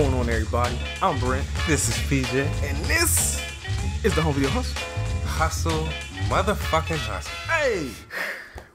[0.00, 0.78] going on, everybody?
[1.02, 2.46] I'm Brent, This is PJ.
[2.64, 3.42] and this
[4.02, 4.80] is the Home Video Hustle.
[5.26, 5.88] Hustle,
[6.30, 7.30] motherfucking hustle.
[7.52, 7.90] Hey,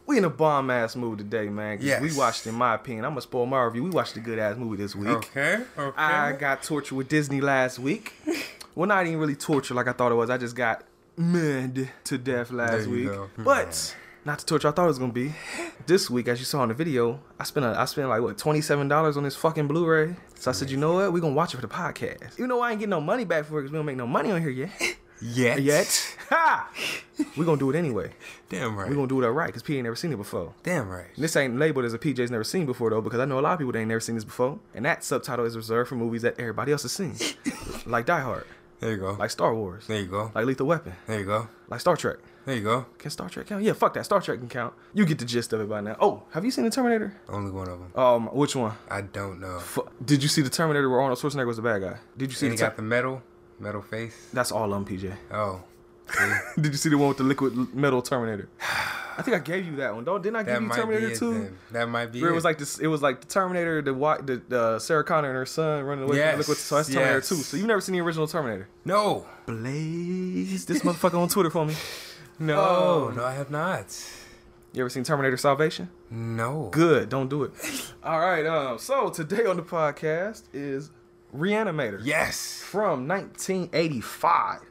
[0.05, 1.79] we in a bomb ass mood today, man.
[1.82, 2.00] Yes.
[2.00, 3.86] We watched, in my opinion, I'm gonna spoil my review.
[3.86, 5.07] We watched a good ass movie this week.
[5.09, 5.97] Okay, okay.
[6.00, 8.14] I got tortured with Disney last week.
[8.75, 10.29] well, not even really tortured like I thought it was.
[10.29, 10.83] I just got
[11.18, 13.07] mad to death last There you week.
[13.07, 13.29] go.
[13.39, 15.34] But not the torture I thought it was gonna be.
[15.86, 18.38] This week, as you saw in the video, I spent a, I spent like what
[18.38, 20.16] twenty seven dollars on this fucking Blu-ray.
[20.36, 21.14] So I said, you know what?
[21.14, 22.38] We gonna watch it for the podcast.
[22.38, 24.07] You know I ain't getting no money back for it because we don't make no
[24.07, 24.71] money on here yet.
[25.21, 25.61] Yet.
[25.61, 26.69] Yet, ha!
[27.38, 28.11] We gonna do it anyway.
[28.50, 28.89] Damn right.
[28.89, 30.54] We gonna do it all right because P ain't never seen it before.
[30.64, 31.05] Damn right.
[31.16, 33.42] And this ain't labeled as a PJ's never seen before though, because I know a
[33.42, 34.59] lot of people that ain't never seen this before.
[34.73, 37.16] And that subtitle is reserved for movies that everybody else has seen.
[37.86, 38.45] like Die Hard,
[38.81, 39.14] There you go.
[39.14, 40.31] like Star Wars, there you go.
[40.36, 41.47] like Lethal Weapon, there you go.
[41.69, 42.17] like Star Trek.
[42.45, 42.85] There you go.
[42.99, 43.63] Can Star Trek count?
[43.63, 44.05] Yeah, fuck that.
[44.05, 44.73] Star Trek can count.
[44.93, 45.95] You get the gist of it by now.
[45.99, 47.15] Oh, have you seen the Terminator?
[47.27, 47.91] Only one of them.
[47.95, 48.73] Um, which one?
[48.89, 49.59] I don't know.
[49.59, 51.97] Fu- Did you see the Terminator where Arnold Schwarzenegger was the bad guy?
[52.17, 52.61] Did you see And the?
[52.63, 53.23] he got the metal,
[53.59, 54.29] metal face.
[54.31, 55.11] That's all of them, PJ.
[55.31, 55.63] Oh?
[56.61, 58.47] Did you see the one with the liquid metal Terminator?
[59.17, 60.03] I think I gave you that one.
[60.03, 61.55] Don't didn't I give that you Terminator two?
[61.71, 62.33] That might be Where it.
[62.33, 65.30] it was like this, it was like the Terminator, the white, the uh, Sarah Connor
[65.30, 66.57] and her son running away from Yes, the liquid.
[66.57, 67.30] So that's Terminator yes.
[67.30, 67.35] two.
[67.35, 68.67] So you've never seen the original Terminator?
[68.83, 71.73] no, Blaze this motherfucker on Twitter for me.
[72.39, 73.14] No, Oh.
[73.16, 73.23] no.
[73.23, 73.86] I have not.
[74.73, 75.89] You ever seen Terminator Salvation?
[76.11, 76.69] No.
[76.72, 77.53] Good, don't do it.
[78.03, 80.92] All right, um, so today on the podcast is
[81.36, 82.02] Reanimator.
[82.03, 82.61] Yes.
[82.61, 84.61] From 1985.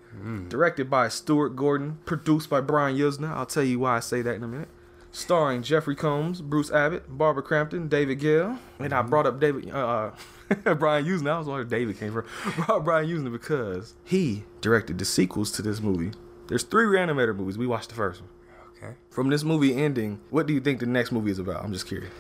[0.49, 3.33] Directed by Stuart Gordon, produced by Brian Yuzna.
[3.35, 4.69] I'll tell you why I say that in a minute.
[5.11, 8.59] Starring Jeffrey Combs, Bruce Abbott, Barbara Crampton, David Gale.
[8.79, 10.11] And I brought up David uh
[10.79, 11.31] Brian Yuzna.
[11.31, 12.27] I was wondering where David came from.
[12.67, 16.13] Brought Brian Yuzna because he directed the sequels to this movie.
[16.47, 17.57] There's three Reanimator movies.
[17.59, 18.31] We watched the first one.
[18.77, 18.95] Okay.
[19.11, 21.65] From this movie ending, what do you think the next movie is about?
[21.65, 22.13] I'm just curious.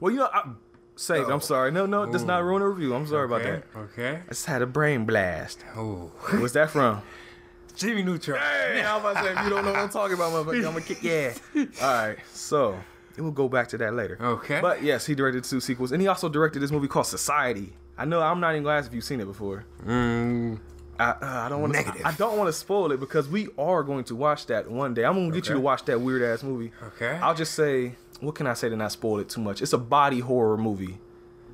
[0.00, 0.48] Well, you know, I
[0.96, 1.28] saved.
[1.28, 1.32] it.
[1.32, 1.70] I'm sorry.
[1.72, 2.94] No, no, does not ruin a review.
[2.94, 3.64] I'm sorry about that.
[3.76, 4.20] Okay.
[4.24, 5.64] I just had a brain blast.
[5.76, 6.10] Oh.
[6.38, 7.02] What's that from?
[7.76, 8.38] Jimmy Neutron.
[8.38, 10.56] Hey, I was about to say, if you don't know what I'm talking about, motherfucker,
[10.56, 11.40] I'm gonna kick your ass.
[11.82, 12.78] All right, so
[13.16, 14.18] we'll go back to that later.
[14.20, 14.60] Okay.
[14.60, 17.72] But yes, he directed two sequels, and he also directed this movie called Society.
[17.96, 19.64] I know I'm not even gonna ask if you've seen it before.
[19.86, 20.58] Mm,
[21.00, 21.16] I, uh,
[21.46, 21.78] I don't want to.
[21.82, 22.02] Negative.
[22.04, 25.04] I don't want to spoil it because we are going to watch that one day.
[25.04, 26.72] I'm gonna get you to watch that weird ass movie.
[26.82, 27.18] okay.
[27.22, 29.62] I'll just say, what can I say to not spoil it too much?
[29.62, 30.98] It's a body horror movie.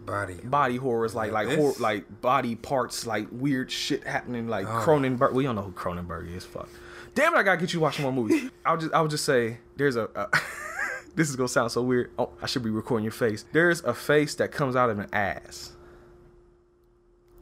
[0.05, 0.35] Body.
[0.45, 4.83] Body horror is like like hor- like body parts, like weird shit happening, like Oh.
[4.85, 5.33] Cronenberg.
[5.33, 6.45] We don't know who Cronenberg is.
[6.45, 6.69] Fuck.
[7.15, 7.39] Damn it!
[7.39, 8.51] I gotta get you watching more movies.
[8.67, 10.09] I'll just I'll just say there's a.
[10.15, 10.29] a
[11.17, 12.11] this is gonna sound so weird.
[12.19, 13.45] Oh, I should be recording your face.
[13.53, 15.73] There's a face that comes out of an ass.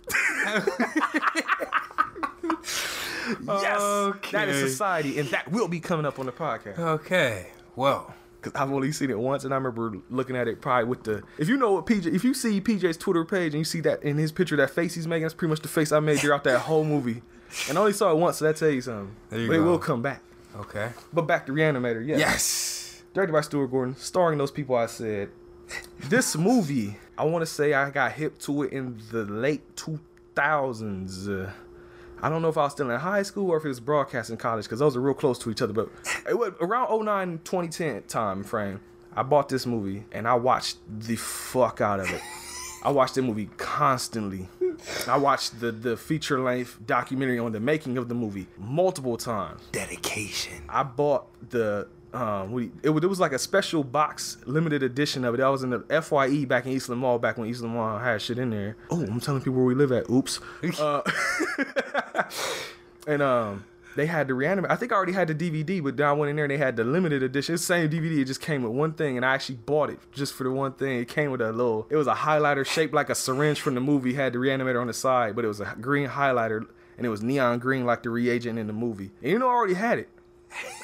[3.27, 6.79] yes, that is society, and that will be coming up on the podcast.
[6.79, 7.49] Okay.
[7.77, 8.15] Well.
[8.43, 11.23] Cause I've only seen it once, and I remember looking at it probably with the.
[11.39, 14.03] If you know what PJ, if you see PJ's Twitter page and you see that
[14.03, 16.45] in his picture, that face he's making, that's pretty much the face I made throughout
[16.45, 17.23] that whole movie.
[17.71, 19.17] And I only saw it once, so that tell you something.
[19.31, 20.21] There you but it will come back.
[20.57, 20.91] Okay.
[21.11, 22.19] But back to Reanimator, yeah.
[22.19, 23.03] Yes.
[23.15, 25.31] Directed by Stuart Gordon, starring those people I said.
[25.99, 31.51] This movie, I want to say I got hip to it in the late 2000s.
[32.25, 34.39] I don't know if I was still in high school or if it was broadcasting
[34.39, 35.75] college because those are real close to each other.
[35.75, 35.91] But
[36.27, 38.81] it was around 09, 2010 time frame.
[39.15, 42.23] I bought this movie and I watched the fuck out of it.
[42.83, 44.49] I watched the movie constantly.
[45.07, 49.61] I watched the, the feature length documentary on the making of the movie multiple times.
[49.73, 50.65] Dedication.
[50.71, 55.25] I bought the um we it was, it was like a special box limited edition
[55.25, 55.41] of it.
[55.41, 58.39] I was in the FYE back in Eastland Mall back when Eastland Mall had shit
[58.39, 58.77] in there.
[58.91, 60.09] Oh, I'm telling people where we live at.
[60.09, 60.41] Oops.
[60.79, 61.03] Uh,
[63.07, 63.65] and um
[63.97, 64.71] they had the reanimate.
[64.71, 66.59] I think I already had the DVD, but then I went in there and they
[66.59, 67.55] had the limited edition.
[67.55, 68.19] It's the same DVD.
[68.19, 70.73] It just came with one thing, and I actually bought it just for the one
[70.73, 70.99] thing.
[70.99, 71.87] It came with a little.
[71.91, 74.15] It was a highlighter shaped like a syringe from the movie.
[74.15, 77.23] Had the reanimator on the side, but it was a green highlighter, and it was
[77.23, 79.13] neon green like the reagent in the movie.
[79.23, 80.09] And you know, I already had it.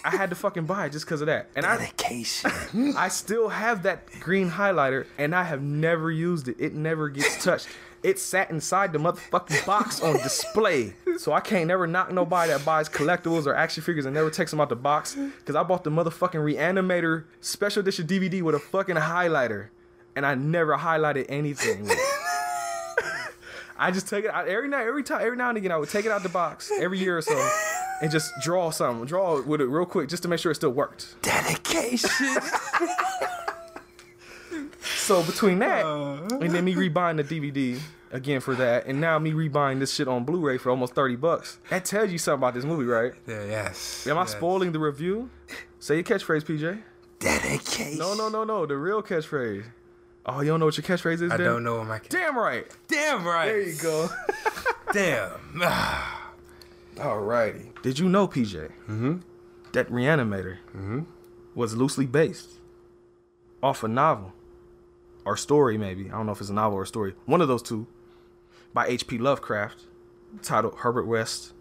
[0.05, 1.49] I had to fucking buy it just because of that.
[1.55, 2.95] And I, Dedication.
[2.97, 6.57] I still have that green highlighter, and I have never used it.
[6.59, 7.69] It never gets touched.
[8.03, 10.95] It sat inside the motherfucking box on display.
[11.19, 14.51] So I can't never knock nobody that buys collectibles or action figures and never takes
[14.51, 15.15] them out the box.
[15.15, 19.69] Because I bought the motherfucking Reanimator special edition DVD with a fucking highlighter.
[20.17, 21.83] And I never highlighted anything.
[21.83, 21.99] with it.
[23.79, 25.71] I just take it out every night, every time, every now and again.
[25.73, 27.35] I would take it out the box every year or so,
[28.01, 30.71] and just draw something, draw with it real quick, just to make sure it still
[30.71, 31.17] worked.
[31.23, 32.11] Dedication.
[34.83, 36.39] So between that Uh.
[36.41, 37.81] and then me rebuying the DVD
[38.13, 41.59] again for that, and now me rebuying this shit on Blu-ray for almost thirty bucks,
[41.69, 43.13] that tells you something about this movie, right?
[43.27, 44.07] yeah, yes.
[44.07, 44.33] Am I yes.
[44.33, 45.29] spoiling the review?
[45.81, 46.81] Say your catchphrase, PJ.
[47.19, 47.99] Dedication.
[47.99, 48.67] No, no, no, no.
[48.67, 49.65] The real catchphrase.
[50.27, 51.33] Oh, you don't know what your catchphrase is?
[51.33, 51.47] I Dan?
[51.47, 52.01] don't know what my.
[52.09, 52.67] Damn right.
[52.89, 53.47] Damn right.
[53.47, 54.09] There you go.
[54.93, 55.31] Damn.
[57.01, 57.81] Alrighty.
[57.83, 59.19] Did you know, PJ, mm-hmm.
[59.73, 60.59] that Reanimator
[61.55, 62.59] was loosely based
[63.63, 64.33] off a novel
[65.25, 66.07] or story, maybe.
[66.07, 67.15] I don't know if it's a novel or a story.
[67.27, 67.87] One of those two
[68.73, 69.19] by H.P.
[69.19, 69.85] Lovecraft,
[70.43, 71.53] titled Herbert West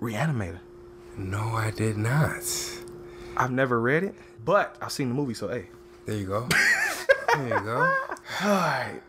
[0.00, 0.60] Reanimator.
[1.16, 2.44] No, I did not.
[3.36, 5.66] I've never read it, but I've seen the movie, so hey.
[6.04, 6.48] There you go.
[7.34, 7.92] there you go.
[8.42, 9.02] Alright.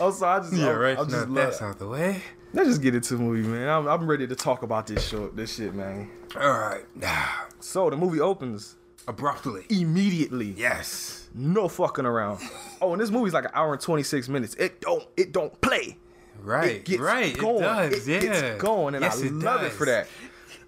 [0.00, 0.98] also, I just, Yeah, right.
[0.98, 2.22] I just Now that's out the way.
[2.56, 3.68] Let's just get into the movie, man.
[3.68, 6.10] I'm, I'm ready to talk about this short, this shit, man.
[6.34, 6.84] All right.
[7.60, 8.76] So the movie opens
[9.06, 9.66] Abruptly.
[9.68, 10.54] immediately.
[10.56, 11.28] Yes.
[11.34, 12.40] No fucking around.
[12.82, 14.54] Oh, and this movie's like an hour and 26 minutes.
[14.56, 15.96] It don't it don't play.
[16.42, 16.72] Right.
[16.72, 17.36] It gets right.
[17.36, 17.56] going.
[17.56, 18.06] It does.
[18.08, 18.28] It yeah.
[18.28, 20.08] gets going, and yes, I love it for that.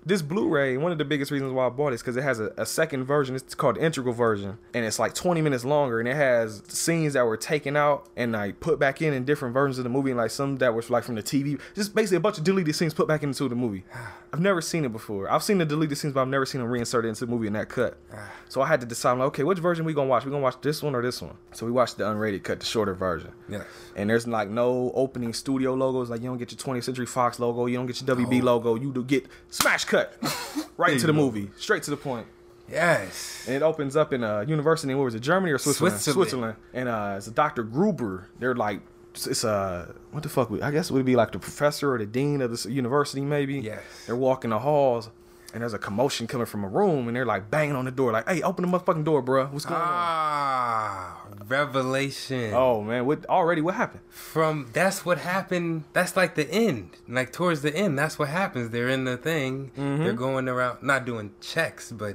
[0.08, 2.40] This Blu-ray, one of the biggest reasons why I bought it is because it has
[2.40, 3.36] a, a second version.
[3.36, 7.12] It's called the integral version, and it's like 20 minutes longer, and it has scenes
[7.12, 10.10] that were taken out and like put back in in different versions of the movie,
[10.10, 11.60] and like some that was like from the TV.
[11.74, 13.84] Just basically a bunch of deleted scenes put back into the movie.
[14.32, 15.30] I've never seen it before.
[15.30, 17.52] I've seen the deleted scenes, but I've never seen them reinserted into the movie in
[17.52, 17.98] that cut.
[18.50, 20.24] So I had to decide, like, okay, which version we gonna watch?
[20.24, 21.36] We gonna watch this one or this one?
[21.52, 23.30] So we watched the unrated cut, the shorter version.
[23.46, 23.62] Yes.
[23.94, 26.08] And there's like no opening studio logos.
[26.08, 27.66] Like you don't get your 20th Century Fox logo.
[27.66, 28.76] You don't get your WB logo.
[28.76, 29.97] You do get smash cut
[30.76, 32.26] right into the movie, straight to the point.
[32.70, 33.44] Yes.
[33.46, 34.94] And it opens up in a university.
[34.94, 35.20] Where was it?
[35.20, 35.98] Germany or Switzerland?
[36.00, 36.56] Switzerland.
[36.74, 37.62] And uh, it's a Dr.
[37.62, 38.28] Gruber.
[38.38, 38.80] They're like,
[39.14, 40.50] it's uh, what the fuck?
[40.50, 43.22] would- I guess it would be like the professor or the dean of this university,
[43.22, 43.54] maybe.
[43.54, 43.82] Yes.
[44.06, 45.08] They're walking the halls.
[45.54, 48.12] And there's a commotion coming from a room, and they're like banging on the door,
[48.12, 49.46] like, "Hey, open the motherfucking door, bro.
[49.46, 52.52] What's going on?" Ah, revelation.
[52.54, 53.62] Oh man, what already?
[53.62, 54.02] What happened?
[54.10, 55.84] From that's what happened.
[55.94, 56.90] That's like the end.
[57.08, 58.70] Like towards the end, that's what happens.
[58.70, 59.70] They're in the thing.
[59.76, 60.04] Mm-hmm.
[60.04, 62.14] They're going around, not doing checks, but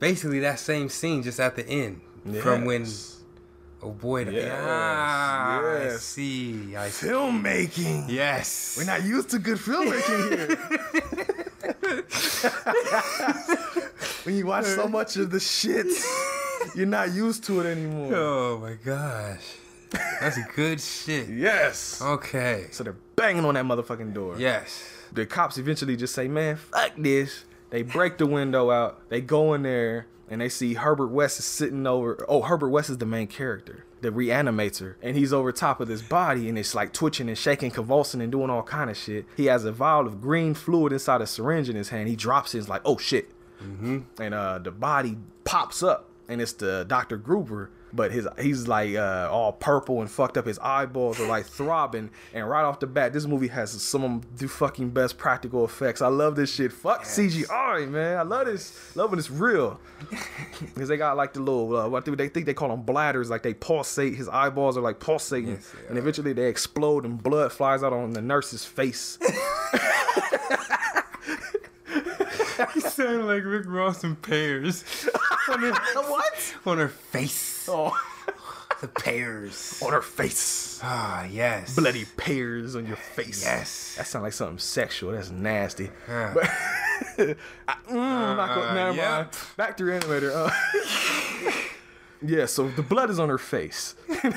[0.00, 2.00] basically that same scene just at the end.
[2.40, 3.20] From when Yes.
[3.82, 6.02] oh boy, Yes, ah, I yes.
[6.02, 6.74] see.
[6.74, 7.08] I see.
[7.08, 8.06] filmmaking.
[8.08, 8.76] Yes.
[8.78, 11.73] We're not used to good filmmaking here.
[14.24, 15.86] when you watch so much of the shit,
[16.74, 18.14] you're not used to it anymore.
[18.14, 19.42] Oh my gosh,
[20.20, 21.28] that's good shit.
[21.44, 22.00] Yes.
[22.00, 22.66] Okay.
[22.70, 24.36] So they're banging on that motherfucking door.
[24.38, 24.84] Yes.
[25.12, 27.44] The cops eventually just say, man, fuck this.
[27.70, 29.08] They break the window out.
[29.08, 32.24] They go in there and they see Herbert West is sitting over.
[32.28, 36.02] Oh, Herbert West is the main character, the reanimator, and he's over top of this
[36.02, 39.24] body and it's like twitching and shaking, convulsing and doing all kind of shit.
[39.36, 42.08] He has a vial of green fluid inside a syringe in his hand.
[42.08, 42.58] He drops it.
[42.58, 43.30] It's like, oh shit,
[44.20, 47.16] and uh, the body pops up, and it's the Dr.
[47.16, 50.46] Gruber, but his he's like uh, all purple and fucked up.
[50.46, 54.38] His eyeballs are like throbbing, and right off the bat, this movie has some of
[54.38, 56.02] the fucking best practical effects.
[56.02, 56.72] I love this shit.
[56.72, 58.18] Fuck CGI, man.
[58.18, 58.96] I love this.
[58.96, 59.80] Love when it's real,
[60.60, 63.30] because they got like the little uh, what do they think they call them bladders?
[63.30, 64.14] Like they pulsate.
[64.14, 68.12] His eyeballs are like pulsating, Yes, and eventually they explode, and blood flies out on
[68.12, 69.18] the nurse's face.
[72.74, 74.84] You sound like Rick Ross and pears.
[75.52, 75.72] on her,
[76.10, 76.54] what?
[76.66, 77.68] on her face.
[77.70, 77.96] Oh,
[78.80, 79.80] The pears.
[79.84, 80.78] on her face.
[80.82, 81.74] Ah, yes.
[81.74, 83.42] bloody pears on your face.
[83.42, 83.94] Yes.
[83.96, 85.12] That sounds like something sexual.
[85.12, 85.90] That's nasty.
[86.08, 86.32] Yeah.
[86.34, 86.44] But
[87.66, 89.10] I, mm, I'm not gonna, Uh, never yeah.
[89.10, 89.28] mind.
[89.56, 90.32] Back to Reanimator.
[90.34, 90.50] Uh,
[92.20, 93.94] yeah, so the blood is on her face.
[94.08, 94.34] and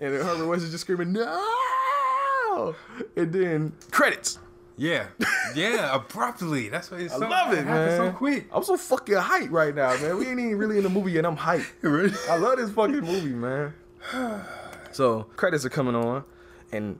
[0.00, 2.74] then Herbert West is just screaming, no!
[3.16, 4.38] And then credits.
[4.76, 5.06] Yeah.
[5.54, 6.68] Yeah, abruptly.
[6.68, 7.96] That's what it's I so, love it, man.
[7.96, 8.46] so quick.
[8.52, 10.16] I'm so fucking hyped right now, man.
[10.18, 11.26] We ain't even really in the movie yet.
[11.26, 12.28] I'm hyped.
[12.30, 13.74] I love this fucking movie, man.
[14.92, 16.22] So credits are coming on,
[16.70, 16.98] and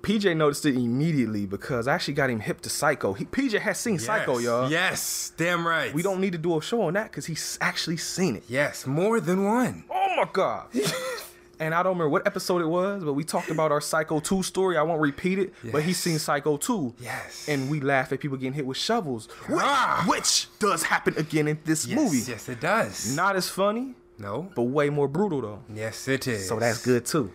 [0.00, 3.12] PJ noticed it immediately because I actually got him hip to Psycho.
[3.12, 4.70] He, PJ has seen Psycho, y'all.
[4.70, 5.92] Yes, damn right.
[5.92, 8.44] We don't need to do a show on that because he's actually seen it.
[8.48, 9.84] Yes, more than one.
[9.90, 10.68] Oh my god.
[11.64, 14.42] And I don't remember what episode it was, but we talked about our Psycho 2
[14.42, 14.76] story.
[14.76, 16.94] I won't repeat it, but he's seen Psycho 2.
[17.00, 17.48] Yes.
[17.48, 20.04] And we laugh at people getting hit with shovels, which, Ah.
[20.06, 22.18] which does happen again in this Yes, movie.
[22.30, 23.16] Yes, it does.
[23.16, 24.50] Not as funny, no.
[24.54, 25.60] but way more brutal though.
[25.74, 26.46] Yes, it is.
[26.48, 27.32] So that's good too.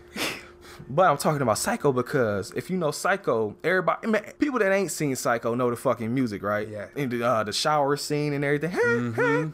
[0.89, 4.91] But I'm talking about Psycho because if you know Psycho, everybody, man, people that ain't
[4.91, 6.67] seen Psycho know the fucking music, right?
[6.67, 6.87] Yeah.
[6.95, 9.53] And the, uh, the shower scene and everything,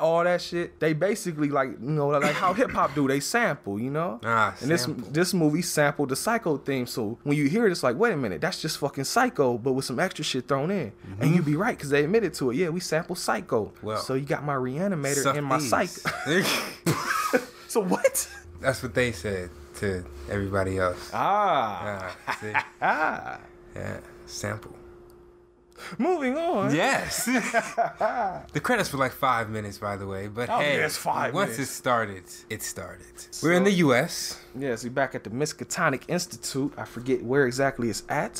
[0.00, 0.78] all that shit.
[0.80, 3.08] They basically like you know like how hip hop do.
[3.08, 4.20] They sample, you know.
[4.24, 5.10] Ah, and this sample.
[5.10, 6.86] this movie sampled the Psycho theme.
[6.86, 9.72] So when you hear it, it's like, wait a minute, that's just fucking Psycho, but
[9.72, 10.92] with some extra shit thrown in.
[11.20, 12.56] And you'd be right because they admitted to it.
[12.56, 13.72] Yeah, we sampled Psycho.
[13.82, 15.70] Well, so you got my reanimator and my these.
[15.70, 16.42] Psycho.
[17.68, 18.28] so what?
[18.60, 19.50] That's what they said
[19.84, 21.10] to everybody else.
[21.12, 22.14] Ah.
[22.26, 22.52] Ah, see?
[22.82, 23.38] Ah.
[23.76, 24.76] Yeah, sample.
[25.98, 26.74] Moving on.
[26.74, 27.24] Yes.
[28.52, 30.28] the credits were like five minutes, by the way.
[30.28, 31.70] But Oh, hey, yeah, it's five once minutes.
[31.70, 33.06] it started, it started.
[33.42, 34.40] We're in the U.S.
[34.58, 36.72] Yes, we're back at the Miskatonic Institute.
[36.78, 38.36] I forget where exactly it's at.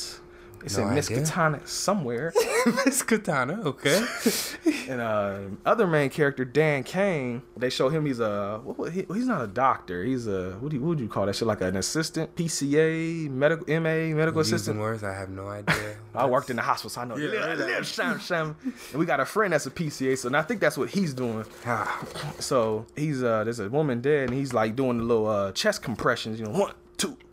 [0.65, 0.95] It's No in.
[0.95, 2.33] Miskatonic somewhere.
[2.85, 4.03] Miss Katana, okay.
[4.89, 9.27] and uh, other main character Dan Cain, they show him he's a what, he, he's
[9.27, 10.03] not a doctor.
[10.03, 11.47] He's a what do you, what would you call that shit?
[11.47, 14.79] Like an assistant, PCA, medical MA, medical Using assistant.
[14.79, 15.95] words, I have no idea.
[16.15, 17.17] I worked in the hospital, so I know.
[17.17, 17.57] Yeah, Yeah, right.
[17.57, 18.55] live, sham, sham.
[18.63, 21.13] And we got a friend that's a PCA, so and I think that's what he's
[21.13, 21.45] doing.
[21.65, 22.03] Ah,
[22.39, 25.83] So he's uh, there's a woman dead, and he's like doing the little uh chest
[25.83, 26.73] compressions, you know, one,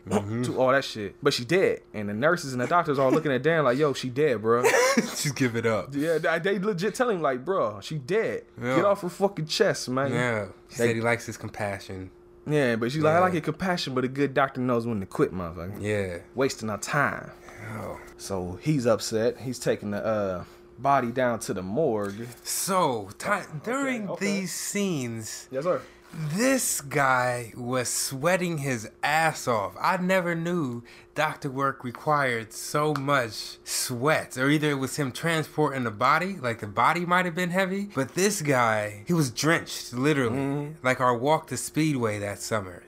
[0.07, 1.15] one, two, all that shit.
[1.23, 3.93] But she dead, and the nurses and the doctors are looking at Dan like, "Yo,
[3.93, 4.63] she dead, bro."
[4.97, 5.95] Just give it up.
[5.95, 8.45] yeah, they, legit telling him like, "Bro, she dead.
[8.61, 8.77] Yeah.
[8.77, 10.45] Get off her fucking chest, man." Yeah.
[10.69, 12.11] He They- said he likes his compassion.
[12.47, 15.07] Yeah, but she's like, "I like your compassion, but a good doctor knows when to
[15.07, 15.81] quit, motherfucker.
[15.81, 16.19] Yeah.
[16.35, 17.31] Wasting our time."
[17.79, 18.01] Oh.
[18.17, 19.39] So he's upset.
[19.39, 20.45] He's taking the uh
[20.79, 22.27] body down to the morgue.
[22.43, 23.31] So, ti
[23.63, 24.27] during okay.
[24.27, 25.81] these scenes, Yes, sir.
[26.15, 29.75] This guy was sweating his ass off.
[29.81, 30.83] I never knew
[31.15, 34.37] doctor work required so much sweat.
[34.37, 37.89] Or either it was him transporting the body, like the body might have been heavy,
[37.95, 40.75] but this guy, he was drenched, literally.
[40.83, 42.83] Like our walk to Speedway that summer.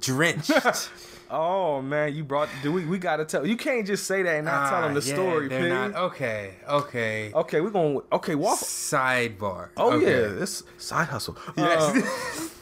[0.00, 0.50] Drenched.
[1.28, 2.48] Oh man, you brought.
[2.62, 2.84] Do we?
[2.86, 3.44] We gotta tell.
[3.44, 5.68] You can't just say that and not tell Ah, them the yeah, story, they're Pig.
[5.92, 7.32] not- okay, okay.
[7.34, 7.98] Okay, we're gonna.
[8.12, 8.60] Okay, walk.
[8.60, 9.70] Sidebar.
[9.76, 10.06] Oh okay.
[10.22, 11.36] yeah, this side hustle.
[11.56, 11.82] Yes.
[11.82, 12.48] Uh,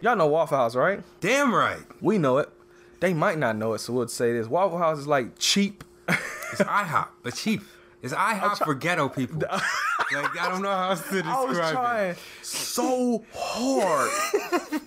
[0.00, 1.02] y'all know Waffle House, right?
[1.20, 1.82] Damn right.
[2.00, 2.48] We know it.
[3.00, 5.84] They might not know it, so we'll say this: Waffle House is like cheap.
[6.08, 7.62] It's IHOP, but cheap.
[8.02, 9.38] It's IHOP for ghetto people.
[10.12, 11.74] like I don't know how else to I was describe it.
[11.74, 14.10] trying so hard,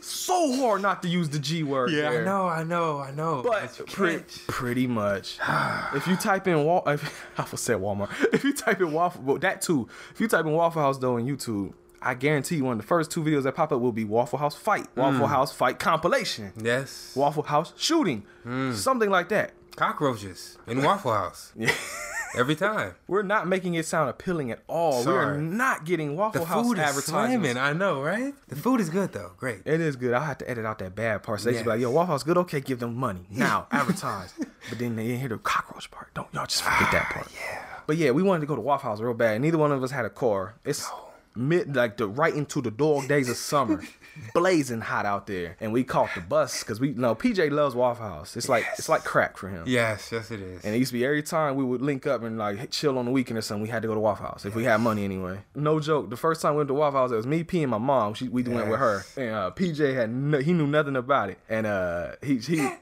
[0.01, 1.91] so hard not to use the G word.
[1.91, 2.21] Yeah, there.
[2.21, 3.43] I know, I know, I know.
[3.43, 5.37] But you pretty, much.
[5.95, 8.09] if you type in Wal, if, I said Walmart.
[8.33, 9.87] If you type in Waffle, well, that too.
[10.11, 12.87] If you type in Waffle House though on YouTube, I guarantee you one of the
[12.87, 15.29] first two videos that pop up will be Waffle House fight, Waffle mm.
[15.29, 17.13] House fight compilation, Yes.
[17.15, 18.73] Waffle House shooting, mm.
[18.73, 19.53] something like that.
[19.75, 21.53] Cockroaches in Waffle House.
[22.35, 22.95] Every time.
[23.07, 25.05] We're not making it sound appealing at all.
[25.05, 27.51] We are not getting Waffle The House food is advertisements.
[27.51, 27.57] slamming.
[27.57, 28.33] I know, right?
[28.47, 29.33] The food is good though.
[29.37, 29.61] Great.
[29.65, 30.13] It is good.
[30.13, 31.41] I have to edit out that bad part.
[31.41, 32.37] So they should be like, "Yo, Waffle House good?
[32.39, 34.33] Okay, give them money now, advertise."
[34.69, 36.11] but then they didn't hear the cockroach part.
[36.15, 37.27] Don't y'all just forget that ah, part.
[37.35, 37.65] Yeah.
[37.85, 39.39] But yeah, we wanted to go to Waffle House real bad.
[39.41, 40.55] Neither one of us had a car.
[40.65, 40.89] It's
[41.35, 43.81] mid like the right into the dog days of summer,
[44.33, 48.07] blazing hot out there, and we caught the bus because we know PJ loves Waffle
[48.07, 48.37] House.
[48.37, 49.63] It's like it's like crack for him.
[49.67, 50.63] Yes, yes it is.
[50.63, 53.05] And it used to be every time we would link up and like chill on
[53.05, 55.03] the weekend or something, we had to go to Waffle House if we had money
[55.03, 55.39] anyway.
[55.55, 56.09] No joke.
[56.09, 58.13] The first time we went to Waffle House, it was me, P, and my mom.
[58.13, 61.39] She, we went with her, and uh, PJ had no, he knew nothing about it,
[61.49, 62.69] and uh, he he.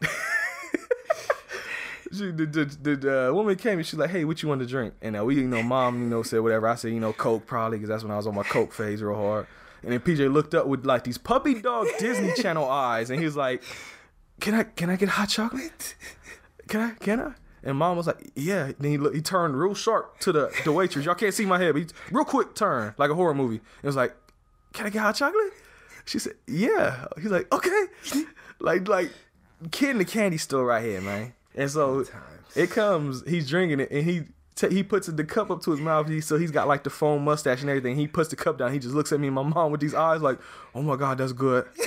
[2.11, 4.67] She, the the, the uh, woman came and she's like, "Hey, what you want to
[4.67, 6.67] drink?" And uh, we, you know, mom, you know, said whatever.
[6.67, 9.01] I said, you know, Coke probably because that's when I was on my Coke phase
[9.01, 9.47] real hard.
[9.83, 13.25] And then PJ looked up with like these puppy dog Disney Channel eyes, and he
[13.25, 13.63] was like,
[14.39, 15.95] "Can I can I get hot chocolate?
[16.67, 19.73] Can I can I?" And mom was like, "Yeah." Then he look, he turned real
[19.73, 21.05] sharp to the the waitress.
[21.05, 23.61] Y'all can't see my head, but he, real quick turn like a horror movie.
[23.81, 24.15] It was like,
[24.73, 25.53] "Can I get hot chocolate?"
[26.05, 27.85] She said, "Yeah." He's like, "Okay."
[28.59, 29.11] like like
[29.71, 31.33] kid in the candy store right here, man.
[31.55, 32.05] And so
[32.55, 33.23] it comes.
[33.27, 34.23] He's drinking it, and he.
[34.55, 36.89] ta- He puts the cup up to his mouth, he, so he's got like the
[36.89, 37.95] foam mustache and everything.
[37.95, 38.71] He puts the cup down.
[38.73, 40.39] He just looks at me and my mom with these eyes, like,
[40.75, 41.65] "Oh my god, that's good."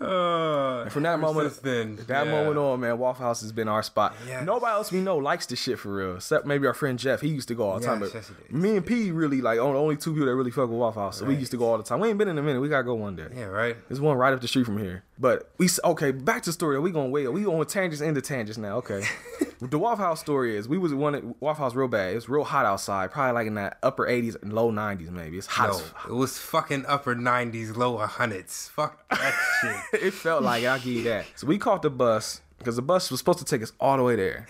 [0.00, 2.30] Uh, From that moment, then, that yeah.
[2.30, 4.14] moment on, man, Waffle House has been our spot.
[4.26, 4.44] Yes.
[4.44, 7.20] Nobody else we know likes the shit for real, except maybe our friend Jeff.
[7.20, 8.00] He used to go all the time.
[8.00, 10.78] But yes, me and P really like on- only two people that really fuck with
[10.78, 11.18] Waffle House.
[11.18, 12.00] So we used to go all the time.
[12.00, 12.60] We ain't been in a minute.
[12.60, 13.28] We gotta go one day.
[13.34, 13.76] Yeah, right.
[13.88, 15.02] There's one right up the street from here.
[15.18, 16.12] But we okay.
[16.12, 16.78] Back to the story.
[16.78, 17.28] We gonna wait.
[17.28, 18.76] We going tangents into tangents now.
[18.78, 19.02] Okay.
[19.60, 22.14] the Waffle House story is we was one at Waffle House real bad.
[22.14, 23.10] It's real hot outside.
[23.10, 25.38] Probably like in that upper 80s and low 90s maybe.
[25.38, 25.70] It's hot.
[25.70, 28.70] No, it was fucking upper 90s, low 100s.
[28.70, 30.02] Fuck that shit.
[30.02, 31.26] it felt like I'll give you that.
[31.36, 34.02] So we caught the bus because the bus was supposed to take us all the
[34.02, 34.46] way there.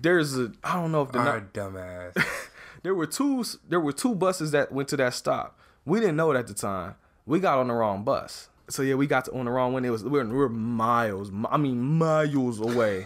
[0.00, 2.24] There's a I don't know if the Our nu- dumbass.
[2.82, 5.58] there were two there were two buses that went to that stop.
[5.84, 6.96] We didn't know it at the time.
[7.26, 8.48] We got on the wrong bus.
[8.68, 9.84] So yeah, we got to, on the wrong one.
[9.84, 11.30] It was we we're, we we're miles.
[11.50, 13.04] I mean miles away.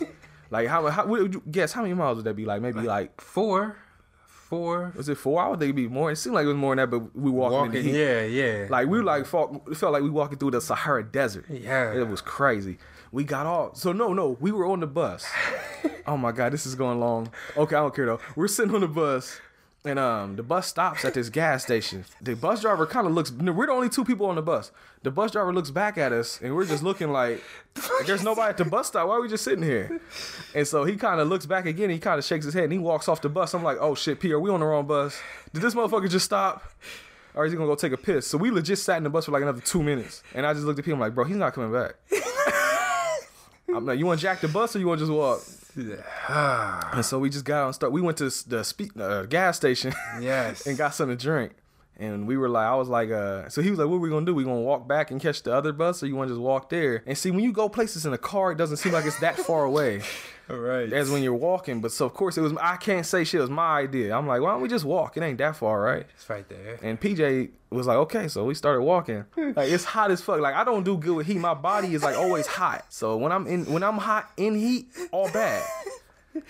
[0.50, 2.44] Like how how would you guess how many miles would that be?
[2.44, 3.76] Like maybe like Four.
[4.26, 4.94] Four.
[4.96, 5.58] was it four hours?
[5.58, 6.10] They be more.
[6.10, 7.98] It seemed like it was more than that, but we walking, in the heat.
[7.98, 8.66] Yeah, yeah.
[8.70, 11.44] Like we like fought, it felt like we walking through the Sahara Desert.
[11.50, 11.92] Yeah.
[11.92, 12.78] it was crazy.
[13.12, 13.76] We got off.
[13.76, 15.26] So no, no, we were on the bus.
[16.06, 17.30] oh my god, this is going long.
[17.58, 18.20] Okay, I don't care though.
[18.36, 19.38] We're sitting on the bus.
[19.84, 22.04] And um, the bus stops at this gas station.
[22.20, 23.30] The bus driver kind of looks.
[23.30, 24.72] We're the only two people on the bus.
[25.02, 27.42] The bus driver looks back at us, and we're just looking like,
[28.06, 29.06] "There's nobody at the bus stop.
[29.06, 30.00] Why are we just sitting here?"
[30.54, 31.90] And so he kind of looks back again.
[31.90, 33.54] He kind of shakes his head, and he walks off the bus.
[33.54, 35.18] I'm like, "Oh shit, P, are we on the wrong bus?
[35.52, 36.64] Did this motherfucker just stop?"
[37.34, 38.26] Or is he gonna go take a piss?
[38.26, 40.66] So we legit sat in the bus for like another two minutes, and I just
[40.66, 40.90] looked at P.
[40.90, 41.94] I'm like, "Bro, he's not coming back."
[43.74, 45.42] I'm like, "You want to jack the bus, or you want to just walk?"
[46.94, 47.92] And so we just got on start.
[47.92, 50.66] We went to the speak uh, gas station Yes.
[50.66, 51.52] and got something to drink.
[52.00, 54.08] And we were like, I was like, uh, so he was like, what are we
[54.08, 54.34] gonna do?
[54.34, 57.02] We gonna walk back and catch the other bus, or you wanna just walk there?
[57.06, 59.36] And see, when you go places in a car, it doesn't seem like it's that
[59.36, 60.02] far away
[60.48, 60.92] right.
[60.92, 61.80] as when you're walking.
[61.80, 62.52] But so of course it was.
[62.60, 63.38] I can't say shit.
[63.38, 64.16] It was my idea.
[64.16, 65.16] I'm like, why don't we just walk?
[65.16, 66.06] It ain't that far, right?
[66.14, 66.78] It's right there.
[66.82, 69.24] And PJ was like, okay, so we started walking.
[69.56, 70.40] Like it's hot as fuck.
[70.40, 71.38] Like I don't do good with heat.
[71.38, 72.84] My body is like always hot.
[72.90, 75.66] So when I'm in when I'm hot in heat, all bad.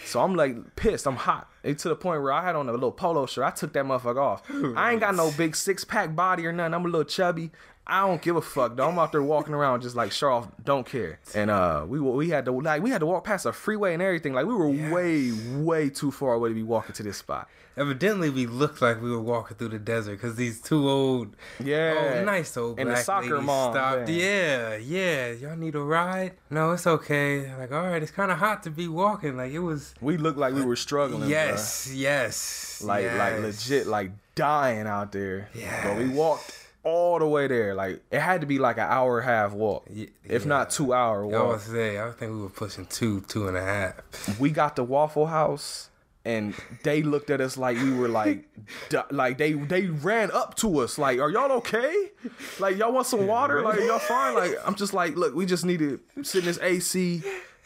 [0.05, 1.07] So I'm like pissed.
[1.07, 1.51] I'm hot.
[1.63, 3.45] It to the point where I had on a little polo shirt.
[3.45, 4.43] I took that motherfucker off.
[4.77, 6.75] I ain't got no big six pack body or nothing.
[6.75, 7.51] I'm a little chubby.
[7.91, 8.89] I don't give a fuck though.
[8.89, 11.21] I'm out there walking around just like off, don't care.
[11.35, 14.03] And uh, we we had to like we had to walk past a freeway and
[14.03, 14.35] everything.
[14.35, 17.49] Like we were way way too far away to be walking to this spot.
[17.79, 22.17] Evidently, we looked like we were walking through the desert because these two old, Yeah.
[22.21, 24.07] oh, nice old And the soccer mom stopped.
[24.07, 24.19] thing.
[24.19, 25.31] Yeah, yeah.
[25.31, 26.33] Y'all need a ride?
[26.51, 27.55] No, it's okay.
[27.57, 29.37] Like, all right, it's kind of hot to be walking.
[29.37, 29.95] Like, it was.
[30.01, 31.31] We looked like we were struggling.
[31.31, 32.83] Yes, yes.
[32.85, 35.49] like like legit like dying out there.
[35.55, 35.85] Yeah.
[35.85, 37.75] But we walked all the way there.
[37.75, 40.39] Like it had to be like an hour and a half walk, if yeah.
[40.49, 41.53] not two hour I walk.
[41.55, 44.39] was say, I think we were pushing two, two and a half.
[44.41, 45.91] We got the Waffle House.
[46.25, 48.47] And they looked at us like we were like,
[48.91, 52.11] di- like they they ran up to us like, are y'all okay?
[52.59, 53.63] Like y'all want some water?
[53.63, 54.35] Like y'all fine?
[54.35, 57.23] Like I'm just like, look, we just need to sit in this AC,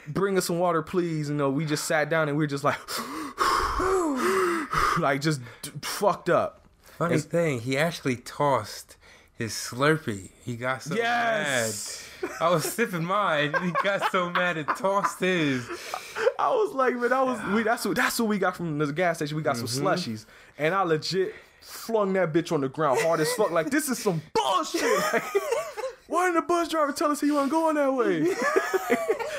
[0.06, 1.28] bring us some water, please.
[1.28, 2.78] You know, we just sat down and we are just like,
[4.98, 6.64] like just d- fucked up.
[6.82, 8.96] Funny It's- thing, he actually tossed
[9.38, 10.30] his Slurpee.
[10.44, 12.08] He got so Yes.
[12.22, 12.30] mad.
[12.40, 13.54] I was sipping mine.
[13.54, 15.66] and He got so mad and tossed his.
[16.38, 17.62] I was like, man, that was we.
[17.62, 19.36] That's what that's what we got from the gas station.
[19.36, 19.86] We got some Mm-hmm.
[19.86, 20.26] slushies,
[20.58, 23.50] and I legit flung that bitch on the ground hard as fuck.
[23.50, 24.82] Like this is some bullshit.
[25.12, 25.22] Like,
[26.08, 28.34] why didn't the bus driver tell us he wasn't going that way?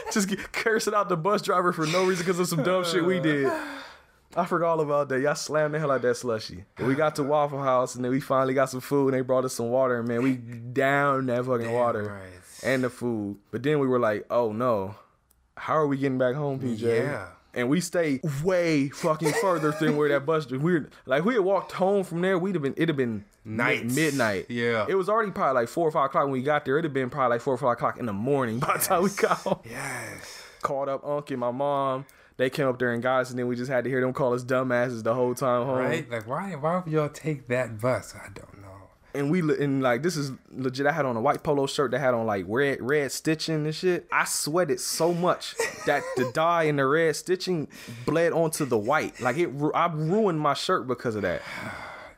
[0.12, 3.04] Just get, cursing out the bus driver for no reason because of some dumb shit
[3.06, 3.52] we did.
[4.36, 5.22] I forgot all about that.
[5.22, 6.66] Y'all slammed the hell out that slushy.
[6.80, 9.46] We got to Waffle House and then we finally got some food and they brought
[9.46, 12.64] us some water and man, we down that fucking water right.
[12.64, 13.38] and the food.
[13.52, 14.96] But then we were like, oh no,
[15.56, 16.82] how are we getting back home, PJ?
[16.82, 17.28] Yeah.
[17.56, 20.50] And we stayed way fucking further than where that bus.
[20.50, 22.40] We're like, we had walked home from there.
[22.40, 22.74] We'd have been.
[22.74, 24.48] It'd have been night midnight.
[24.50, 24.88] Yeah.
[24.90, 26.80] It was already probably like four or five o'clock when we got there.
[26.80, 29.04] It'd have been probably like four or five o'clock in the morning by the time
[29.04, 29.60] we got home.
[29.70, 30.44] Yes.
[30.64, 32.06] Called up Unc and my mom.
[32.38, 34.14] They came up there and got us, and then we just had to hear them
[34.14, 35.78] call us dumbasses the whole time home.
[35.78, 36.10] Right?
[36.10, 38.16] Like, why Why would y'all take that bus?
[38.16, 38.70] I don't know.
[39.16, 40.88] And we and like this is legit.
[40.88, 43.76] I had on a white polo shirt that had on like red red stitching and
[43.76, 44.08] shit.
[44.12, 45.54] I sweated so much
[45.86, 47.68] that the dye and the red stitching
[48.08, 49.22] bled onto the white.
[49.22, 51.44] Like it, I ruined my shirt because of that.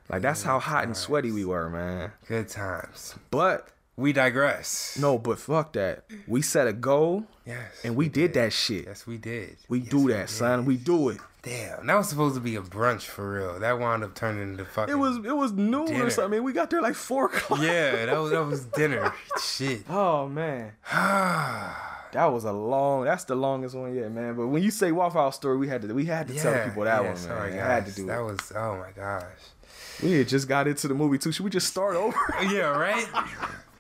[0.08, 2.14] Like that's how hot and sweaty we were, man.
[2.30, 3.16] Good times.
[3.30, 3.68] But
[3.98, 4.98] We digress.
[5.00, 6.04] no, but fuck that.
[6.28, 7.72] We set a goal Yes.
[7.84, 8.86] and we did that shit.
[8.88, 9.56] Yes, we did.
[9.70, 10.66] We Yes, do that, son.
[10.66, 11.18] We do it.
[11.44, 13.60] Damn, that was supposed to be a brunch for real.
[13.60, 14.92] That wound up turning into fucking.
[14.92, 16.06] It was it was noon Dinner.
[16.06, 16.44] or something.
[16.44, 17.62] We got there like four o'clock.
[17.62, 19.14] Yeah, that was that was dinner.
[19.42, 19.84] Shit.
[19.90, 20.72] Oh man.
[22.12, 23.04] That was a long.
[23.04, 24.36] That's the longest one yet, man.
[24.36, 26.86] But when you say Waffle House story, we had to we had to tell people
[26.86, 27.18] that yeah, one, man.
[27.18, 28.24] sorry, I had to do That it.
[28.24, 29.24] was oh my gosh.
[30.02, 31.34] We had just got into the movie too.
[31.34, 32.18] Should we just start over?
[32.50, 33.06] Yeah, right.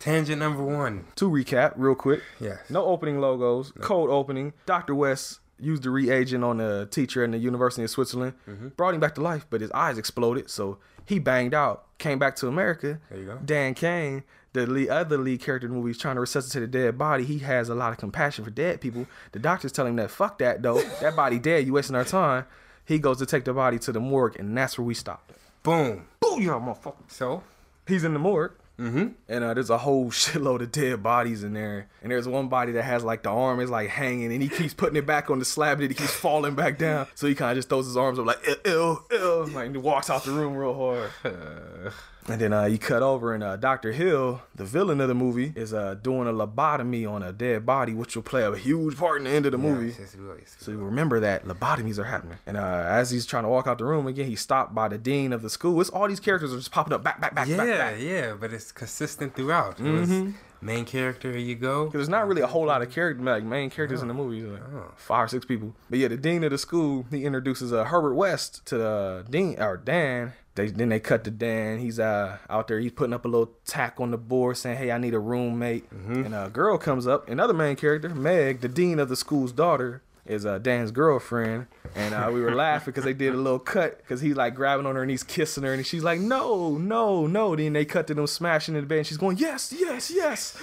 [0.06, 1.06] Tangent number one.
[1.16, 2.22] to recap, real quick.
[2.40, 2.60] Yes.
[2.70, 3.74] No opening logos.
[3.82, 4.54] Cold opening.
[4.68, 4.94] Dr.
[4.94, 8.34] West used the reagent on a teacher in the University of Switzerland.
[8.48, 8.68] Mm-hmm.
[8.70, 11.86] Brought him back to life, but his eyes exploded, so he banged out.
[11.98, 13.00] Came back to America.
[13.10, 13.40] There you go.
[13.44, 16.68] Dan Cain, the lead, other lead character in the movie, is trying to resuscitate a
[16.68, 17.24] dead body.
[17.24, 19.08] He has a lot of compassion for dead people.
[19.32, 20.84] The doctors tell him that fuck that though.
[21.02, 21.66] that body dead.
[21.66, 22.46] You wasting our time.
[22.86, 25.32] He goes to take the body to the morgue, and that's where we stopped.
[25.64, 26.06] Boom.
[26.22, 26.94] Booyah, motherfucker.
[27.08, 27.42] So.
[27.88, 28.52] He's in the morgue.
[28.80, 29.08] Mm-hmm.
[29.30, 31.88] And uh, there's a whole shitload of dead bodies in there.
[32.02, 34.74] And there's one body that has like the arm is like hanging, and he keeps
[34.74, 37.08] putting it back on the slab, and he keeps falling back down.
[37.16, 39.76] So he kind of just throws his arms up like ew, ew, ew, like and
[39.76, 41.12] he walks out the room real hard.
[42.28, 43.92] And then uh, you cut over, and uh, Dr.
[43.92, 47.94] Hill, the villain of the movie, is uh, doing a lobotomy on a dead body,
[47.94, 49.90] which will play a huge part in the end of the movie.
[50.00, 50.56] Yes, yes.
[50.58, 52.40] So you remember that lobotomies are happening.
[52.48, 54.98] And uh, as he's trying to walk out the room again, he's stopped by the
[54.98, 55.80] dean of the school.
[55.82, 57.96] It's all these characters are just popping up back, back, back, Yeah, back, back.
[58.00, 59.78] yeah, but it's consistent throughout.
[59.78, 60.32] Mm-hmm.
[60.62, 61.86] Main character, here you go.
[61.86, 64.42] Because there's not really a whole lot of character, like main characters in the movie.
[64.42, 64.92] Like Oh.
[64.96, 65.76] Five or six people.
[65.92, 69.62] But yeah, the dean of the school, he introduces uh, Herbert West to the dean
[69.62, 70.34] or Dan.
[70.56, 71.80] They then they cut to Dan.
[71.80, 72.80] He's uh out there.
[72.80, 75.90] He's putting up a little tack on the board saying, "Hey, I need a roommate."
[75.92, 77.30] And a girl comes up.
[77.30, 81.68] Another main character, Meg, the dean of the school's daughter, is uh, Dan's girlfriend.
[81.94, 84.86] And uh, we were laughing because they did a little cut because he's like grabbing
[84.86, 88.08] on her and he's kissing her and she's like, "No, no, no." Then they cut
[88.08, 89.00] to them smashing in the bed.
[89.00, 90.58] And she's going, "Yes, yes, yes."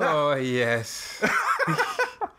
[0.00, 1.22] Oh yes.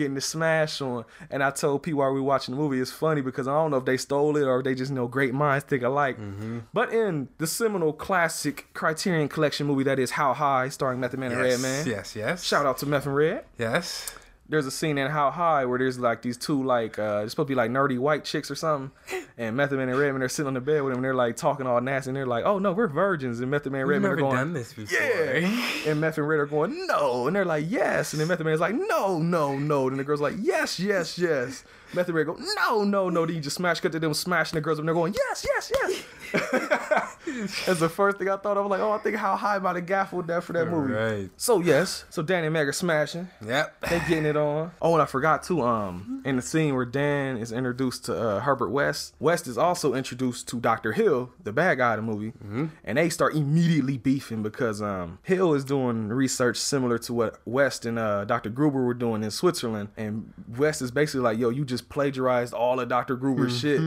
[0.00, 1.04] getting the smash on.
[1.30, 3.76] And I told people while we watching the movie, it's funny because I don't know
[3.76, 6.18] if they stole it or if they just know great minds think alike.
[6.18, 6.60] Mm-hmm.
[6.72, 11.32] But in the seminal classic Criterion Collection movie that is How High, starring Method Man
[11.32, 11.52] and yes.
[11.52, 11.86] Redman.
[11.86, 12.16] Yes.
[12.16, 12.44] Yes.
[12.44, 13.44] Shout out to Meth and Red.
[13.58, 14.12] Yes.
[14.50, 17.50] There's a scene in How High where there's like these two like uh supposed to
[17.52, 18.90] be like nerdy white chicks or something.
[19.38, 21.34] And Method Man and Redman they're sitting on the bed with him and they're like
[21.34, 24.10] talking all nasty and they're like, Oh no, we're virgins and Method Man and Redman
[24.10, 24.98] are going done this before.
[25.00, 25.62] yeah.
[25.86, 27.26] And Meth and Red are going, no.
[27.26, 28.12] And they're like, yes.
[28.12, 29.88] And then Meth and Man's like, no, no, no.
[29.88, 31.64] And the girl's like, yes, yes, yes.
[31.94, 33.24] Meth and Red go, no, no, no.
[33.24, 35.46] Then you just smash cut to them smashing the girls up and they're going, yes,
[35.48, 36.02] yes, yes.
[37.66, 38.66] That's the first thing I thought of.
[38.66, 40.92] Like, oh, I think how high about the gaffled that for that movie.
[40.92, 41.30] Right.
[41.36, 43.28] So yes, so Dan and Meg are smashing.
[43.44, 43.80] Yep.
[43.88, 44.72] They getting it on.
[44.82, 45.60] Oh, and I forgot too.
[45.62, 49.94] Um, in the scene where Dan is introduced to uh, Herbert West, West is also
[49.94, 52.32] introduced to Doctor Hill, the bad guy of the movie,
[52.84, 57.84] and they start immediately beefing because um Hill is doing research similar to what West
[57.84, 61.64] and uh, Doctor Gruber were doing in Switzerland, and West is basically like, "Yo, you
[61.64, 63.80] just plagiarized all of Doctor Gruber's shit."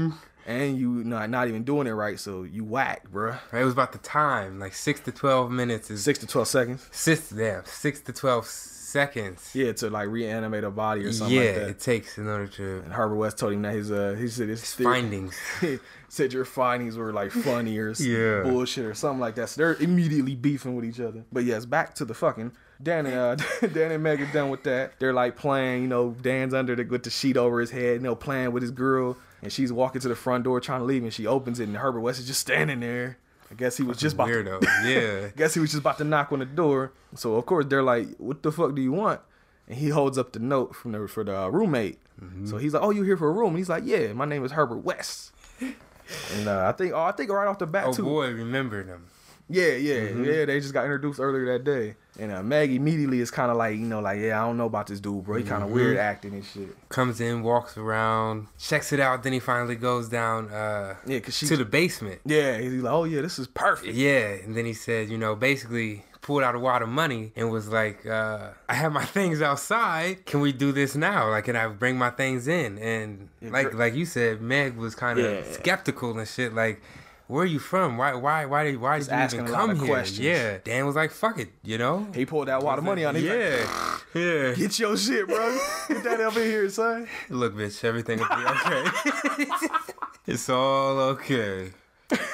[0.45, 3.39] And you not not even doing it right, so you whack, bruh.
[3.53, 6.87] It was about the time, like six to twelve minutes is Six to twelve seconds.
[6.91, 7.29] six.
[7.29, 9.51] Damn, six to twelve seconds.
[9.53, 11.69] Yeah, to like reanimate a body or something yeah, like that.
[11.69, 14.49] it takes in order to And Herbert West told him that his uh he said
[14.49, 15.35] his theory- findings.
[16.09, 18.43] said your findings were like funny or Yeah.
[18.43, 19.49] bullshit or something like that.
[19.49, 21.23] So they're immediately beefing with each other.
[21.31, 22.51] But yes, back to the fucking
[22.83, 24.99] Dan and uh, Dan and Meg are done with that.
[24.99, 27.99] They're like playing, you know, Dan's under the with the sheet over his head, you
[28.01, 31.03] know, playing with his girl, and she's walking to the front door trying to leave,
[31.03, 33.17] and she opens it, and Herbert West is just standing there.
[33.51, 34.63] I guess he was just about to, Weirdo.
[34.85, 35.29] Yeah.
[35.37, 36.91] guess he was just about to knock on the door.
[37.15, 39.21] So of course they're like, "What the fuck do you want?"
[39.67, 41.99] And he holds up the note from the for the uh, roommate.
[42.45, 44.43] So he's like, "Oh, you here for a room?" And he's like, "Yeah, my name
[44.45, 47.93] is Herbert West." and uh, I think, oh, I think right off the bat Oh
[47.93, 48.03] too.
[48.03, 49.07] boy, remember them.
[49.49, 50.45] Yeah, yeah, yeah.
[50.45, 53.73] They just got introduced earlier that day, and uh, Meg immediately is kind of like,
[53.75, 55.37] you know, like, yeah, I don't know about this dude, bro.
[55.37, 56.69] He kind of weird acting and shit.
[56.89, 61.35] Comes in, walks around, checks it out, then he finally goes down uh, Yeah, cause
[61.37, 62.21] she, to the basement.
[62.25, 63.93] yeah, he's like, oh yeah, this is perfect.
[63.95, 67.51] Yeah, and then he said, you know, basically pulled out a wad of money and
[67.51, 70.25] was like, uh, I have my things outside.
[70.25, 71.29] Can we do this now?
[71.29, 72.77] Like, can I bring my things in?
[72.77, 75.51] And like like you said, Meg was kind of Yeah.
[75.51, 76.53] skeptical and shit.
[76.53, 76.81] Like,
[77.27, 77.97] where are you from?
[77.97, 79.87] Why why why did why did you asking even a lot come here?
[79.87, 80.19] questions.
[80.19, 82.07] Yeah, Dan was like, fuck it, you know.
[82.13, 83.15] He pulled that wad of money on.
[83.15, 83.65] Like, yeah,
[84.13, 84.53] yeah.
[84.55, 85.57] get your shit, bro.
[85.87, 87.07] Get that up in here, son.
[87.29, 89.45] Look, bitch, everything will be okay.
[90.27, 91.71] it's all okay.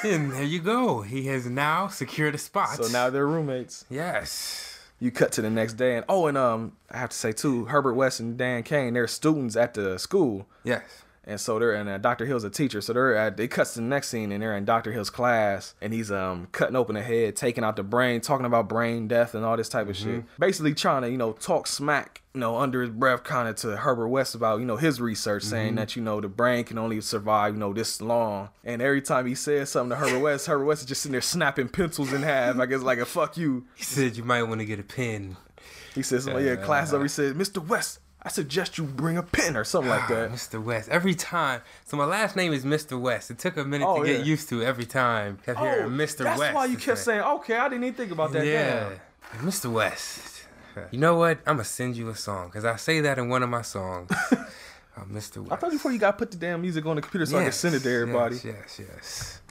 [0.04, 1.02] And there you go.
[1.04, 2.76] He has now secured a spot.
[2.84, 3.86] So now they're roommates.
[3.90, 4.66] yes.
[5.02, 7.64] You cut to the next day, and oh, and um, I have to say too,
[7.66, 10.82] Herbert West and Dan Cain, they're students at the school, Yes.
[11.26, 12.26] And so they're and uh, Dr.
[12.26, 14.66] Hill's a teacher, so they're at they cuts to the next scene, and they're in
[14.66, 14.92] Dr.
[14.92, 18.68] Hill's class, and he's um cutting open the head, taking out the brain, talking about
[18.70, 22.22] brain death and all this type of shit, basically trying to you know talk smack,
[22.34, 25.44] you know, under his breath, kind of to Herbert West about you know his research,
[25.44, 29.02] saying that you know the brain can only survive you know this long, and every
[29.02, 32.14] time he says something to Herbert West, Herbert West is just sitting there snapping pencils
[32.14, 33.66] in half, I guess like a fuck you.
[33.76, 35.38] He said you might want to get a pen.
[35.96, 37.04] He says, something, yeah, class over.
[37.04, 37.66] He said, Mr.
[37.66, 40.32] West, I suggest you bring a pen or something like ah, that.
[40.32, 40.62] Mr.
[40.62, 40.90] West.
[40.90, 41.62] Every time.
[41.86, 43.00] So my last name is Mr.
[43.00, 43.32] West.
[43.32, 45.40] It took a minute Oh, to get used to every time.
[45.46, 46.22] Kept oh, hearing Mr.
[46.22, 46.56] Oh, that's West.
[46.56, 48.46] why you kept saying, okay, I didn't even think about that.
[48.46, 48.90] Yeah.
[49.34, 49.48] Damn.
[49.48, 49.72] Mr.
[49.72, 50.44] West.
[50.92, 51.40] You know what?
[51.40, 53.62] I'm going to send you a song because I say that in one of my
[53.62, 54.10] songs.
[54.12, 54.46] oh,
[55.12, 55.38] Mr.
[55.38, 55.52] West.
[55.52, 57.52] I thought before you got put the damn music on the computer so I can
[57.52, 58.36] send it to everybody.
[58.36, 59.42] Yes, yes, yes.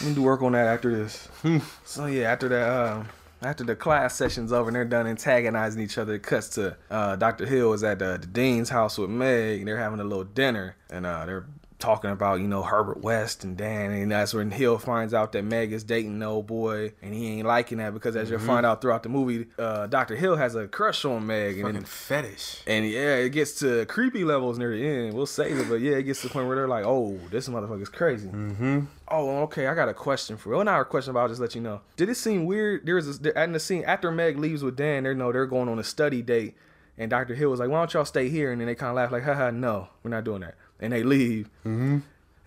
[0.00, 1.26] I'm gonna do work on that after this.
[1.42, 1.58] Hmm.
[1.84, 3.08] so yeah, after that, um,
[3.42, 7.16] after the class session's over and they're done antagonizing each other, it cuts to uh,
[7.16, 7.46] Dr.
[7.46, 9.60] Hill is at the, the dean's house with Meg.
[9.60, 11.46] And they're having a little dinner, and uh, they're
[11.80, 15.42] talking about you know Herbert West and Dan, and that's when Hill finds out that
[15.44, 18.64] Meg is dating the old boy, and he ain't liking that because as you'll find
[18.64, 20.14] out throughout the movie, uh, Dr.
[20.16, 22.62] Hill has a crush on Meg, and Fucking then fetish.
[22.66, 25.14] and yeah, it gets to creepy levels near the end.
[25.14, 27.48] We'll save it, but yeah, it gets to the point where they're like, "Oh, this
[27.48, 28.80] motherfucker's crazy." Mm-hmm.
[29.08, 29.66] Oh, okay.
[29.66, 30.56] I got a question for you.
[30.56, 31.80] Well, not a question, but I'll just let you know.
[31.96, 32.86] Did it seem weird?
[32.86, 35.02] There was a, in the scene after Meg leaves with Dan.
[35.04, 36.54] They know they're going on a study date,
[36.96, 37.34] and Dr.
[37.34, 39.24] Hill was like, "Why don't y'all stay here?" And then they kind of laugh like,
[39.24, 41.48] "Haha, no, we're not doing that." And they leave.
[41.60, 41.98] Mm-hmm.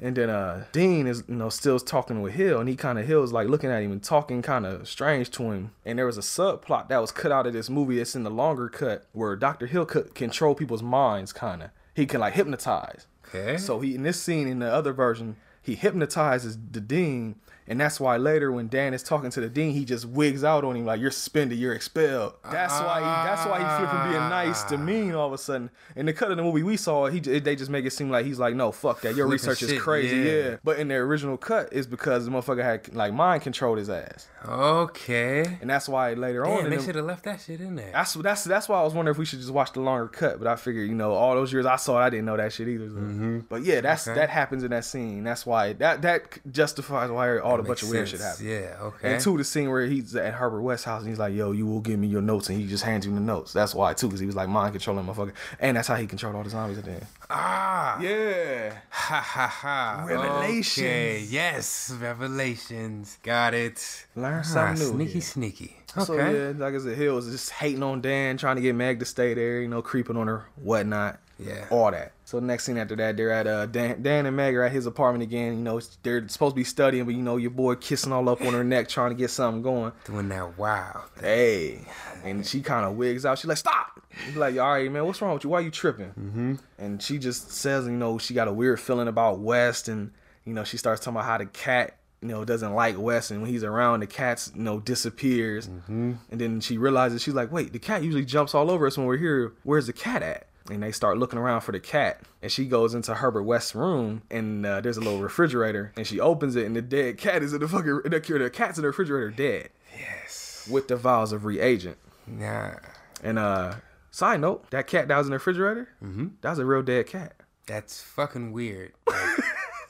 [0.02, 3.08] And then uh Dean is you know still talking with Hill and he kind of
[3.08, 5.72] Hill's like looking at him and talking kind of strange to him.
[5.86, 8.02] And there was a subplot that was cut out of this movie.
[8.02, 9.68] It's in the longer cut where Dr.
[9.68, 11.70] Hill could control people's minds kind of.
[11.94, 13.08] He can like hypnotize.
[13.34, 13.58] Okay.
[13.58, 17.36] So he in this scene in the other version, he hypnotizes the dean,
[17.68, 20.64] and that's why later when Dan is talking to the dean, he just wigs out
[20.64, 22.34] on him like you're suspended, you're expelled.
[22.52, 25.38] That's why he that's why he flipped from being nice to mean all of a
[25.38, 25.70] sudden.
[25.96, 28.26] In the cut of the movie we saw, he they just make it seem like
[28.26, 30.24] he's like, no, fuck that, your Flipping research is crazy, yeah.
[30.50, 30.56] yeah.
[30.64, 34.28] But in the original cut, is because the motherfucker had like mind controlled his ass,
[34.46, 35.58] Okay.
[35.62, 37.92] and that's why later on Damn, in they should have left that shit in there.
[37.94, 40.40] that's that's that's why I was wondering if we should just watch the longer cut.
[40.40, 42.52] But I figured, you know, all those years I saw it, I didn't know that
[42.54, 42.90] shit either.
[42.90, 43.44] so.
[43.50, 44.12] But yeah, that's Mm-hmm.
[44.12, 44.20] Okay.
[44.20, 45.24] that happens in that scene.
[45.24, 48.44] That's why that that justifies why all the bunch Makes of weird shit happens.
[48.44, 48.76] Yeah.
[48.82, 49.14] Okay.
[49.14, 51.66] And two, the scene where he's at Herbert West's house and he's like, "Yo, you
[51.66, 53.54] will give me your notes," and he just hands you the notes.
[53.54, 56.36] That's why too, because he was like mind controlling motherfucker, and that's how he controlled
[56.36, 57.06] all the zombies at the end.
[57.30, 58.00] ah.
[58.02, 60.06] Yeah, Ha ha ha.
[60.08, 60.78] Revelations.
[60.86, 61.20] Okay.
[61.30, 61.92] Yes.
[62.00, 63.18] Revelations.
[63.24, 64.06] Got it.
[64.16, 64.94] learn Ah, something new.
[64.94, 65.22] sneaky, here.
[65.22, 65.78] sneaky.
[65.96, 66.06] Okay.
[66.06, 69.00] So yeah, like I said, Hill was just hating on Dan, trying to get Meg
[69.00, 71.20] to stay there, you know, creeping on her, whatnot.
[71.40, 71.68] Yeah.
[71.70, 72.14] All that.
[72.26, 74.86] So next scene after that, they're at uh Dan, Dan and Meg are at his
[74.86, 75.54] apartment again.
[75.54, 78.42] You know, they're supposed to be studying, but you know, your boy kissing all up
[78.42, 79.92] on her neck, trying to get something going.
[80.06, 81.06] Doing that wow.
[81.20, 81.82] Hey,
[82.24, 83.40] and she kind of wigs out.
[83.40, 85.50] She's like, "Stop!" He's like, "All right, man, what's wrong with you?
[85.50, 86.56] Why are you tripping?" Mm-hmm.
[86.78, 90.12] And she just says, you know, she got a weird feeling about West, and
[90.46, 93.42] you know, she starts talking about how the cat, you know, doesn't like West, and
[93.42, 95.68] when he's around, the cat's, you know, disappears.
[95.68, 96.14] Mm-hmm.
[96.32, 99.08] And then she realizes she's like, "Wait, the cat usually jumps all over us when
[99.08, 99.54] we're here.
[99.64, 102.94] Where's the cat at?" And they start looking around for the cat, and she goes
[102.94, 106.74] into Herbert West's room, and uh, there's a little refrigerator, and she opens it, and
[106.74, 110.68] the dead cat is in the fucking the, the cat's in the refrigerator dead Yes.
[110.72, 111.98] with the vials of reagent.
[112.26, 112.76] Nah.
[113.22, 113.76] And uh
[114.12, 116.28] side note, that cat that was in the refrigerator, mm-hmm.
[116.42, 117.34] that was a real dead cat.
[117.68, 118.94] That's fucking weird.
[119.08, 119.44] Like,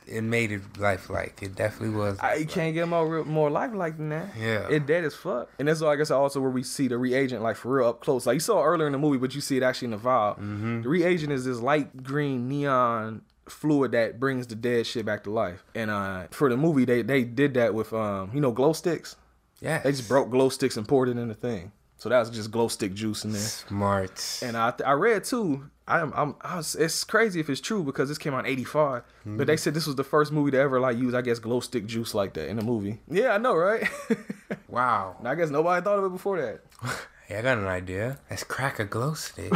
[0.08, 1.39] it made it lifelike.
[1.42, 2.20] It definitely was.
[2.20, 4.30] I you can't get more real, more lifelike than that.
[4.39, 4.68] Yeah.
[4.70, 5.50] It dead as fuck.
[5.60, 8.26] And that's I guess also where we see the reagent like for real up close.
[8.26, 10.34] Like you saw earlier in the movie, but you see it actually in the vial.
[10.34, 10.82] Mm-hmm.
[10.84, 15.30] The reagent is this light green neon fluid that brings the dead shit back to
[15.30, 15.63] life.
[15.76, 19.16] And uh for the movie they they did that with um you know glow sticks.
[19.60, 19.80] yeah.
[19.80, 21.72] They just broke glow sticks and poured it in the thing.
[21.98, 23.42] So that was just glow stick juice in there.
[23.42, 24.39] Smart.
[24.44, 25.70] And I, I read too.
[25.88, 29.04] I'm, I'm, I was, it's crazy if it's true because this came out in '85.
[29.26, 29.58] But they hmm.
[29.58, 32.13] said this was the first movie to ever like use, I guess, glow stick juice
[32.13, 33.00] like that in a movie.
[33.10, 33.88] Yeah, I know, right?
[34.67, 35.15] wow.
[35.19, 36.62] And I guess nobody thought of it before that.
[37.26, 38.19] Hey, I got an idea.
[38.30, 39.54] Let's crack a glow stick.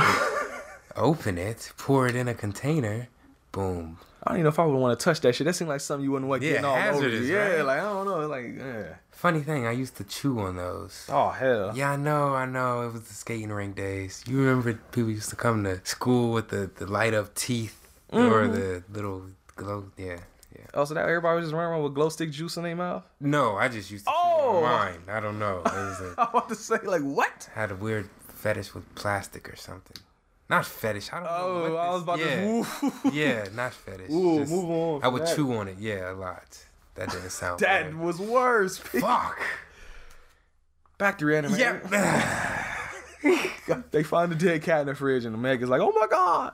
[0.95, 1.73] open it.
[1.77, 3.09] Pour it in a container.
[3.51, 3.99] Boom.
[4.27, 5.45] I don't even know if I would want to touch that shit.
[5.45, 6.81] That seemed like something you wouldn't want Yeah, getting all over.
[6.81, 7.33] hazardous, you.
[7.35, 7.61] Yeah, right?
[7.65, 8.83] like I don't know, like yeah.
[9.11, 11.07] Funny thing, I used to chew on those.
[11.09, 11.71] Oh hell.
[11.75, 12.81] Yeah, I know, I know.
[12.87, 14.23] It was the skating rink days.
[14.27, 18.19] You remember people used to come to school with the, the light up teeth or
[18.19, 18.53] mm-hmm.
[18.53, 19.23] the little
[19.55, 19.85] glow.
[19.97, 20.19] Yeah,
[20.55, 20.65] yeah.
[20.73, 23.05] Oh, so that everybody was just running around with glow stick juice in their mouth?
[23.19, 24.59] No, I just used to Oh!
[24.59, 24.99] chew mine.
[25.09, 25.59] I don't know.
[25.65, 27.49] It was a, I was about to say like what?
[27.55, 29.97] had a weird fetish with plastic or something.
[30.49, 31.11] Not fetish.
[31.11, 31.75] I don't know.
[31.75, 32.35] Oh, I was about yeah.
[32.35, 32.65] to.
[33.11, 34.09] Yeah, not fetish.
[34.11, 35.35] Ooh, Just- move on I would that.
[35.35, 35.77] chew on it.
[35.79, 36.57] Yeah, a lot.
[36.95, 37.59] That didn't sound.
[37.59, 37.99] That good.
[37.99, 38.77] was worse.
[38.77, 39.39] Fuck.
[40.97, 41.81] Back to reanimation.
[41.91, 42.77] Yeah.
[43.91, 46.07] they find the dead cat in the fridge, and the Meg is like, "Oh my
[46.07, 46.53] god!"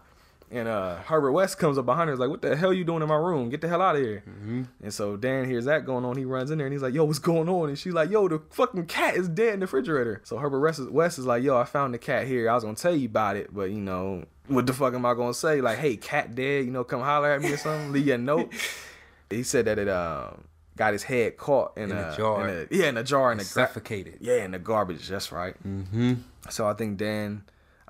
[0.54, 3.02] And uh, Herbert West comes up behind her, is like, "What the hell you doing
[3.02, 3.50] in my room?
[3.50, 4.64] Get the hell out of here!" Mm-hmm.
[4.84, 6.16] And so Dan hears that going on.
[6.16, 8.28] He runs in there, and he's like, "Yo, what's going on?" And she's like, "Yo,
[8.28, 11.42] the fucking cat is dead in the refrigerator." So Herbert West is, West is like,
[11.44, 12.50] "Yo, I found the cat here.
[12.50, 15.16] I was gonna tell you about it, but you know, what the fuck am I
[15.16, 15.60] gonna say?
[15.60, 16.66] Like, hey, cat dead?
[16.66, 17.92] You know, come holler at me or something.
[17.92, 18.54] Leave you a note."
[19.32, 20.44] he said that it um
[20.76, 22.48] got his head caught in, In a a jar.
[22.48, 24.18] in a- yeah, in a jar in the gra- Suffocated.
[24.22, 25.08] yeah, in the garbage.
[25.08, 25.56] That's right.
[25.68, 26.14] Mm-hmm.
[26.50, 27.44] So I think Dan,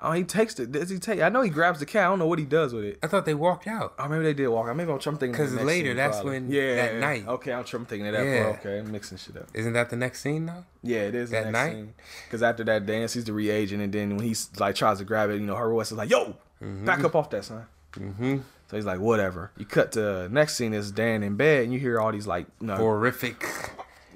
[0.03, 0.71] oh, he takes it.
[0.71, 1.21] Does he take?
[1.21, 2.03] I know he grabs the cat.
[2.05, 2.99] I don't know what he does with it.
[3.01, 3.93] I thought they walked out.
[3.97, 4.67] Oh, maybe they did walk.
[4.67, 4.75] out.
[4.75, 5.29] Maybe I'm, I'm thinking.
[5.29, 6.31] of the 'Cause next later, scene, that's probably.
[6.41, 7.27] when- Yeah, that night.
[7.27, 8.25] Okay, I'm, I'm thinking of that.
[8.25, 8.55] Yeah.
[8.59, 9.47] Okay, I'm mixing shit up.
[9.53, 10.65] Isn't that the next scene though?
[10.83, 11.87] Yeah, it is That the next night?
[12.27, 15.29] Because after that, dance, he's the reagent, and then when he's like tries to grab
[15.29, 18.37] it, you know, Herbert West is like, "Yo, back up off that, son." Mm-hmm.
[18.69, 21.79] So he's like, "Whatever." You cut to next scene is Dan in bed, and you
[21.79, 23.45] hear all these like, you know, Horrific.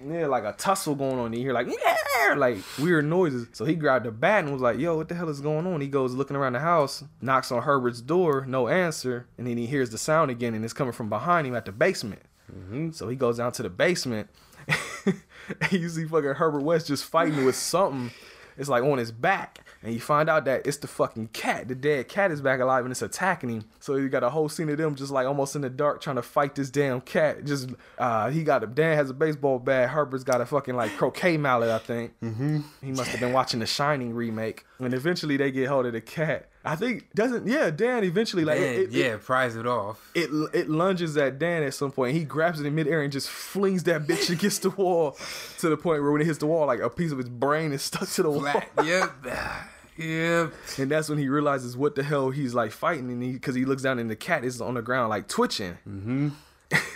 [0.08, 1.28] yeah, like a tussle going on.
[1.28, 1.96] And you hear like, yeah,
[2.38, 3.48] like weird noises.
[3.54, 5.82] So he grabbed a bat and was like, yo, what the hell is going on?
[5.82, 9.28] He goes looking around the house, knocks on Herbert's door, no answer.
[9.38, 11.72] And then he hears the sound again and it's coming from behind him at the
[11.72, 12.22] basement.
[12.52, 12.92] Mm-hmm.
[12.92, 14.30] So he goes down to the basement.
[15.06, 18.12] and you see fucking Herbert West just fighting with something.
[18.58, 19.66] It's like on his back.
[19.84, 21.68] And you find out that it's the fucking cat.
[21.68, 23.66] The dead cat is back alive and it's attacking him.
[23.80, 26.16] So you got a whole scene of them just like almost in the dark trying
[26.16, 27.46] to fight this damn cat.
[27.46, 29.90] Just uh he got a Dan has a baseball bat.
[29.90, 32.20] Herbert's got a fucking like croquet mallet, I think.
[32.22, 32.60] Mm-hmm.
[32.82, 34.66] He must have been watching the Shining remake.
[34.80, 36.50] And eventually they get hold of the cat.
[36.68, 40.12] I think doesn't yeah Dan eventually like And, it, it, yeah, prize it off.
[40.14, 42.16] it it lunges at Dan at some point.
[42.16, 45.18] He grabs it in midair and just flings that bitch against the wall
[45.60, 47.72] to the point where when it hits the wall, like a piece of his brain
[47.72, 48.42] is stuck to the wall.
[48.42, 48.70] Flat.
[48.86, 49.12] yep.
[49.98, 50.54] Yep.
[50.78, 53.66] And that's when he realizes what the hell he's like fighting, and he because he
[53.66, 55.80] looks down and the cat is on the ground like twitching.
[55.90, 56.30] Mm-hmm.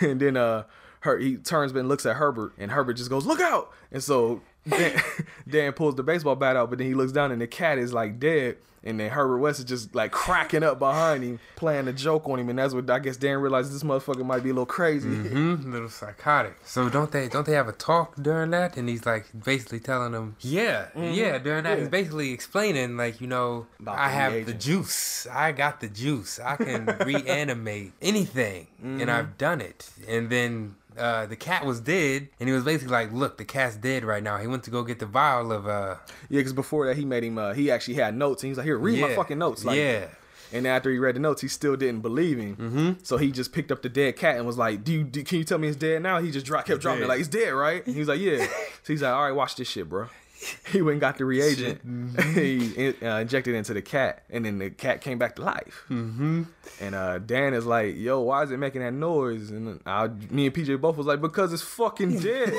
[0.04, 0.64] and then uh,
[1.00, 4.40] her he turns and looks at Herbert, and Herbert just goes, "Look out!" And so
[4.68, 5.00] Dan,
[5.48, 7.92] Dan pulls the baseball bat out, but then he looks down and the cat is
[7.92, 8.56] like dead.
[8.84, 12.40] And then Herbert West is just like cracking up behind him, playing a joke on
[12.40, 15.08] him, and that's what I guess Dan realizes this motherfucker might be a little crazy.
[15.08, 16.56] hmm little psychotic.
[16.64, 18.76] So don't they don't they have a talk during that?
[18.76, 21.38] And he's like basically telling them, yeah, yeah.
[21.38, 21.80] During that, Yeah.
[21.82, 25.28] he's basically explaining like you know, About I the have the juice.
[25.30, 26.40] I got the juice.
[26.40, 29.90] I can reanimate anything, and I've done it.
[30.08, 30.74] And then.
[30.96, 34.22] Uh, the cat was dead, and he was basically like, "Look, the cat's dead right
[34.22, 35.96] now." He went to go get the vial of uh,
[36.28, 37.38] Yeah, because before that he made him.
[37.38, 40.06] Uh, he actually had notes, and he's like, "Here, read my fucking notes." Like, Yeah.
[40.54, 42.56] And after he read the notes, he still didn't believe him.
[42.56, 42.92] Mm-hmm.
[43.04, 45.04] So he just picked up the dead cat and was like, "Do you?
[45.04, 47.20] Do, can you tell me it's dead now?" He just dropped, kept dropping it like,
[47.20, 48.46] "It's dead, right?" And he was like, "Yeah."
[48.82, 50.08] so he's like, "All right, watch this shit, bro."
[50.72, 51.80] He went and got the reagent.
[52.34, 55.42] he in- uh, injected it into the cat, and then the cat came back to
[55.42, 55.84] life.
[55.90, 56.44] Mm-hmm.
[56.80, 60.46] And uh, Dan is like, "Yo, why is it making that noise?" And uh, me
[60.46, 62.54] and PJ both was like, "Because it's fucking dead."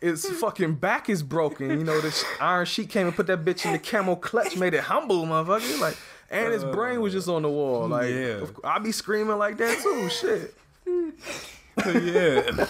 [0.00, 1.70] its fucking back is broken.
[1.70, 4.74] You know, this Iron Sheik came and put that bitch in the camel clutch, made
[4.74, 5.80] it humble, motherfucker.
[5.80, 5.96] Like,
[6.30, 7.88] and his brain was just on the wall.
[7.88, 8.44] Like, yeah.
[8.62, 10.08] I be screaming like that too.
[10.08, 10.54] Shit.
[11.86, 12.66] yeah.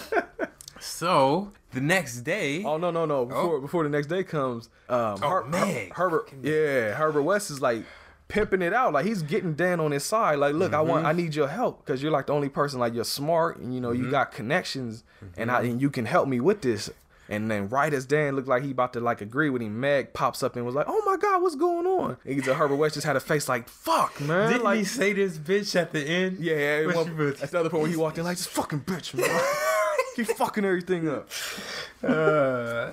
[0.79, 3.21] so the next day, Oh no, no, no.
[3.21, 3.25] Oh.
[3.25, 5.93] Before before the next day comes, um, Oh, Meg.
[5.93, 7.83] Herbert, yeah, Herbert West is like
[8.29, 8.93] pimping it out.
[8.93, 10.39] Like he's getting Dan on his side.
[10.39, 11.21] Like, look, I want, I mm-hmm.
[11.21, 12.79] need your help because you're like the only person.
[12.79, 14.11] Like you're smart and you know you mm-hmm.
[14.11, 15.03] got connections,
[15.35, 15.71] and I mm-hmm.
[15.71, 16.89] and you can help me with this.
[17.31, 20.13] And then right as Dan looked like he about to like agree with him, Meg
[20.13, 22.77] pops up and was like, "Oh my God, what's going on?" And he's a Herbert
[22.77, 25.91] West just had a face like, "Fuck, man!" didn't like, he say this bitch at
[25.91, 26.39] the end?
[26.39, 26.85] yeah, yeah.
[26.87, 27.39] What one- she?
[27.39, 29.29] That's the other point when he walked in like, "This fucking bitch, man."
[30.25, 31.29] Keep fucking everything up.
[32.03, 32.91] Uh,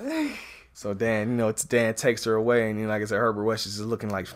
[0.75, 3.45] So Dan, you know, it's Dan takes her away, and then, like I said, Herbert
[3.45, 4.27] West is just looking like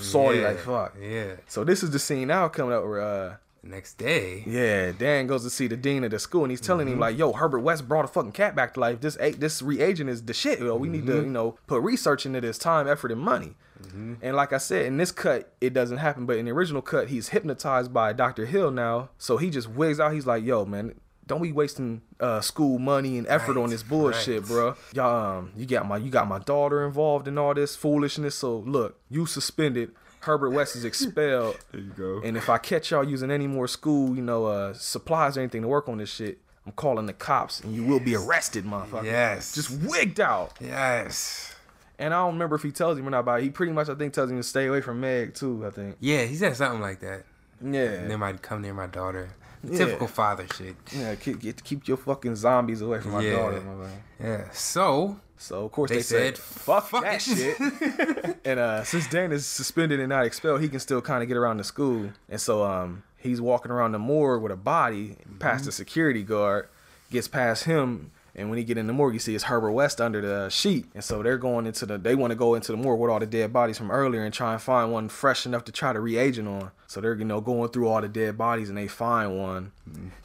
[0.00, 0.96] sorry, yeah, like fuck.
[1.00, 1.32] Yeah.
[1.48, 5.44] So this is the scene now coming up where, uh, Next day, yeah, Dan goes
[5.44, 6.94] to see the dean of the school, and he's telling Mm-hmm.
[6.94, 9.00] him like, "Yo, Herbert West brought a fucking cat back to life.
[9.00, 10.58] This a- this reagent is the shit.
[10.58, 11.10] Yo, we need Mm-hmm.
[11.12, 14.14] to, you know, put research into this time, effort, and money." Mm-hmm.
[14.20, 17.06] And like I said, in this cut, it doesn't happen, but in the original cut,
[17.06, 18.46] he's hypnotized by Dr.
[18.46, 20.12] Hill now, so he just wigs out.
[20.12, 24.40] He's like, "Yo, man." Don't be wasting uh, school money and effort on this bullshit,
[24.42, 24.48] right.
[24.48, 24.74] bro.
[24.92, 28.34] Y'all, um, you got my you got my daughter involved in all this foolishness.
[28.34, 29.92] So look, you suspended.
[30.20, 31.58] Herbert West is expelled.
[31.72, 32.20] there you go.
[32.24, 35.62] And if I catch y'all using any more school, you know, uh, supplies or anything
[35.62, 39.04] to work on this shit, I'm calling the cops and you will be arrested, motherfucker.
[39.04, 39.54] Yes.
[39.54, 40.54] Just wigged out.
[40.60, 41.54] yes.
[41.98, 43.94] And I don't remember if he tells him or not, but he pretty much, I
[43.94, 45.96] think, tells him to stay away from Meg, too, I think.
[46.00, 47.24] Yeah, he said something like that.
[47.64, 48.06] Yeah.
[48.06, 49.30] They might come near my daughter.
[49.64, 49.78] Yeah.
[49.78, 50.74] Typical father shit.
[50.92, 53.36] Yeah, keep, get, keep your fucking zombies away from my Yeah.
[53.36, 53.90] daughter, motherfucker.
[54.20, 54.50] Yeah.
[54.52, 57.58] So So, of course, They they, said, fuck, "Fuck that shit.
[58.44, 61.36] and uh, since Dan is suspended and not expelled, he can still kind of get
[61.36, 62.10] around the school.
[62.28, 66.68] And so um, he's walking around the morgue with a body past the security guard,
[67.10, 68.12] gets past him.
[68.34, 70.86] And when he get in the morgue, you see it's Herbert West under the sheet.
[70.94, 73.20] And so they're going into the, they want to go into the morgue with all
[73.20, 76.00] the dead bodies from earlier and try and find one fresh enough to try to
[76.00, 76.70] reagent on.
[76.86, 79.72] So they're, you know, going through all the dead bodies and they find one.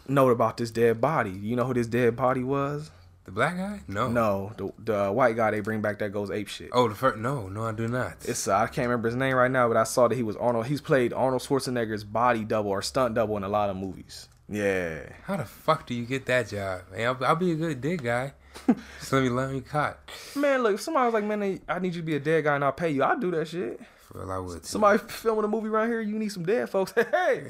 [0.07, 1.31] Note about this dead body.
[1.31, 2.91] You know who this dead body was?
[3.27, 3.81] the black guy?
[3.89, 4.07] No.
[4.07, 6.69] No, the, the white guy they bring back that goes ape shit.
[6.71, 7.17] Oh, the first.
[7.17, 8.15] No, no, I do not.
[8.23, 10.37] It's uh, I can't remember his name right now, but I saw that he was
[10.37, 10.67] Arnold.
[10.67, 14.29] He's played Arnold Schwarzenegger's body double or stunt double in a lot of movies.
[14.49, 16.83] Yeah, How the fuck do you get that job?
[16.91, 17.07] man?
[17.07, 18.33] I'll, I'll be a good dig guy.
[18.99, 19.99] Just let me let me caught.
[20.35, 20.63] man.
[20.63, 22.63] Look, if somebody was like, man, I need you to be a dead guy and
[22.63, 23.03] I'll pay you.
[23.03, 23.79] I'll do that shit.
[24.15, 24.61] Well, I would.
[24.63, 24.67] too.
[24.67, 26.93] Somebody filming a movie around here, you need some dead folks.
[27.11, 27.47] Hey,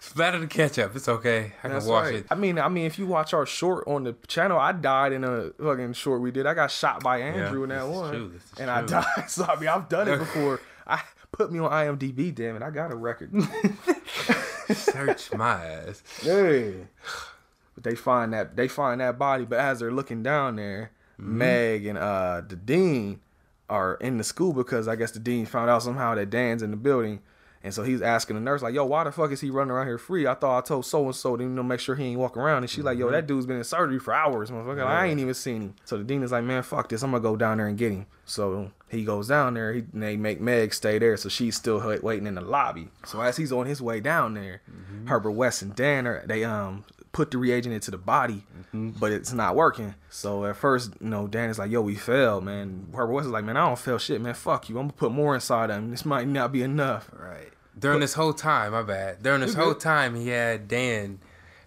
[0.00, 0.96] Splatter the ketchup.
[0.96, 1.52] It's okay.
[1.62, 2.14] I that's can watch right.
[2.14, 2.26] it.
[2.30, 5.22] I mean, I mean, if you watch our short on the channel, I died in
[5.22, 6.46] a fucking short we did.
[6.46, 9.28] I got shot by Andrew in that one, true, this is and I died.
[9.28, 10.60] So I mean, I've done it before.
[10.86, 12.34] I put me on IMDb.
[12.34, 13.30] Damn it, I got a record.
[14.74, 16.02] Search my ass.
[16.22, 16.70] Yeah.
[17.74, 21.86] But they find that they find that body, but as they're looking down there, Meg
[21.86, 23.20] and uh the dean
[23.68, 26.70] are in the school because I guess the dean found out somehow that Dan's in
[26.70, 27.20] the building.
[27.62, 29.86] And so he's asking the nurse, like, yo, why the fuck is he running around
[29.86, 30.26] here free?
[30.26, 32.42] I thought I told so and so to you know make sure he ain't walking
[32.42, 32.58] around.
[32.58, 34.84] And she's like, yo, that dude's been in surgery for hours, motherfucker.
[34.84, 35.74] I ain't even seen him.
[35.86, 37.02] So the dean is like, man, fuck this.
[37.02, 38.04] I'm gonna go down there and get him.
[38.26, 39.72] So he goes down there.
[39.72, 42.88] He, and they make Meg stay there, so she's still waiting in the lobby.
[43.04, 44.62] So as he's on his way down there,
[45.06, 49.32] Herbert West and Dan are they um put the reagent into the body, but it's
[49.32, 49.94] not working.
[50.10, 53.32] So at first, you know, Dan is like, "Yo, we failed, man." Herbert West is
[53.32, 54.34] like, "Man, I don't fail shit, man.
[54.34, 54.78] Fuck you.
[54.78, 55.90] I'm gonna put more inside him.
[55.90, 57.52] This might not be enough." Right.
[57.78, 59.22] During this whole time, my bad.
[59.22, 61.18] During this whole time, he had Dan.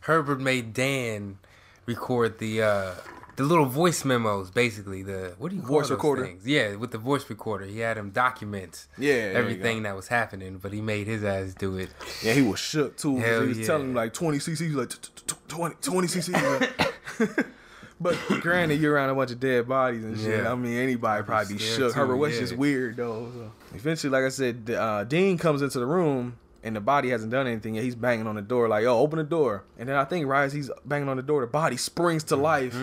[0.02, 1.38] Herbert made Dan
[1.86, 2.92] record the uh
[3.38, 6.26] the little voice memos, basically the what do you call Voice recorder.
[6.26, 6.46] Things?
[6.46, 10.74] Yeah, with the voice recorder, he had him document Yeah, everything that was happening, but
[10.74, 11.90] he made his ass do it.
[12.24, 13.18] Yeah, he was shook too.
[13.18, 13.68] Hell he was yeah.
[13.68, 17.46] telling him like 20 cc, like "T- t- t- 20, 20 cc.
[18.02, 20.44] but granted, you're around a bunch of dead bodies and shit.
[20.44, 21.94] I mean, anybody probably be shook.
[21.94, 23.52] Herbert West just weird though.
[23.76, 26.38] Eventually, like I said, uh, Dean comes into the room
[26.68, 27.84] and the body hasn't done anything yet.
[27.84, 30.44] He's banging on the door like, "Yo, open the door." And then I think right
[30.44, 32.76] as he's banging on the door, the body springs to life.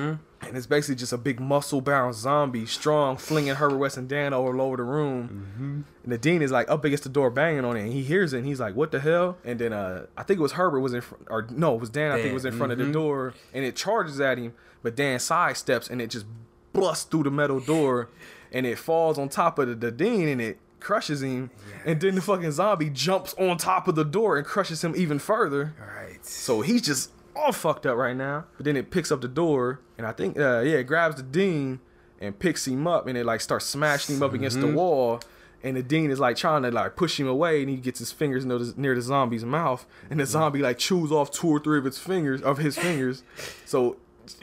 [0.46, 4.60] And it's basically just a big muscle-bound zombie, strong, flinging Herbert West and Dan all
[4.60, 5.86] over the room.
[6.02, 8.34] And the dean is like up against the door banging on it, and he hears
[8.34, 10.80] it, and he's like, "What the hell?" And then uh, I think it was Herbert
[10.80, 12.12] was in front, or no, it was Dan.
[12.12, 12.92] I think was in front of the mhm.
[12.92, 16.26] door, and it charges at him, but Dan sidesteps, and it just
[16.72, 18.08] busts through the metal door,
[18.52, 21.50] and it falls on top of the, the dean, and it crushes him,
[21.84, 25.18] and then the fucking zombie jumps on top of the door and crushes him even
[25.18, 25.74] further.
[25.80, 26.24] Right.
[26.24, 28.44] So he's just all fucked up right now.
[28.56, 31.22] But then it picks up the door, and I think, uh, yeah, it grabs the
[31.22, 31.80] dean
[32.20, 35.20] and picks him up, and it like starts smashing him up against the wall.
[35.64, 38.12] And the dean is like trying to like push him away, and he gets his
[38.12, 41.58] fingers near the, near the zombie's mouth, and the zombie like chews off two or
[41.58, 43.22] three of its fingers of his fingers.
[43.64, 43.96] So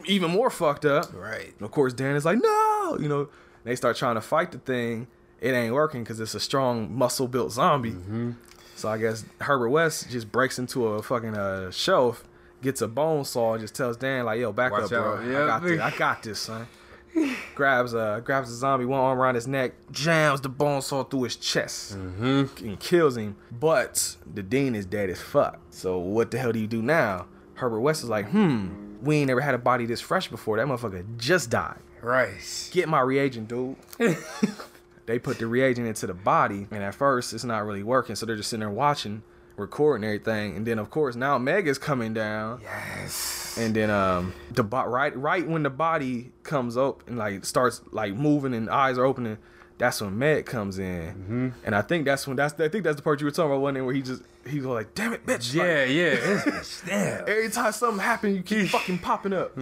[0.06, 1.14] even more fucked up.
[1.14, 1.54] Right.
[1.54, 3.30] And of course, Dan is like, no, you know.
[3.64, 5.06] They start trying to fight the thing.
[5.42, 7.96] It ain't working because it's a strong, muscle-built zombie.
[8.76, 12.24] So I guess Herbert West just breaks into a fucking uh, shelf,
[12.62, 15.18] gets a bone saw, and just tells Dan like, "Yo, back Watch up, bro.
[15.18, 15.20] out.
[15.24, 15.80] I got this.
[15.82, 16.68] I got this, son."
[17.56, 21.24] grabs uh grabs the zombie, one arm around his neck, jams the bone saw through
[21.24, 23.36] his chest, and kills him.
[23.52, 25.60] But the dean is dead as fuck.
[25.72, 27.26] So what the hell do you do now?
[27.56, 28.70] Herbert West is like, hmm,
[29.02, 30.58] we ain't never had a body this fresh before.
[30.58, 31.80] That motherfucker just died.
[32.02, 32.70] Right.
[32.72, 33.76] Get my reagent, dude.
[35.06, 38.16] they put the reagent into the body, and at first it's not really working.
[38.16, 39.24] So they're just sitting there watching,
[39.58, 43.58] recording everything, and then of course now Meg is coming down, Yes.
[43.60, 47.82] and then um the bo- right right when the body comes up and like starts
[47.92, 49.38] like moving and eyes are opening.
[49.78, 51.50] That's when Meg comes in, Hmm.
[51.66, 53.62] and I think that's when that's I think that's the part you were talking about
[53.62, 56.64] one day where he just he's like, "Damn it, bitch!" Like, Yeah, yeah.
[56.86, 57.22] Damn.
[57.28, 59.58] every time something happens, you keep fucking popping up.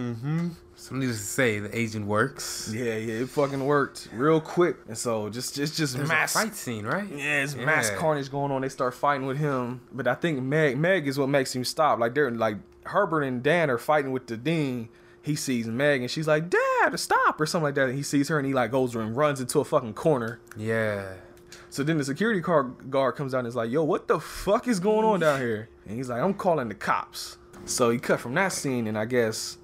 [0.80, 2.72] So needless to say, the reagent works.
[2.74, 6.38] Yeah, yeah, it fucking worked real quick, and so just just just There's mass a
[6.38, 7.06] fight scene, right?
[7.06, 8.62] Yeah, it's mass carnage going on.
[8.62, 11.98] They start fighting with him, but I think Meg Meg is what makes him stop.
[11.98, 14.88] Like they're like Herbert and Dan are fighting with the dean.
[15.20, 17.90] He sees Meg and she's like, "Dad, stop!" or something like that.
[17.90, 20.40] And he sees her and he like goes and runs into a fucking corner.
[20.56, 21.12] Yeah.
[21.68, 24.66] So then the security car guard comes down and is like, "Yo, what the fuck
[24.66, 28.18] is going on down here?" And he's like, "I'm calling the cops." So he cut
[28.18, 29.58] from that scene, and I guess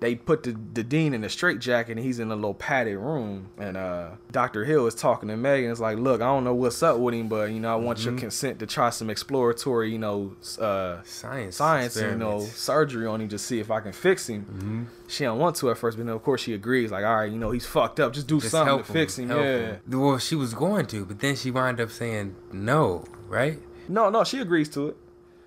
[0.00, 3.48] they put the, the dean in a straitjacket, and he's in a little padded room.
[3.58, 4.64] And uh, Dr.
[4.64, 5.70] Hill is talking to Megan.
[5.70, 8.04] It's like, "Look, I don't know what's up with him, but you know, I want
[8.04, 11.56] your consent to try some exploratory, you know, uh, Science.
[11.56, 15.38] science, you know, surgery on him to see if I can fix him." She don't
[15.38, 16.90] want to at first, but then of course she agrees.
[16.90, 18.12] Like, all right, you know, he's fucked up.
[18.12, 19.28] Just do Just something to fix him.
[19.30, 19.76] yeah.
[19.88, 23.58] Well, she was going to, but then she wound up saying no, right?
[23.88, 24.96] No, no, she agrees to it.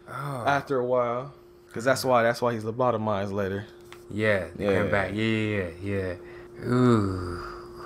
[0.07, 0.43] Oh.
[0.45, 1.33] after a while.
[1.73, 3.65] Cause that's why that's why he's lobotomized later.
[4.11, 4.47] Yeah.
[4.57, 4.81] Yeah.
[4.81, 5.11] Come back.
[5.13, 6.13] Yeah, yeah, yeah.
[6.67, 7.37] Ooh.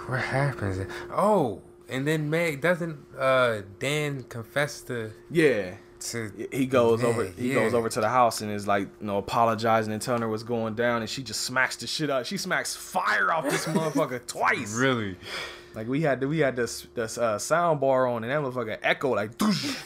[0.08, 0.80] What happens?
[1.12, 5.76] Oh, and then Meg doesn't uh Dan confess to Yeah.
[6.00, 7.56] to He goes Yeah, over he yeah.
[7.56, 10.44] goes over to the house and is like, you know, apologizing and telling her what's
[10.44, 12.26] going down and she just smacks the shit out.
[12.26, 14.74] She smacks fire off this motherfucker twice.
[14.76, 15.18] really
[15.76, 19.14] Like we had we had this this uh, sound bar on and that motherfucker echo
[19.16, 19.78] like doosh,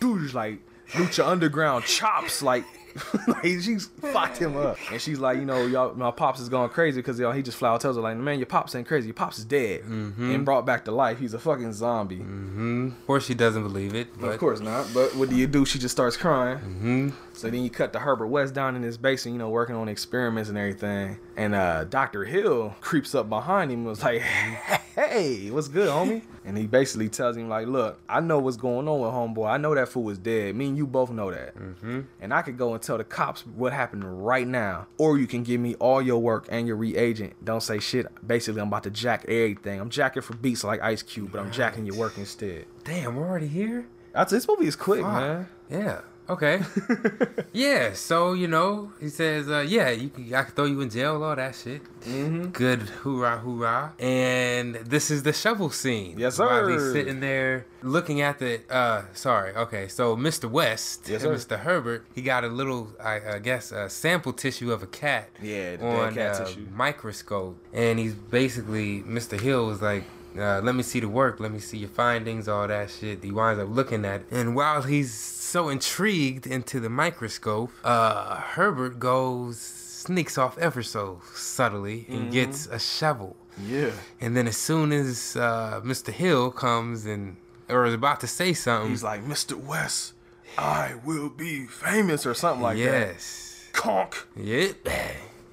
[0.00, 0.58] doosh, like
[0.90, 2.64] Lucha Underground chops like
[3.26, 4.78] like she's fucked him up.
[4.90, 7.58] And she's like you know y'all my pops is going crazy because y'all he just
[7.58, 9.08] flat out tells her like man your pops ain't crazy.
[9.08, 9.82] Your pops is dead.
[9.84, 11.18] And brought back to life.
[11.18, 12.18] He's a fucking zombie.
[12.18, 12.86] Mm-hmm.
[12.88, 14.88] Of course, she doesn't believe it, but of course not.
[14.92, 15.64] But what do you do?
[15.64, 16.58] She just starts crying.
[16.58, 17.08] Mm-hmm.
[17.34, 19.88] So then you cut to Herbert West down in his basement you know working on
[19.88, 21.18] experiments and everything.
[21.36, 22.24] And uh Dr.
[22.24, 24.20] Hill creeps up behind him and was like
[24.94, 26.22] hey what's good homie?
[26.44, 29.50] And he basically tells him like look I know what's going on with homeboy.
[29.50, 30.54] I know that fool is dead.
[30.54, 31.56] Me and you both know that.
[31.56, 32.00] Mm-hmm.
[32.20, 34.86] and I could go and tell the cops what happened right now.
[34.98, 37.44] Or you can give me all your work and your reagent.
[37.44, 38.06] Don't say shit.
[38.26, 39.80] Basically I'm about to jack everything.
[39.80, 42.66] I'm jacking for beats like Ice Cube but I'm jacking your work instead.
[42.84, 43.86] Damn, we're already here.
[44.12, 45.12] that's this movie is quick Fuck.
[45.12, 45.48] man.
[45.70, 46.00] Yeah.
[46.30, 46.60] Okay.
[47.52, 47.92] yeah.
[47.94, 50.32] So you know, he says, uh, "Yeah, you can.
[50.34, 51.82] I can throw you in jail, all that shit.
[52.02, 52.46] Mm-hmm.
[52.50, 56.18] Good, hoorah, hoorah!" And this is the shovel scene.
[56.18, 56.92] Yes, While he's sir.
[56.92, 58.60] sitting there looking at the.
[58.70, 59.52] Uh, sorry.
[59.54, 59.88] Okay.
[59.88, 60.48] So Mr.
[60.48, 61.56] West, Yes, and sir.
[61.56, 61.58] Mr.
[61.60, 65.28] Herbert, he got a little, I, I guess, a sample tissue of a cat.
[65.42, 66.66] Yeah, the on cat a tissue.
[66.72, 69.38] microscope, and he's basically Mr.
[69.38, 70.04] Hill was like.
[70.36, 71.40] Uh, let me see the work.
[71.40, 73.22] Let me see your findings, all that shit.
[73.22, 74.26] He winds up looking at it.
[74.30, 81.20] And while he's so intrigued into the microscope, uh, Herbert goes, sneaks off ever so
[81.34, 82.30] subtly and Mm-hmm.
[82.30, 83.36] gets a shovel.
[83.66, 83.90] Yeah.
[84.20, 86.10] And then as soon as uh, Mr.
[86.12, 87.36] Hill comes and,
[87.68, 89.54] or is about to say something, He's like, Mr.
[89.54, 90.14] West,
[90.56, 92.82] I will be famous or something like that.
[92.84, 93.68] yes.
[93.72, 94.26] Conk.
[94.36, 94.88] Yep.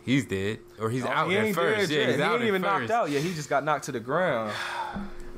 [0.09, 0.59] He's dead.
[0.79, 1.91] Or he's Oh, out he at ain't first.
[1.91, 3.21] Yeah, he's he ain't even knocked out yet.
[3.21, 4.53] He just got knocked to the ground.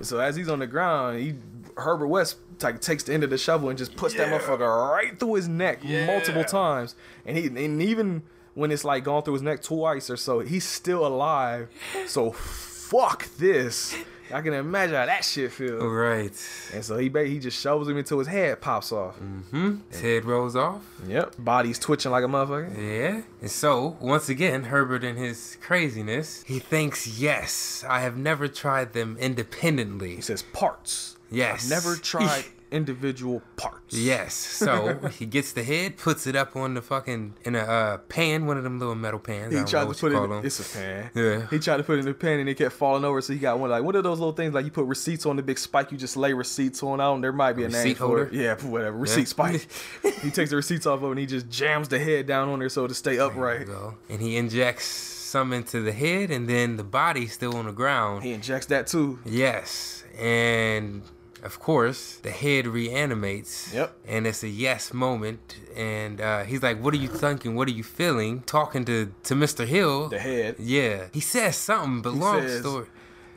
[0.01, 1.35] So as he's on the ground, he
[1.77, 5.19] Herbert West like takes the end of the shovel and just puts that motherfucker right
[5.19, 6.05] through his neck Yeah.
[6.07, 6.95] multiple times.
[7.25, 10.63] And he and even when it's like gone through his neck twice or so, he's
[10.65, 11.67] still alive.
[12.07, 13.95] So fuck this.
[14.33, 15.83] I can imagine how that shit feels.
[15.83, 16.31] Right.
[16.73, 19.15] And so he he just shovels him until his head pops off.
[19.17, 19.77] Hmm?
[19.89, 20.81] His head rolls off.
[21.07, 21.35] Yep.
[21.39, 22.75] Body's twitching like a motherfucker.
[22.77, 23.21] Yeah.
[23.41, 28.93] And so, once again, Herbert in his craziness, he thinks, yes, I have never tried
[28.93, 30.15] them independently.
[30.15, 31.17] He says parts.
[31.29, 31.63] Yes.
[31.65, 33.95] I've never tried individual parts.
[33.95, 34.33] Yes.
[34.33, 38.47] So he gets the head, puts it up on the fucking in a uh, pan,
[38.47, 39.53] one of them little metal pans.
[39.53, 40.15] He I don't know tried to put it.
[40.15, 40.45] In, them.
[40.45, 41.11] it's a pan.
[41.13, 41.47] Yeah.
[41.49, 43.21] He tried to put it in the pan and it kept falling over.
[43.21, 45.35] So he got one like one of those little things like you put receipts on
[45.35, 45.91] the big spike.
[45.91, 46.99] You just lay receipts on.
[46.99, 47.21] I don't.
[47.21, 48.23] There might be a, name receipt for holder?
[48.25, 48.33] it.
[48.33, 48.97] Yeah, whatever.
[48.97, 49.67] Receipt spike.
[50.21, 52.59] he takes the receipts off of it and he just jams the head down on
[52.59, 53.67] there so to stay upright.
[54.09, 58.23] And he injects some into the head, and then the body's still on the ground.
[58.23, 59.19] He injects that too.
[59.25, 61.01] Yes, and
[61.43, 63.73] of course the head reanimates.
[63.73, 63.95] Yep.
[64.07, 67.55] And it's a yes moment, and uh, he's like, "What are you thinking?
[67.55, 69.65] What are you feeling?" Talking to to Mr.
[69.65, 70.09] Hill.
[70.09, 70.55] The head.
[70.59, 72.87] Yeah, he says something, but long says- story.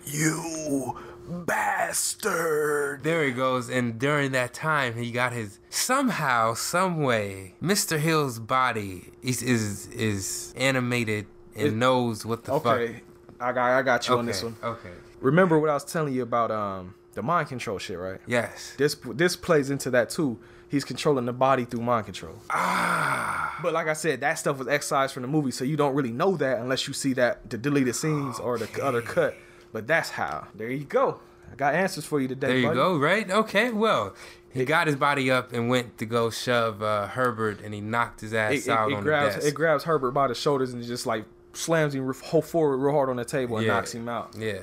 [0.07, 0.99] You
[1.47, 3.03] bastard.
[3.03, 7.99] There he goes, and during that time, he got his somehow, some way, Mr.
[7.99, 11.27] Hill's body is is is animated
[11.57, 12.67] and It- knows what the fuck.
[12.67, 13.01] Okay.
[13.41, 14.19] I got I got you fuck.
[14.19, 14.57] on this one.
[14.63, 14.91] Okay.
[15.21, 18.21] Remember what I was telling you about um the mind control shit, right?
[18.27, 18.75] Yes.
[18.77, 20.39] This this plays into that too.
[20.69, 22.35] He's controlling the body through mind control.
[22.51, 23.59] Ah.
[23.63, 26.11] But like I said, that stuff was excised from the movie, so you don't really
[26.11, 29.35] know that unless you see that the deleted scenes or the other cut.
[29.73, 30.49] But that's how.
[30.55, 31.21] There you go.
[31.53, 32.47] I got answers for you today.
[32.49, 32.77] There you buddy.
[32.77, 32.99] go.
[32.99, 33.31] Right.
[33.31, 33.71] Okay.
[33.71, 34.15] Well,
[34.53, 38.21] he got his body up and went to go shove uh, Herbert, and he knocked
[38.21, 39.53] his ass It, it- out it on grabs the desk.
[39.53, 43.17] it grabs Herbert by the shoulders and just like slams him forward real hard on
[43.17, 43.75] the table and Yeah.
[43.75, 44.35] knocks him out.
[44.37, 44.61] yeah.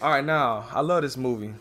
[0.00, 1.54] All right, now I love this movie.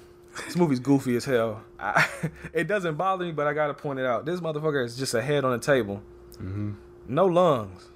[0.45, 1.63] This movie's goofy as hell.
[1.79, 2.07] I,
[2.53, 4.25] it doesn't bother me, but I gotta point it out.
[4.25, 6.01] This motherfucker is just a head on a table.
[6.33, 6.71] Mm-hmm.
[7.07, 7.89] No lungs,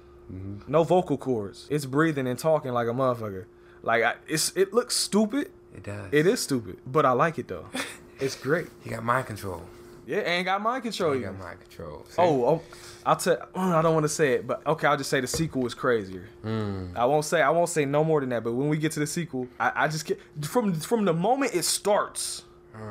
[0.66, 1.66] no vocal cords.
[1.70, 3.46] It's breathing and talking like a motherfucker.
[3.82, 5.50] Like I, it's it looks stupid.
[5.74, 6.08] It does.
[6.12, 7.66] It is stupid, but I like it though.
[8.18, 8.68] It's great.
[8.82, 9.60] He got mind control.
[10.06, 11.14] Yeah, and got mind control.
[11.14, 11.32] Even.
[11.32, 12.04] got mind control.
[12.08, 12.14] See?
[12.22, 12.62] Oh, oh,
[13.04, 13.36] I'll tell.
[13.36, 15.74] mm, I don't want to say it, but okay, I'll just say the sequel was
[15.74, 16.28] crazier.
[16.44, 16.96] Mm.
[16.96, 17.42] I won't say.
[17.42, 18.44] I won't say no more than that.
[18.44, 21.54] But when we get to the sequel, I, I just get from from the moment
[21.54, 22.44] it starts.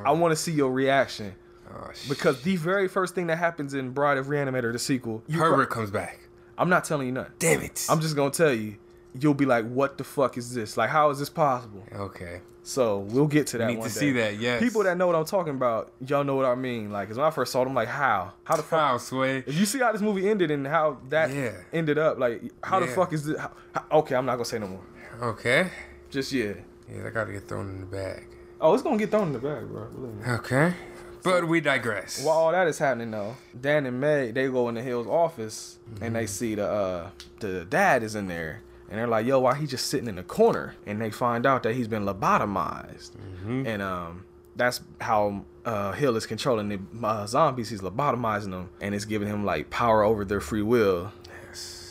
[0.03, 1.35] I want to see your reaction
[1.71, 5.69] Oh, because the very first thing that happens in Bride of Reanimator, the sequel, Herbert
[5.69, 6.19] comes back.
[6.57, 7.33] I'm not telling you nothing.
[7.39, 7.85] Damn it.
[7.89, 8.77] I'm just gonna tell you.
[9.17, 10.75] You'll be like, "What the fuck is this?
[10.77, 12.41] Like, how is this possible?" okay.
[12.67, 13.67] So we'll get to that.
[13.67, 13.99] need one to day.
[13.99, 14.59] see that, yes.
[14.59, 16.91] People that know what I'm talking about, y'all know what I mean.
[16.91, 18.33] Like, 'cause when I first saw them, like, how?
[18.43, 18.79] How the fuck?
[18.79, 19.43] How sway?
[19.45, 21.51] If you see how this movie ended and how that Yeah.
[21.71, 23.37] ended up, like how the fuck is this?
[23.39, 24.81] How, how- okay, I'm not gonna say no more.
[25.21, 25.69] Okay.
[26.09, 26.53] Just yeah.
[26.91, 28.27] Yeah, I gotta get thrown in the bag.
[28.59, 29.87] Oh, it's gonna get thrown in the bag, bro.
[30.37, 30.73] Okay.
[31.21, 32.23] But we digress.
[32.23, 35.77] While all that is happening though, Dan and Meg they go in the Hill's office
[35.87, 36.13] and Mm-hmm.
[36.13, 37.09] they see the uh
[37.41, 38.61] the dad is in there.
[38.89, 40.75] And they're like, yo, why he just sitting in the corner?
[40.85, 43.11] And they find out that he's been lobotomized.
[43.11, 43.63] Mm-hmm.
[43.65, 44.25] And um
[44.55, 47.69] that's how uh, Hill is controlling the uh, zombies.
[47.69, 51.11] He's lobotomizing them, and it's giving him like power over their free will.
[51.47, 51.84] Yes.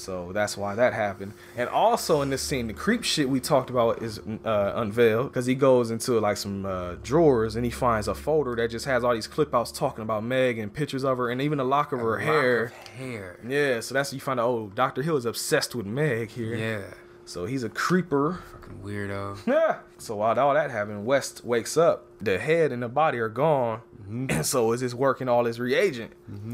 [0.00, 1.34] So that's why that happened.
[1.56, 5.46] And also in this scene, the creep shit we talked about is uh, unveiled because
[5.46, 9.04] he goes into like some uh, drawers and he finds a folder that just has
[9.04, 11.92] all these clip outs talking about Meg and pictures of her and even a lock
[11.92, 12.64] of her Lock hair.
[12.64, 13.38] of hair.
[13.46, 14.48] Yeah, so that's you find out.
[14.48, 16.54] Oh, Doctor Hill is obsessed with Meg here.
[16.54, 16.82] Yeah.
[17.26, 18.42] So he's a creeper.
[18.52, 19.38] Fucking weirdo.
[19.46, 19.80] Yeah.
[19.98, 22.06] So while all that happened, West wakes up.
[22.20, 25.60] The head and the body are gone, and so is his work and all his
[25.60, 26.12] reagent.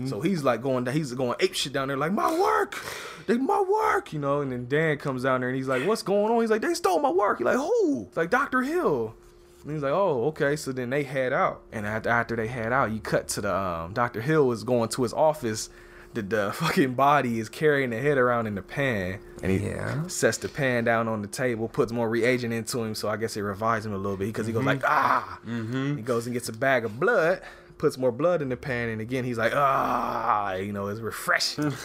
[0.08, 2.76] So he's like going, he's going ape shit down there, like my work,
[3.26, 4.42] they my work, you know.
[4.42, 6.74] And then Dan comes down there and he's like, "What's going on?" He's like, "They
[6.74, 9.14] stole my work." He's like, "Who?" It's like Doctor Hill.
[9.64, 10.54] And he's like, oh, okay.
[10.54, 13.52] So then they head out, and after, after they head out, you cut to the
[13.52, 14.20] um, Dr.
[14.20, 15.70] Hill is going to his office.
[16.16, 20.06] The, the fucking body is carrying the head around in the pan, and he Yeah.
[20.08, 22.94] sets the pan down on the table, puts more reagent into him.
[22.94, 25.38] So I guess it revives him a little bit because he goes like, ah.
[25.46, 25.96] Mm-hmm.
[25.96, 27.42] He goes and gets a bag of blood,
[27.78, 30.54] puts more blood in the pan, and again he's like, ah.
[30.54, 31.72] You know, it's refreshing.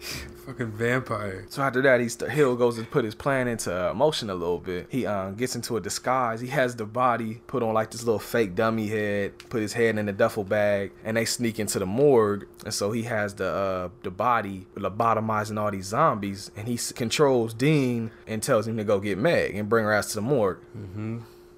[0.46, 1.44] Fucking vampire.
[1.50, 4.58] So after that, he's Hill goes and put his plan into uh, motion a little
[4.58, 4.86] bit.
[4.88, 6.40] He um, gets into a disguise.
[6.40, 9.98] He has the body put on like this little fake dummy head, put his head
[9.98, 12.46] in a duffel bag, and they sneak into the morgue.
[12.64, 16.92] And so he has the uh, the body lobotomizing all these zombies, and he s-
[16.92, 20.22] controls Dean and tells him to go get Meg and bring her ass to the
[20.22, 20.58] morgue.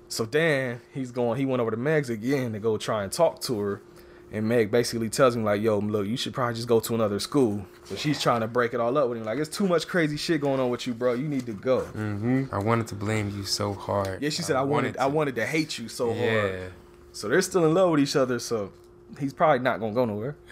[0.08, 1.38] So Dan, he's going.
[1.38, 3.82] He went over to Meg's again to go try and talk to her,
[4.32, 7.18] and Meg basically tells him like, "Yo, look, you should probably just go to another
[7.20, 9.24] school." So she's trying to break it all up with him.
[9.24, 11.12] Like, it's too much crazy shit going on with you, bro.
[11.14, 11.80] You need to go.
[11.82, 12.44] Mm-hmm.
[12.52, 14.22] I wanted to blame you so hard.
[14.22, 16.40] Yeah, she said, "I, wanted, I to." wanted to hate you so Yeah.
[16.40, 16.72] hard."
[17.12, 18.38] So they're still in love with each other.
[18.38, 18.72] So
[19.20, 20.36] he's probably not gonna go nowhere.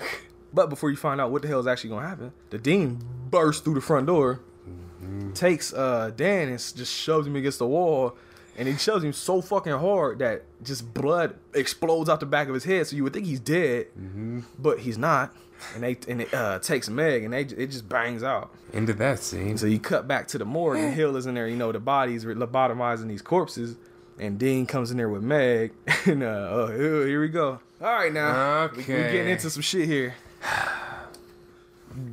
[0.52, 2.98] But before you find out what the hell is actually gonna happen, the dean
[3.30, 4.40] bursts through the front door,
[5.34, 8.16] takes uh Dan and just shoves him against the wall,
[8.60, 12.54] and he shoves him so fucking hard that just blood explodes out the back of
[12.54, 12.86] his head.
[12.86, 13.86] So you would think he's dead,
[14.58, 15.34] but he's not.
[15.74, 18.50] And they and it uh, takes Meg, and they it just bangs out.
[18.72, 19.56] Into that scene.
[19.58, 21.48] So you cut back to the morgue, and Hill is in there.
[21.48, 23.76] You know, the bodies are lobotomizing these corpses,
[24.18, 25.72] and Dean comes in there with Meg,
[26.06, 27.60] and uh, oh, here we go.
[27.80, 29.12] All right, now we, we Okay.
[29.12, 30.14] getting into some shit here.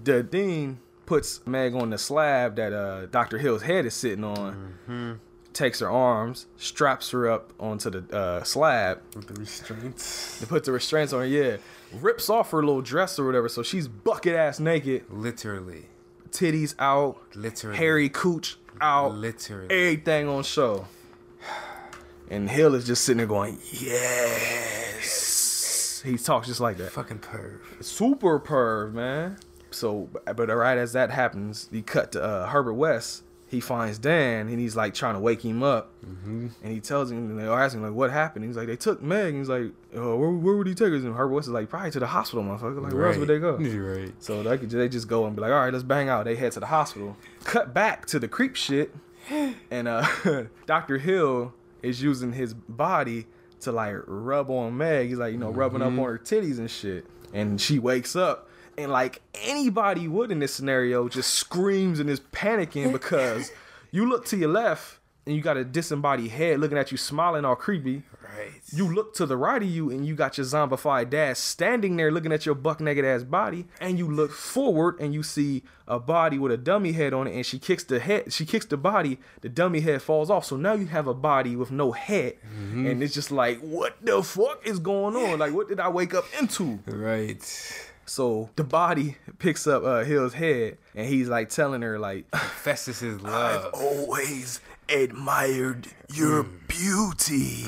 [0.03, 5.19] The Dean puts Meg on the slab that uh, Doctor Hill's head is sitting on.
[5.57, 10.39] Takes her arms, straps her up onto the uh, slab, With the restraints.
[10.39, 11.25] to put the restraints on her.
[11.25, 11.57] Yeah,
[11.99, 15.85] rips off her little dress or whatever, so she's bucket ass naked, Literally.
[16.29, 17.75] titties out, Literally.
[17.75, 19.65] hairy cooch out, Literally.
[19.71, 20.85] everything on show.
[22.29, 23.57] And Hill is just sitting there going,
[24.77, 26.03] yes.
[26.05, 26.91] He talks just like that.
[26.91, 27.59] Fucking perv.
[27.81, 29.37] Super perv, man.
[29.71, 33.23] So, but right as that happens, he cut to uh, Herbert West.
[33.49, 35.93] He finds Dan and he's like trying to wake him up.
[36.05, 36.47] Mm-hmm.
[36.61, 38.43] And he tells him, and they ask him, like, what happened?
[38.43, 39.29] He's like, they took Meg.
[39.29, 41.03] And he's like, oh, where, where would he take us?
[41.03, 42.83] And Herbert West is like, probably to the hospital, motherfucker.
[42.83, 43.57] Like, where else would they go?
[43.77, 44.13] Right.
[44.19, 46.25] So they, could, they just go and be like, all right, let's bang out.
[46.25, 47.15] They head to the hospital.
[47.45, 48.93] Cut back to the creep shit.
[49.69, 50.05] And uh,
[50.65, 50.97] Dr.
[50.97, 53.27] Hill is using his body
[53.61, 55.09] to like rub on Meg.
[55.09, 57.05] He's like, you know, rubbing up on her titties and shit.
[57.33, 58.46] And she wakes up.
[58.77, 63.51] And like anybody would in this scenario, just screams and is panicking because
[63.91, 67.43] you look to your left and you got a disembodied head looking at you smiling
[67.43, 68.03] all creepy.
[68.21, 68.61] Right.
[68.71, 72.11] You look to the right of you and you got your zombified dad standing there
[72.11, 73.65] looking at your buck naked ass body.
[73.81, 77.35] And you look forward and you see a body with a dummy head on it.
[77.35, 80.45] And she kicks the head, she kicks the body, the dummy head falls off.
[80.45, 82.37] So now you have a body with no head.
[82.45, 82.87] Mm-hmm.
[82.87, 85.39] And it's just like, what the fuck is going on?
[85.39, 86.79] Like, what did I wake up into?
[86.85, 87.43] Right.
[88.07, 93.01] So the body picks up uh, Hill's head and he's like telling her, like, Festus
[93.01, 93.73] is I've love.
[93.73, 97.65] always admired your beauty.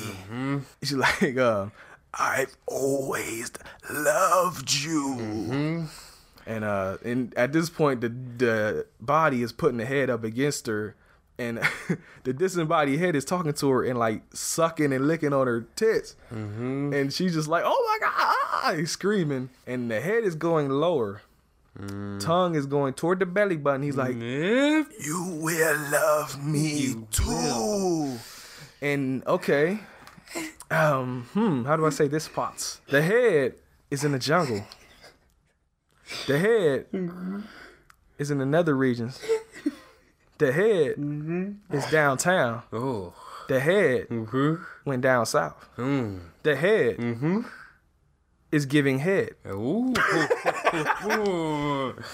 [0.82, 1.66] She's like, uh,
[2.14, 3.52] I've always
[3.90, 5.86] loved you.
[6.46, 10.66] And uh, and at this point, the the body is putting the head up against
[10.66, 10.96] her,
[11.38, 11.60] and
[12.24, 16.16] the disembodied head is talking to her and like sucking and licking on her tits,
[16.30, 18.36] and she's just like, "Oh my god!"
[18.86, 21.22] Screaming, and the head is going lower.
[22.18, 23.82] Tongue is going toward the belly button.
[23.82, 24.86] He's like, Yep.
[25.00, 28.18] you will love me too.
[28.82, 29.78] And okay.
[30.70, 32.80] Um, hmm, how do I say this spots?
[32.90, 33.54] The head
[33.90, 34.64] is in the jungle.
[36.26, 36.86] The head
[38.18, 39.20] is in the nether regions.
[40.38, 40.94] The head
[41.70, 42.62] is downtown.
[42.72, 43.14] Oh.
[43.48, 44.62] The head Mm-hmm.
[44.84, 45.68] went down south.
[45.76, 46.20] Mm.
[46.42, 47.40] The head Mm-hmm.
[48.52, 49.34] Is giving head.
[49.46, 49.94] Ooh.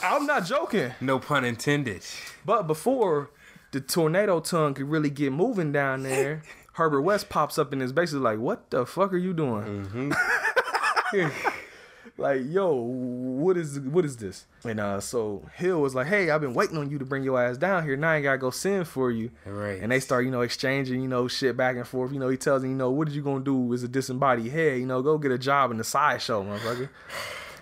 [0.02, 0.92] I'm not joking.
[1.00, 2.02] no pun intended.
[2.44, 3.30] But before
[3.72, 6.42] the tornado tongue could really get moving down there,
[6.74, 10.12] Herbert West pops up and is basically like, "What the fuck are you doing?" Mm-hmm.
[12.18, 14.46] like, yo, what is what is this?
[14.64, 17.40] And uh, so Hill was like, "Hey, I've been waiting on you to bring your
[17.42, 17.96] ass down here.
[17.96, 19.80] Now I gotta go send for you." Right.
[19.80, 22.12] And they start, you know, exchanging, you know, shit back and forth.
[22.12, 24.50] You know, he tells him, you know, what are you gonna do with a disembodied
[24.50, 24.78] head?
[24.78, 26.88] You know, go get a job in the sideshow, motherfucker.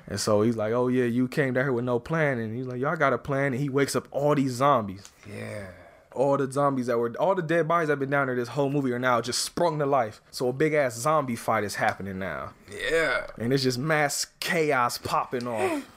[0.06, 2.38] And so he's like, oh yeah, you came down here with no plan.
[2.38, 3.54] And he's like, y'all got a plan.
[3.54, 5.10] And he wakes up all these zombies.
[5.26, 5.68] Yeah.
[6.14, 8.48] All the zombies that were, all the dead bodies that have been down there this
[8.48, 10.20] whole movie are now just sprung to life.
[10.30, 12.52] So a big ass zombie fight is happening now.
[12.70, 13.26] Yeah.
[13.38, 15.82] And it's just mass chaos popping off.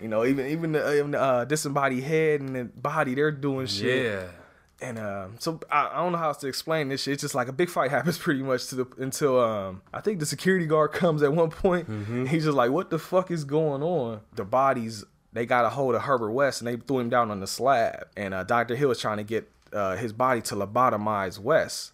[0.00, 3.66] You know, even even the, even the uh, disembodied head and the body, they're doing
[3.66, 4.04] shit.
[4.04, 4.28] Yeah.
[4.80, 7.14] And um, so I, I don't know how else to explain this shit.
[7.14, 10.20] It's just like a big fight happens pretty much to the until um I think
[10.20, 11.88] the security guard comes at one point.
[12.28, 15.04] He's just like, "What the fuck is going on?" The bodies
[15.38, 18.08] they got a hold of Herbert West and they threw him down on the slab.
[18.16, 21.92] And uh, Doctor Hill was trying to get uh, his body to lobotomize West.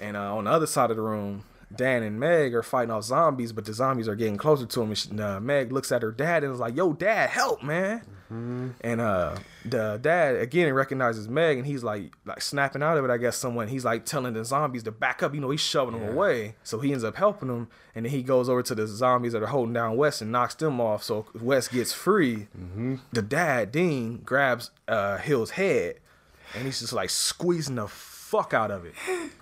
[0.00, 1.44] And uh, on the other side of the room,
[1.76, 4.88] Dan and Meg are fighting off zombies, but the zombies are getting closer to him.
[4.88, 8.02] And she, uh, Meg looks at her dad and is like, "Yo, dad, help, man!"
[8.80, 13.10] And uh, the dad again recognizes Meg, and he's like, like snapping out of it.
[13.10, 15.34] I guess someone he's like telling the zombies to back up.
[15.34, 16.54] You know, he's shoving them away.
[16.62, 19.42] So he ends up helping them, and then he goes over to the zombies that
[19.42, 21.02] are holding down West and knocks them off.
[21.02, 22.48] So West gets free.
[23.12, 25.96] The dad Dean grabs uh, Hill's head,
[26.54, 27.86] and he's just like squeezing the
[28.32, 28.94] fuck out of it.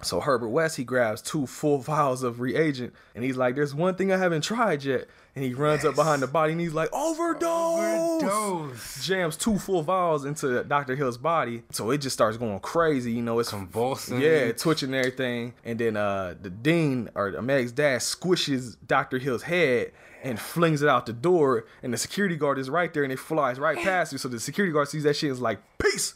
[0.03, 3.95] So Herbert West he grabs two full vials of reagent, and he's like, "There's one
[3.95, 6.93] thing I haven't tried yet." And he runs up behind the body, and he's like,
[6.93, 9.07] "Overdose!" Overdose.
[9.07, 10.97] Jams two full vials into Dr.
[10.97, 13.13] Hill's body, so it just starts going crazy.
[13.13, 14.21] You know, it's Convulsing.
[14.21, 15.55] yeah, twitching and everything.
[15.65, 19.19] And then uh the dean or Meg's dad squishes Dr.
[19.19, 21.65] Hill's head and flings it out the door.
[21.83, 24.19] And the security guard is right there and it flies right past you.
[24.19, 26.15] So the security guard sees that shit and is like, peace.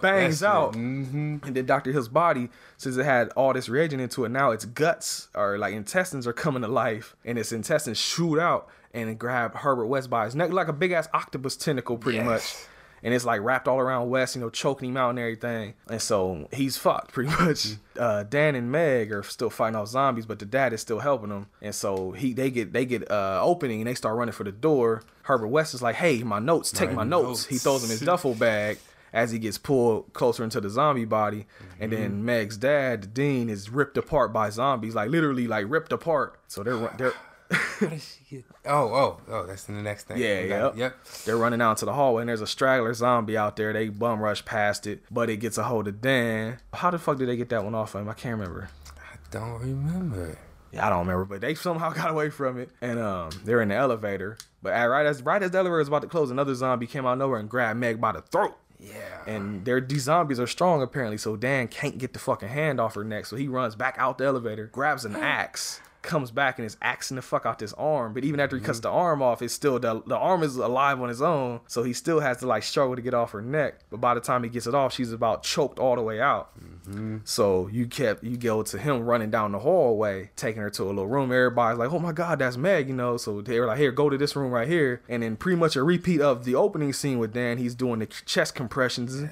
[0.00, 0.72] Bangs out.
[0.74, 1.36] Mm-hmm.
[1.46, 1.92] And then Dr.
[1.92, 5.74] Hill's body, since it had all this reagent into it, now its guts or like
[5.74, 10.24] intestines are coming to life and its intestines shoot out and grab Herbert West by
[10.24, 12.26] his neck like a big ass octopus tentacle pretty Yes.
[12.26, 12.54] much
[13.02, 15.74] and it's like wrapped all around West, you know, choking him out and everything.
[15.90, 17.74] And so he's fucked pretty much.
[17.98, 21.28] Uh, Dan and Meg are still fighting off zombies, but the dad is still helping
[21.28, 21.48] them.
[21.60, 24.52] And so he they get they get uh opening and they start running for the
[24.52, 25.02] door.
[25.24, 27.44] Herbert West is like, "Hey, my notes, take my, My notes.
[27.44, 27.64] He notes.
[27.64, 28.78] throws him his duffel bag.
[29.14, 31.46] As he gets pulled closer into the zombie body,
[31.80, 35.92] and then Meg's dad, the dean, is ripped apart by zombies, like literally, like ripped
[35.92, 36.40] apart.
[36.48, 37.14] So they're they're
[37.50, 38.44] How did she get?
[38.64, 39.46] Oh, oh, oh!
[39.46, 40.18] That's in the next thing.
[40.18, 40.76] Yeah, We yep.
[40.76, 41.04] Yep.
[41.24, 43.72] They're running out to the hallway, and there's a straggler zombie out there.
[43.72, 46.58] They bum rush past it, but it gets a hold of Dan.
[46.72, 48.08] How the fuck did they get that one off of him?
[48.08, 48.68] I can't remember.
[48.98, 50.38] I don't remember.
[50.72, 53.68] Yeah, I don't remember, but they somehow got away from it, and um, they're in
[53.68, 54.38] the elevator.
[54.62, 57.06] But at, right as right as the elevator is about to close, another zombie came
[57.06, 58.56] out of nowhere and grabbed Meg by the throat.
[58.84, 59.34] Yeah.
[59.34, 62.94] And their these zombies are strong apparently, so Dan can't get the fucking hand off
[62.94, 63.26] her neck.
[63.26, 65.22] So he runs back out the elevator, grabs an hmm.
[65.22, 68.14] axe, comes back and is axing the fuck out this arm.
[68.14, 68.88] But even after he cuts mm-hmm.
[68.88, 71.60] the arm off, it's still the the arm is alive on his own.
[71.66, 73.80] So he still has to like struggle to get off her neck.
[73.90, 76.50] But by the time he gets it off, she's about choked all the way out.
[76.60, 77.18] Mm-hmm.
[77.24, 80.86] So you kept you go to him running down the hallway, taking her to a
[80.86, 81.32] little room.
[81.32, 83.16] Everybody's like, "Oh my god, that's Meg," you know.
[83.16, 85.76] So they were like, "Here, go to this room right here." And then pretty much
[85.76, 87.58] a repeat of the opening scene with Dan.
[87.58, 89.22] He's doing the chest compressions.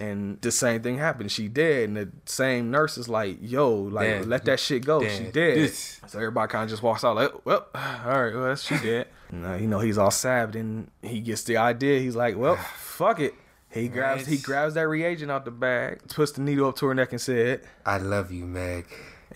[0.00, 1.30] And the same thing happened.
[1.30, 5.06] She dead, and the same nurse is like, "Yo, like let that shit go.
[5.06, 8.44] She dead." This- So everybody kind of just walks out like, "Well, all right, well,
[8.44, 12.00] that's she dead." And, you know, he's all sad, and he gets the idea.
[12.00, 13.34] He's like, "Well, fuck it."
[13.68, 16.94] He grabs he grabs that reagent out the bag, puts the needle up to her
[16.94, 18.86] neck, and said, I love you, Meg.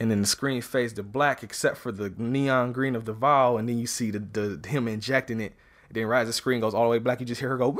[0.00, 3.58] and then the screen fades to black except for the neon green of the vial,
[3.58, 5.52] and then you see the, the him injecting it.
[5.90, 7.76] then right as the screen goes all the way black, you just hear her go!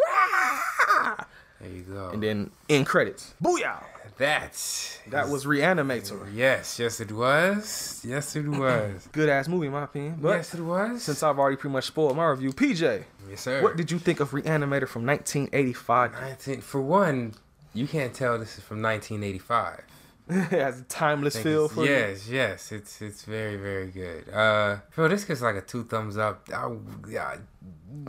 [1.64, 2.10] There you go.
[2.12, 3.82] and then in credits, booyah!
[4.16, 6.28] That's That was Reanimator.
[6.32, 8.00] yes, yes it was.
[8.06, 9.08] Yes it was.
[9.10, 10.18] Good ass movie, in my opinion.
[10.20, 11.02] But yes it was.
[11.02, 13.60] since I've already pretty much spoiled my review, PJ, yes sir.
[13.62, 16.12] what did you think of Reanimator from 1985?
[16.12, 17.34] 19, for one,
[17.72, 19.82] you can't tell this is from 1985.
[20.28, 21.90] it has a timeless feel it's- for you.
[21.90, 24.28] yes, yes, it's it's very very good.
[24.32, 26.48] Uh, Phil, this gets like a two thumbs up.
[26.54, 26.70] I,
[27.10, 27.36] yeah,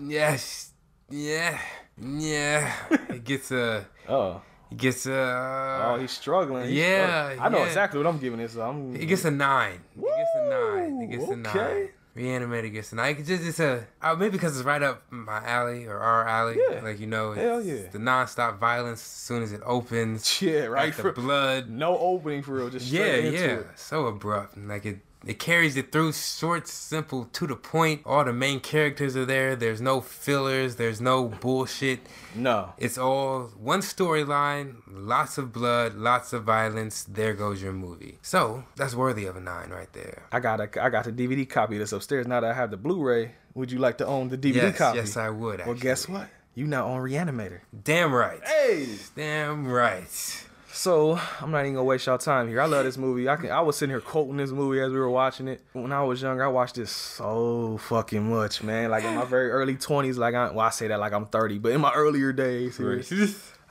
[0.03, 0.71] yes,
[1.09, 1.59] yeah,
[2.01, 2.73] yeah.
[3.09, 4.41] it gets a, Oh,
[4.71, 6.65] it gets a, oh, he's struggling.
[6.69, 7.39] He's yeah, struggling.
[7.39, 7.65] I know yeah.
[7.65, 8.55] exactly what I'm giving this.
[8.55, 8.95] I'm.
[8.95, 9.79] it gets a nine.
[9.97, 11.01] It gets a nine.
[11.01, 11.55] It gets a nine.
[11.57, 11.89] okay.
[12.15, 13.17] Reanimated gets a nine.
[13.19, 16.57] It's just it's a uh, maybe because it's right up my alley or our alley.
[16.57, 16.79] Yeah.
[16.81, 17.89] Like you know, it's Hell yeah.
[17.91, 20.41] the nonstop violence as soon as it opens.
[20.41, 20.85] Yeah, right.
[20.85, 21.69] Like the For, blood.
[21.69, 22.69] no opening for real.
[22.69, 23.45] Just Yeah, into yeah.
[23.59, 23.67] it.
[23.75, 24.55] So abrupt.
[24.55, 28.01] And, Like it it carries it through short, simple, to the point.
[28.05, 29.55] All the main characters are there.
[29.55, 32.01] There's no fillers, there's no bullshit.
[32.35, 32.73] No.
[32.77, 37.03] It's all one storyline, lots of blood, lots of violence.
[37.03, 38.19] There goes your movie.
[38.21, 40.23] So that's worthy of a nine right there.
[40.31, 42.27] I got a I got the DVD copy that's upstairs.
[42.27, 44.97] Now that I have the Blu-ray, would you like to own the DVD yes, copy?
[44.99, 45.65] yes, I would.
[45.65, 46.27] well, guess what?
[46.53, 47.61] You now own Reanimator.
[47.83, 48.39] Damn right.
[48.45, 48.87] Hey.
[49.15, 50.45] Damn right.
[50.75, 52.59] So I'm not even gonna waste y'all time here.
[52.59, 53.29] I love this movie.
[53.29, 55.61] I can I was sitting here quoting this movie as we were watching it.
[55.71, 58.91] When I was younger, I watched this so fucking much, man.
[58.91, 61.59] Like in my very early 20s, like I well I say that like I'm 30,
[61.59, 62.79] but in my earlier days,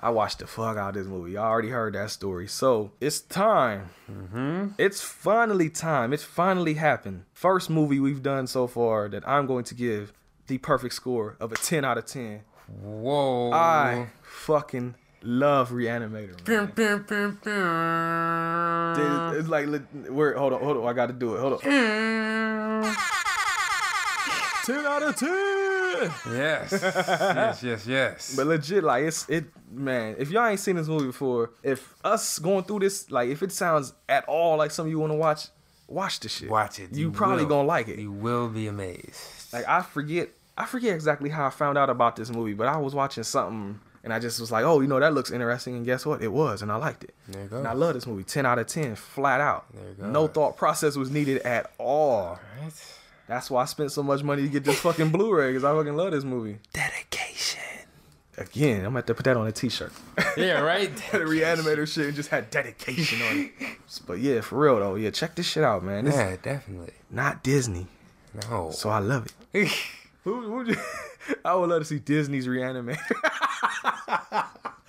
[0.00, 1.36] I watched the fuck out of this movie.
[1.36, 2.48] I already heard that story.
[2.48, 3.90] So it's time.
[4.10, 4.68] Mm-hmm.
[4.78, 6.14] It's finally time.
[6.14, 7.26] It's finally happened.
[7.34, 10.14] First movie we've done so far that I'm going to give
[10.46, 12.40] the perfect score of a 10 out of 10.
[12.82, 13.52] Whoa.
[13.52, 14.94] I fucking
[15.24, 16.44] love Reanimator.
[18.94, 19.38] Dude.
[19.40, 19.78] It's like, li-
[20.10, 20.34] where?
[20.34, 20.86] Hold on, hold on.
[20.86, 21.40] I got to do it.
[21.40, 21.60] Hold on.
[24.64, 26.10] Ten out of ten.
[26.32, 28.34] Yes, yes, yes, yes.
[28.34, 30.16] But legit, like it's it, man.
[30.18, 33.52] If y'all ain't seen this movie before, if us going through this, like if it
[33.52, 35.48] sounds at all like something you want to watch,
[35.86, 36.48] watch the shit.
[36.48, 36.94] Watch it.
[36.94, 37.50] You, probably will.
[37.50, 37.98] gonna like it.
[37.98, 39.52] You will be amazed.
[39.52, 42.78] Like I forget, I forget exactly how I found out about this movie, but I
[42.78, 45.84] was watching something and I just was like, oh, you know, that looks interesting, and
[45.84, 46.22] guess what?
[46.22, 47.14] It was, and I liked it.
[47.28, 47.58] There you go.
[47.58, 49.64] And I love this movie, ten out of ten, flat out.
[49.74, 50.10] There you go.
[50.10, 52.38] No thought process was needed at all.
[52.62, 52.72] Right?
[53.26, 55.96] That's why I spent so much money to get this fucking Blu-ray because I fucking
[55.96, 56.58] love this movie.
[56.74, 57.62] Dedication.
[58.36, 59.92] Again, I'm gonna have to put that on a T-shirt.
[60.36, 60.94] Yeah, right.
[61.12, 63.68] the reanimator shit and just had dedication on it.
[64.06, 66.04] But yeah, for real though, yeah, check this shit out, man.
[66.04, 66.92] This Yeah, definitely.
[67.10, 67.86] not Disney,
[68.50, 68.72] No.
[68.72, 69.68] so I love it.
[70.24, 70.76] Who, who you,
[71.44, 72.98] I would love to see Disney's reanimator.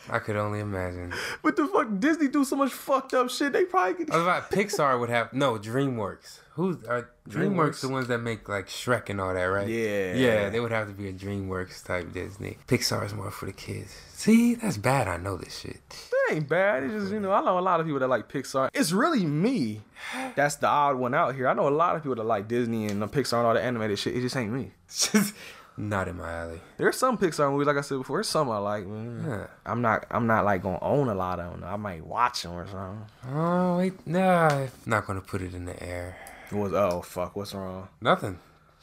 [0.09, 1.13] I could only imagine.
[1.41, 1.88] What the fuck?
[1.99, 3.53] Disney do so much fucked up shit.
[3.53, 4.11] They probably could.
[4.11, 6.39] I was about Pixar would have no DreamWorks.
[6.53, 7.81] Who's are DreamWorks, DreamWorks.
[7.81, 9.67] the ones that make like Shrek and all that, right?
[9.67, 10.13] Yeah.
[10.13, 12.57] Yeah, they would have to be a DreamWorks type Disney.
[12.67, 13.93] Pixar is more for the kids.
[14.13, 15.07] See, that's bad.
[15.07, 15.81] I know this shit.
[15.89, 16.83] That ain't bad.
[16.83, 18.69] It's just you know I know a lot of people that like Pixar.
[18.73, 19.81] It's really me.
[20.36, 21.47] That's the odd one out here.
[21.47, 23.99] I know a lot of people that like Disney and Pixar and all the animated
[23.99, 24.15] shit.
[24.15, 24.71] It just ain't me.
[24.88, 25.33] Just
[25.78, 26.61] not in my alley.
[26.78, 28.17] There's some Pixar movies, like I said before.
[28.17, 28.86] There's some I like.
[28.88, 29.47] Man.
[29.65, 30.05] I'm not.
[30.09, 31.63] I'm not like gonna own a lot of them.
[31.63, 33.05] I might watch them or something.
[33.34, 34.47] Oh wait, nah.
[34.49, 36.17] I'm not gonna put it in the air.
[36.51, 37.88] It was oh fuck, what's wrong?
[38.01, 38.39] Nothing.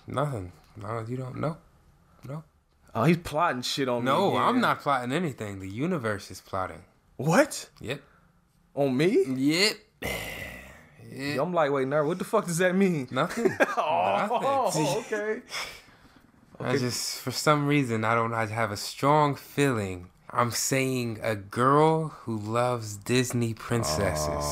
[0.07, 0.53] Nothing.
[0.77, 1.57] No, you don't know.
[2.27, 2.45] No.
[2.95, 4.11] Oh, he's plotting shit on me.
[4.11, 4.37] No.
[4.37, 5.61] I'm not plotting anything.
[5.61, 6.83] The universe is plotting.
[7.17, 8.03] What Yep.
[8.75, 9.25] on me?
[9.27, 9.77] Yep.
[11.41, 12.07] I'm like, wait, nerd.
[12.07, 13.09] What the fuck does that mean?
[13.11, 13.57] Nothing.
[13.77, 14.87] Oh, Nothing.
[14.99, 15.43] okay.
[16.65, 18.33] I just, for some reason, I don't.
[18.33, 20.09] I have a strong feeling.
[20.35, 24.47] I'm saying a girl who loves Disney princesses.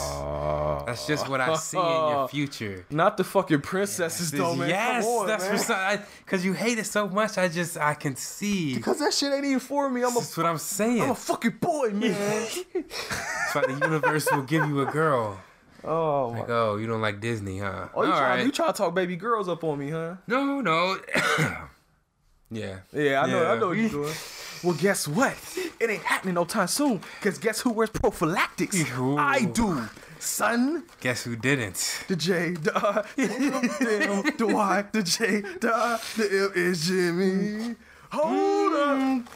[0.85, 2.85] That's just what I see in your future.
[2.91, 4.69] Not the fucking princesses though, man.
[4.69, 5.57] yes, on, that's man.
[5.57, 7.39] for some, because you hate it so much.
[7.39, 8.75] I just, I can see.
[8.75, 10.03] Because that shit ain't even for me.
[10.03, 11.01] I'm a, That's what I'm saying.
[11.01, 12.13] I'm a fucking boy, man.
[12.75, 15.41] That's why the universe will give you a girl.
[15.85, 16.41] oh, my.
[16.41, 17.89] Like, oh, you don't like Disney, huh?
[17.95, 18.45] Oh, you All try, right.
[18.45, 20.17] you try to talk baby girls up on me, huh?
[20.27, 20.99] No, no.
[22.51, 22.79] yeah.
[22.93, 24.15] Yeah, I know, I know what you're doing.
[24.63, 25.35] Well, guess what?
[25.81, 27.01] It ain't happening no time soon.
[27.23, 28.77] Cause guess who wears prophylactics?
[28.99, 29.17] Ooh.
[29.17, 29.89] I do,
[30.19, 30.85] son.
[31.01, 32.05] Guess who didn't?
[32.09, 36.87] The J, the uh, the M, the Y, the J, the I, the M is
[36.87, 37.77] Jimmy.
[38.13, 39.29] Hold up.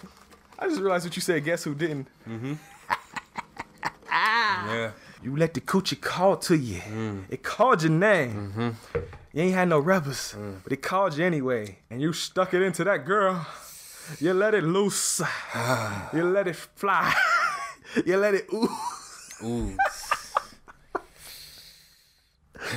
[0.58, 1.42] I just realized what you said.
[1.44, 2.08] Guess who didn't?
[2.28, 2.54] Mm-hmm.
[4.10, 4.90] yeah.
[5.22, 7.24] You let the coochie call to you.
[7.30, 8.76] It called your name.
[9.34, 10.62] You ain't had no rubbers, mm.
[10.62, 11.78] but he called you anyway.
[11.90, 13.44] And you stuck it into that girl.
[14.20, 15.20] You let it loose.
[16.12, 17.12] you let it fly.
[18.06, 18.68] you let it ooh.
[19.42, 19.76] Ooh.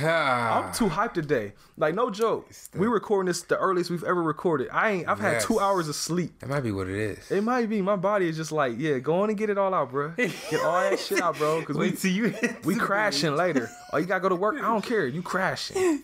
[0.04, 1.52] I'm too hyped today.
[1.76, 2.50] Like no joke.
[2.74, 4.68] We recording this the earliest we've ever recorded.
[4.72, 5.08] I ain't.
[5.08, 6.40] I've had two hours of sleep.
[6.40, 7.30] that might be what it is.
[7.30, 7.80] It might be.
[7.82, 10.12] My body is just like, yeah, go on and get it all out, bro.
[10.16, 11.62] Get all that shit out, bro.
[11.62, 12.34] Cause we till you
[12.64, 13.70] we crashing later.
[13.92, 14.56] Oh, you gotta go to work.
[14.56, 15.06] I don't care.
[15.06, 16.02] You crashing.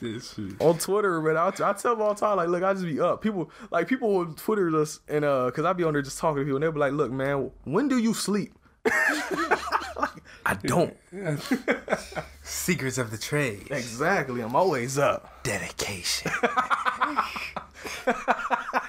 [0.00, 0.60] This shit.
[0.60, 1.36] on Twitter, man.
[1.36, 3.22] I, I tell them all the time, like, look, I just be up.
[3.22, 6.38] People, like, people will Twitter us, and uh, cause I be on there just talking
[6.38, 8.54] to people, and they'll be like, look, man, when do you sleep?
[8.84, 10.96] Like, I don't.
[12.42, 13.68] Secrets of the trade.
[13.70, 14.40] Exactly.
[14.40, 15.42] I'm always up.
[15.42, 16.32] Dedication.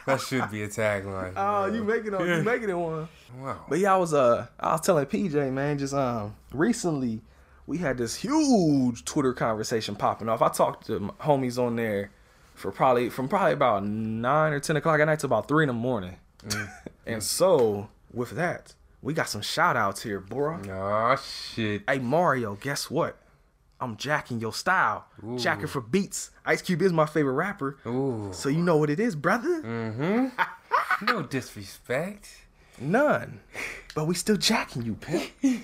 [0.06, 1.34] that should be a tagline.
[1.36, 3.08] Oh, you making it, you making it one.
[3.38, 3.66] wow.
[3.68, 7.22] But yeah, I was uh, I was telling PJ, man, just um, recently
[7.68, 10.42] we had this huge Twitter conversation popping off.
[10.42, 12.12] I talked to homies on there
[12.56, 15.68] for probably from probably about nine or ten o'clock at night to about three in
[15.68, 16.18] the morning.
[17.06, 20.60] and so with that, we got some shout outs here, bro.
[20.70, 21.16] Oh
[21.54, 21.84] shit.
[21.88, 23.18] Hey Mario, guess what?
[23.80, 25.06] I'm jacking your style.
[25.38, 26.30] Jacking for beats.
[26.46, 27.78] Ice Cube is my favorite rapper.
[27.88, 28.30] Ooh.
[28.32, 29.62] So you know what it is, brother?
[29.64, 30.32] Mhm.
[31.04, 32.28] No disrespect.
[32.80, 33.40] None.
[33.96, 35.32] But we still jacking you, pimp.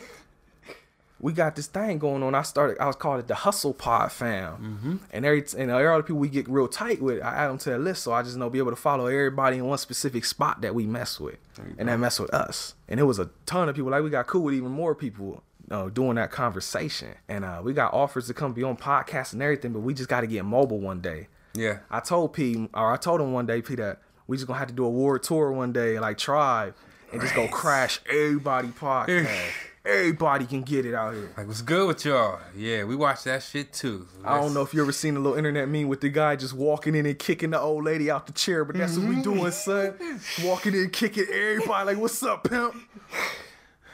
[1.19, 2.35] we got this thing going on.
[2.35, 2.77] I started.
[2.79, 4.95] I was called it the Hustle Pod fam, mm-hmm.
[5.11, 7.71] and every and all the people we get real tight with, I add them to
[7.71, 10.61] the list, so I just know be able to follow everybody in one specific spot
[10.61, 11.37] that we mess with,
[11.77, 12.75] and that mess with us.
[12.87, 13.91] And it was a ton of people.
[13.91, 15.43] Like we got cool with even more people.
[15.69, 19.41] Uh, doing that conversation, and uh, we got offers to come be on podcasts and
[19.41, 21.27] everything, but we just got to get mobile one day.
[21.53, 21.79] Yeah.
[21.91, 24.69] I told P, or I told him one day, P, that we just gonna have
[24.69, 26.73] to do a world tour one day, like Tribe,
[27.11, 29.29] and just go crash everybody podcast.
[29.87, 31.31] Everybody can get it out here.
[31.37, 32.39] Like, what's good with y'all?
[32.55, 34.05] Yeah, we watch that shit too.
[34.25, 36.53] I don't know if you ever seen a little internet meme with the guy just
[36.53, 39.49] walking in and kicking the old lady out the chair, but that's what we doing,
[39.51, 39.93] son.
[40.43, 42.75] Walking in, kicking everybody like, "What's up, pimp?"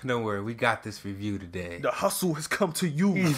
[0.04, 1.78] Don't worry, we got this review today.
[1.80, 3.36] The hustle has come to you.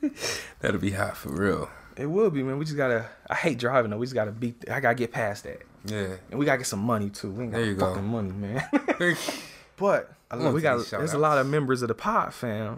[0.60, 1.68] That'll be hot for real.
[1.96, 2.58] it will be, man.
[2.58, 3.06] We just gotta.
[3.28, 3.98] I hate driving though.
[3.98, 4.70] We just gotta beat.
[4.70, 6.14] I gotta get past that, Yeah.
[6.30, 7.32] and we gotta get some money too.
[7.32, 7.94] We ain't got There you go.
[8.00, 8.62] money, man.
[9.76, 10.84] but We got.
[10.90, 12.74] There's a lot of members of the pod fam,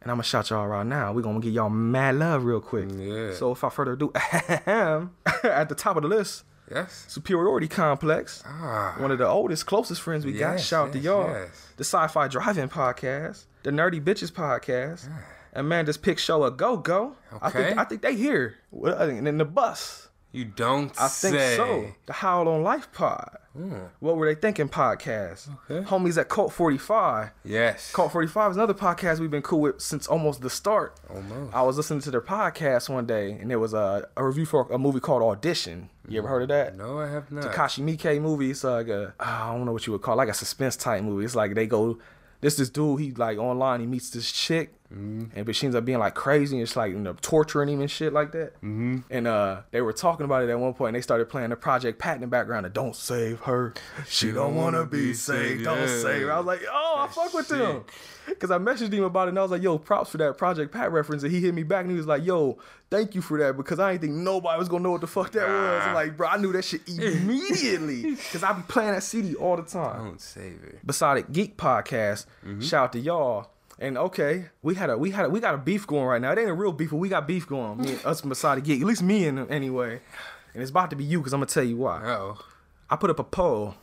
[0.00, 1.12] and I'm gonna shout y'all right now.
[1.12, 2.88] We're gonna get y'all mad love real quick.
[2.96, 3.34] Yeah.
[3.34, 4.12] So without further ado,
[4.64, 7.04] at the top of the list, Yes.
[7.08, 8.42] Superiority Complex.
[8.46, 8.94] Ah.
[8.98, 10.58] one of the oldest, closest friends we got.
[10.60, 11.28] Shout out to y'all.
[11.28, 11.68] yes.
[11.76, 15.08] The Sci-Fi Drive-In Podcast, the Nerdy Bitches Podcast,
[15.52, 17.16] Amanda's Pick Show a Go Go.
[17.42, 17.74] I think Okay.
[17.80, 18.54] I think they here.
[18.70, 20.08] What- And then the bus.
[20.32, 21.56] You don't I think say.
[21.56, 21.86] so.
[22.06, 23.36] The Howl on Life Pod.
[23.56, 23.84] Hmm.
[24.00, 24.68] What were they thinking?
[24.68, 25.48] Podcast.
[25.70, 25.88] Okay.
[25.88, 27.30] Homies at Cult 45.
[27.44, 27.92] Yes.
[27.92, 30.98] Cult 45 is another podcast we've been cool with since almost the start.
[31.08, 31.54] Almost.
[31.54, 34.66] I was listening to their podcast one day, and there was a, a review for
[34.72, 35.88] a movie called Audition.
[36.08, 36.30] You ever mm.
[36.30, 36.76] heard of that?
[36.76, 37.44] No, I have not.
[37.44, 38.50] Takashi Miike movie.
[38.50, 40.76] It's like a ah, I don't know what you would call it, like a suspense
[40.76, 41.24] type movie.
[41.24, 41.98] It's like they go
[42.40, 45.84] this this dude he like online he meets this chick and but she ends up
[45.84, 48.54] being like crazy and it's like you know torturing him and shit like that.
[48.56, 48.98] Mm-hmm.
[49.10, 50.90] And uh they were talking about it at one point.
[50.90, 52.66] and they started playing the Project Pat in the background.
[52.66, 53.74] And, don't save her.
[54.08, 55.64] She don't wanna be saved.
[55.64, 56.32] Don't save her.
[56.32, 57.84] I was like, oh, I fuck with them.
[58.38, 60.72] Cause I messaged him about it and I was like, yo, props for that Project
[60.72, 61.22] Pat reference.
[61.24, 62.58] And he hit me back and he was like, yo,
[62.90, 65.30] thank you for that because I didn't think nobody was gonna know what the fuck
[65.32, 65.82] that was.
[65.82, 68.16] I'm like, bro, I knew that shit immediately.
[68.32, 70.04] Cause I be playing that CD all the time.
[70.04, 70.86] Don't save it.
[70.86, 72.26] Besodic Geek Podcast.
[72.62, 73.50] Shout out to y'all.
[73.78, 76.32] And okay, we had a we had a, we got a beef going right now.
[76.32, 77.78] It ain't a real beef, but we got beef going.
[77.78, 78.80] Me and us and Besodic Geek.
[78.80, 80.00] At least me and anyway.
[80.52, 82.02] And it's about to be you because I'm gonna tell you why.
[82.04, 82.38] Oh.
[82.88, 83.74] I put up a poll.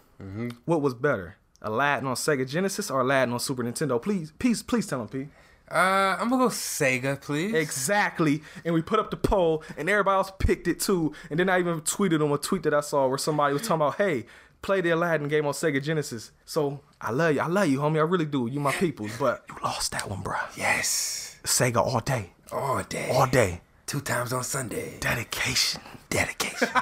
[0.65, 3.99] What was better, Aladdin on Sega Genesis or Aladdin on Super Nintendo?
[3.99, 5.27] Please, please, please tell them, P.
[5.69, 7.55] Uh, I'm gonna go Sega, please.
[7.55, 8.43] Exactly.
[8.63, 11.13] And we put up the poll, and everybody else picked it too.
[11.29, 13.77] And then I even tweeted on a tweet that I saw where somebody was talking
[13.77, 14.25] about, "Hey,
[14.61, 17.97] play the Aladdin game on Sega Genesis." So I love you, I love you, homie.
[17.97, 18.47] I really do.
[18.47, 20.35] You my peoples, but you lost that one, bro.
[20.55, 21.37] yes.
[21.43, 23.09] Sega all day, All day.
[23.11, 23.61] all day.
[23.87, 24.97] Two times on Sunday.
[24.99, 25.81] Dedication.
[26.09, 26.69] Dedication.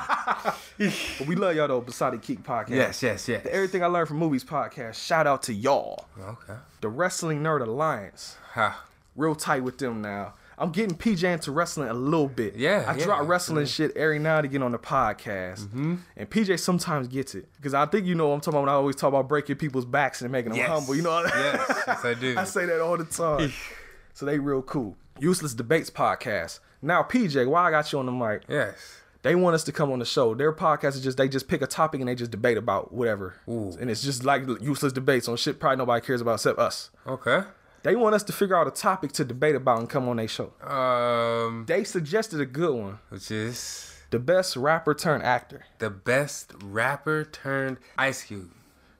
[0.77, 1.81] But we love y'all though.
[1.81, 2.69] Beside Geek Podcast.
[2.69, 3.45] yes, yes, yes.
[3.49, 4.95] Everything I learned from movies podcast.
[4.95, 6.05] Shout out to y'all.
[6.19, 6.53] Okay.
[6.81, 8.37] The Wrestling Nerd Alliance.
[8.53, 8.83] Ha.
[9.15, 10.33] real tight with them now.
[10.59, 12.55] I'm getting PJ into wrestling a little bit.
[12.55, 15.95] Yeah, I yeah, drop wrestling shit every now and again on the podcast, Mm-hmm.
[16.17, 18.61] and PJ sometimes gets it because I think you know what I'm talking about.
[18.63, 20.69] When I always talk about breaking people's backs and making them Yes.
[20.69, 20.95] humble.
[20.95, 22.35] You know, Yes, yes, I do.
[22.37, 23.53] I say that all the time.
[24.13, 24.97] so they real cool.
[25.19, 26.59] Useless debates podcast.
[26.81, 28.43] Now PJ, why I got you on the mic?
[28.49, 28.75] Yes.
[29.21, 30.33] They want us to come on the show.
[30.33, 33.35] Their podcast is just they just pick a topic and they just debate about whatever,
[33.49, 33.75] Ooh.
[33.79, 36.89] and it's just like useless debates on shit probably nobody cares about except us.
[37.05, 37.41] Okay.
[37.83, 40.27] They want us to figure out a topic to debate about and come on their
[40.27, 40.51] show.
[40.61, 42.99] Um, They suggested a good one.
[43.09, 45.65] which is The best rapper turned actor.
[45.79, 48.51] the best rapper turned Ice Cube.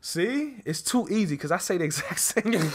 [0.02, 2.54] See, it's too easy because I say the exact same.
[2.54, 2.72] Thing.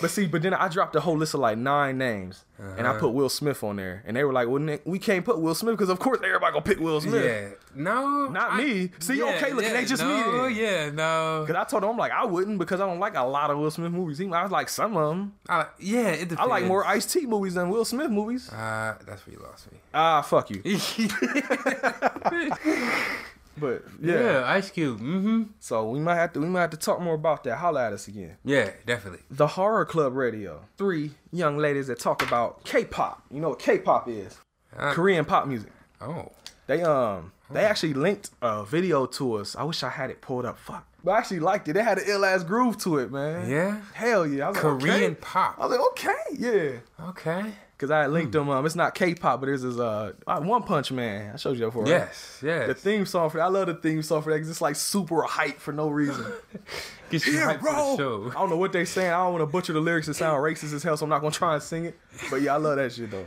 [0.00, 2.96] But see, but then I dropped a whole list of like nine names, and I
[2.98, 5.56] put Will Smith on there, and they were like, "Well, Nick, we can't put Will
[5.56, 7.48] Smith because of course everybody gonna pick Will Smith." Yeah.
[7.74, 8.28] No.
[8.28, 8.92] Not me.
[9.00, 10.54] See, okay, look, they just me no, then.
[10.54, 11.44] yeah, no.
[11.46, 13.58] Cause I told them I'm like I wouldn't because I don't like a lot of
[13.58, 14.20] Will Smith movies.
[14.20, 15.34] I like some of them.
[15.48, 16.40] I, yeah, it depends.
[16.40, 18.52] I like more Ice T movies than Will Smith movies.
[18.52, 19.78] Uh, that's where you lost me.
[19.92, 20.62] Ah, fuck you.
[23.60, 24.20] But yeah.
[24.20, 25.00] yeah, Ice Cube.
[25.00, 25.42] Mm-hmm.
[25.60, 27.56] So we might have to we might have to talk more about that.
[27.56, 28.36] Holla at us again.
[28.44, 29.24] Yeah, definitely.
[29.30, 30.64] The Horror Club Radio.
[30.76, 33.22] Three young ladies that talk about K-pop.
[33.30, 34.38] You know what K-pop is?
[34.76, 35.70] Uh, Korean pop music.
[36.00, 36.32] Oh.
[36.66, 39.56] They um they actually linked a video to us.
[39.56, 40.58] I wish I had it pulled up.
[40.58, 40.86] Fuck.
[41.02, 41.72] But I actually liked it.
[41.74, 43.48] They had an ill ass groove to it, man.
[43.48, 43.80] Yeah?
[43.94, 44.48] Hell yeah.
[44.48, 45.14] Was like, Korean okay.
[45.20, 45.56] pop.
[45.58, 47.08] I was like, okay, yeah.
[47.08, 47.52] Okay.
[47.78, 48.48] Cause I linked them.
[48.50, 51.30] Um, it's not K-pop, but there's this uh One Punch Man.
[51.32, 51.84] I showed you that before.
[51.84, 51.90] right?
[51.90, 52.66] Yes, yes.
[52.66, 53.44] The theme song for that.
[53.44, 54.38] I love the theme song for that.
[54.40, 56.26] Cause it's like super hype for no reason.
[57.10, 57.70] Get you Yeah, bro.
[57.72, 58.30] for the show.
[58.36, 59.12] I don't know what they saying.
[59.12, 61.20] I don't want to butcher the lyrics and sound racist as hell, so I'm not
[61.20, 61.96] gonna try and sing it.
[62.30, 63.26] But yeah, I love that shit though.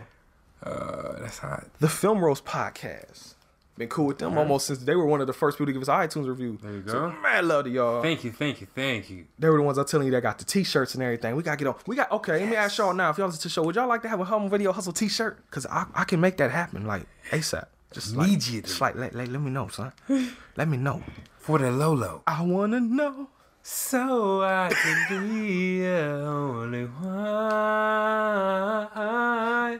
[0.61, 1.67] Uh, that's hot.
[1.79, 3.35] The Film Roast podcast.
[3.77, 5.81] Been cool with them almost since they were one of the first people to give
[5.81, 6.59] us iTunes review.
[6.61, 7.15] There you So, go.
[7.23, 8.01] mad love to y'all.
[8.03, 9.25] Thank you, thank you, thank you.
[9.39, 11.35] they were the ones I'm telling you that got the t-shirts and everything.
[11.35, 11.75] We gotta get on.
[11.87, 12.39] We got okay.
[12.41, 13.09] Let me ask y'all now.
[13.09, 14.93] If y'all listen to the show, would y'all like to have a home video hustle
[14.93, 15.39] t-shirt?
[15.51, 17.65] Cause I, I can make that happen like ASAP.
[17.91, 18.61] Just like, Immediately.
[18.69, 19.91] just like let, let, let me know, son.
[20.57, 21.01] let me know.
[21.39, 22.21] For the Lolo.
[22.27, 23.29] I wanna know.
[23.63, 27.01] So I can be the only one.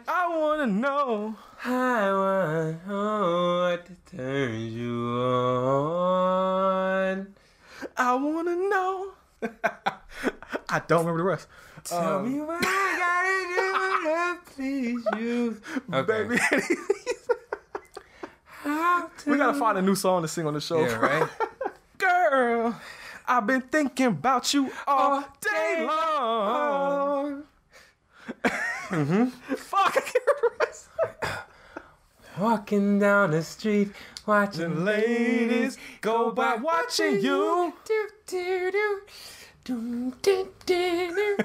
[0.08, 1.36] I wanna know.
[1.64, 7.28] I want to turns you on.
[7.97, 9.12] I wanna know.
[10.70, 11.47] I don't remember the rest.
[11.84, 13.72] Tell Um, me what I gotta do
[14.09, 15.62] to please you.
[15.93, 16.24] Okay.
[16.24, 16.39] Baby,
[19.28, 20.80] we gotta find a new song to sing on the show.
[20.82, 21.30] Yeah, right?
[21.97, 22.76] Girl,
[23.28, 27.43] I've been thinking about you all All day day long.
[28.43, 30.68] Fuck, I can't remember.
[32.40, 33.92] Walking down the street,
[34.26, 37.74] watching The ladies go by watching you.
[37.86, 39.02] Do, do, do.
[39.64, 41.38] Do, do, do, do.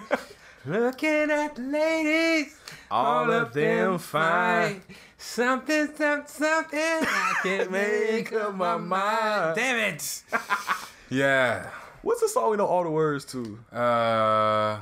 [0.66, 2.56] Looking at the ladies,
[2.90, 4.82] All of them fine.
[5.18, 6.78] Something, something, something.
[6.80, 9.56] I can't make up my mind.
[9.56, 10.22] Damn it.
[11.10, 11.68] yeah.
[12.02, 13.58] What's the song we know all the words to?
[13.72, 14.78] Uh.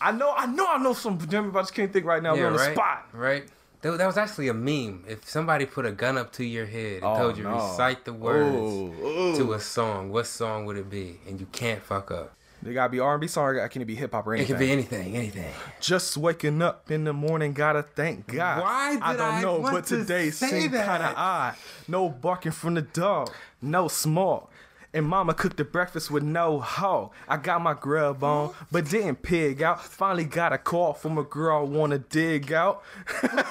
[0.00, 2.34] I know, I know, I know some Jimmy, but I just can't think right now.
[2.34, 2.74] yeah, We're on the right.
[2.74, 3.08] spot.
[3.12, 3.44] Right.
[3.84, 5.04] That, that was actually a meme.
[5.06, 7.54] If somebody put a gun up to your head and Oh, told you no.
[7.54, 11.20] recite the words Ooh, to a song, what song would it be?
[11.28, 12.34] And you can't fuck up.
[12.66, 13.44] It gotta be R&B song.
[13.44, 14.54] Or can it be hip hop or anything.
[14.54, 15.52] It can be anything, anything.
[15.80, 18.62] Just waking up in the morning, gotta thank God.
[18.62, 21.54] Why did I don't I know, but to today seemed kinda odd.
[21.86, 23.30] No barking from the dog,
[23.60, 24.48] no small.
[24.94, 27.10] And mama cooked the breakfast with no hoe.
[27.28, 29.84] I got my grub on, but didn't pig out.
[29.84, 32.82] Finally got a call from a girl I wanna dig out.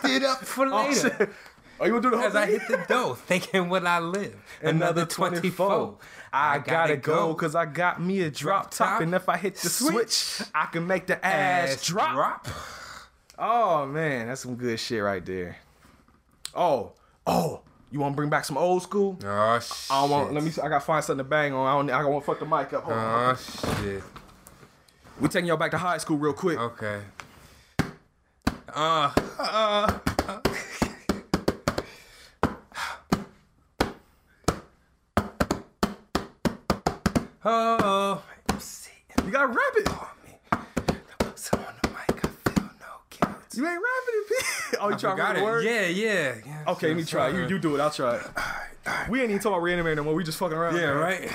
[0.05, 1.15] It up for Oh, later.
[1.19, 1.29] shit.
[1.79, 4.35] Are you gonna do the whole As I hit the dough, thinking will I live?
[4.61, 5.97] Another 24.
[6.31, 8.87] I gotta go, cause I got me a drop top.
[8.87, 9.01] top.
[9.01, 10.47] And if I hit the switch, Switch.
[10.55, 12.47] I can make the ass, drop.
[13.37, 15.57] Oh man, that's some good shit right there.
[16.55, 16.93] Oh,
[17.27, 17.61] oh,
[17.93, 19.17] you want to bring back some old school?
[19.23, 19.87] Oh shit.
[19.91, 20.33] I don't want.
[20.33, 20.49] Let me.
[20.49, 21.67] See, I gotta find something to bang on.
[21.67, 22.05] I don't.
[22.05, 22.83] I want to fuck the mic up.
[22.83, 23.35] Hold on.
[23.37, 24.03] Oh shit.
[25.21, 26.57] We taking y'all back to high school real quick.
[26.59, 27.01] Okay.
[28.75, 30.39] Uh, uh, uh.
[37.45, 38.23] Oh,
[39.25, 39.87] You gotta rap it.
[41.35, 43.35] so on the mic, I feel no guilt.
[43.53, 44.77] You ain't rapping it, P.
[44.79, 45.43] Oh, you trying to forgot read the it.
[45.43, 45.63] word?
[45.65, 46.35] Yeah, yeah.
[46.67, 47.29] Okay, let me try.
[47.29, 47.79] You you do it.
[47.81, 49.09] I'll try it.
[49.09, 50.13] We ain't even talking about reanimating no more.
[50.13, 50.75] We just fucking around.
[50.75, 51.29] Yeah, right.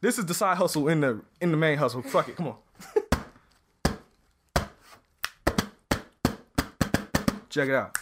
[0.00, 2.02] This is the side hustle in the in the main hustle.
[2.02, 2.36] Fuck it.
[2.36, 2.56] Come on.
[7.48, 7.96] Check it out.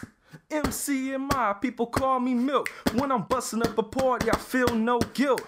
[0.51, 2.69] MC and my people call me milk.
[2.93, 5.41] When I'm busting up a party, I feel no guilt.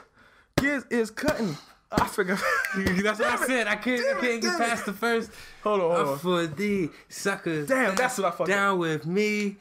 [0.60, 1.58] Giz is cutting.
[1.92, 2.40] I forgot.
[2.76, 3.68] That's what I said.
[3.68, 4.68] I can't, I Damn it, get damn it.
[4.70, 5.32] past the first.
[5.64, 6.20] Hold on, hold on.
[6.20, 7.68] for the suckers.
[7.68, 9.58] Damn, that's what I fucking- Down with me.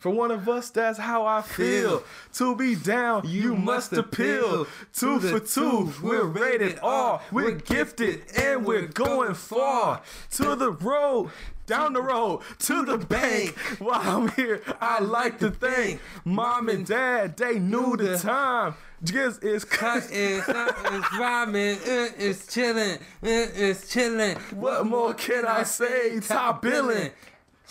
[0.00, 2.02] For one of us, that's how I feel.
[2.34, 4.66] To be down, you, must appeal.
[4.94, 7.20] Two for two, we're rated R.
[7.30, 10.00] We're gifted and we're going far.
[10.32, 11.30] To the road,
[11.66, 13.58] down the road, to the bank.
[13.78, 17.36] While I'm here, I like to thank mom and dad.
[17.36, 18.76] They knew the time.
[19.04, 20.10] Giz is Cut cut.
[20.12, 24.36] is it's rhyming, uh, it's chilling, uh, it's chilling.
[24.54, 26.20] What more can I say?
[26.20, 27.10] Top billing.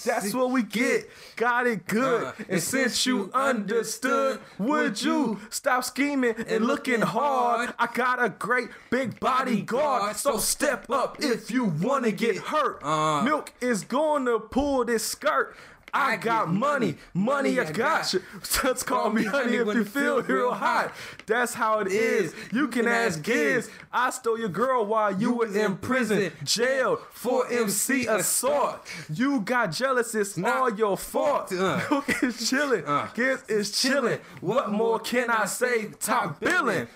[0.03, 1.09] That's what we get.
[1.35, 2.23] Got it good.
[2.23, 7.73] Uh, and since you understood, would you stop scheming and looking hard?
[7.77, 10.15] I got a great big bodyguard.
[10.15, 12.81] So step up if you want to get hurt.
[12.83, 13.23] Uh.
[13.23, 15.55] Milk is going to pull this skirt.
[15.93, 18.21] I I got money, money, money I got you.
[18.41, 20.91] Just call me honey if you feel real hot.
[21.27, 22.33] That's how it is.
[22.51, 23.69] You can ask Giz.
[23.93, 28.85] I stole your girl while you were in prison, jailed for MC assault.
[29.13, 31.51] You got jealous, it's all your fault.
[31.53, 31.79] Uh.
[31.91, 33.07] Milk is chilling, Uh.
[33.13, 34.19] Giz is chilling.
[34.41, 35.87] What more can I say?
[35.99, 36.87] Top billing.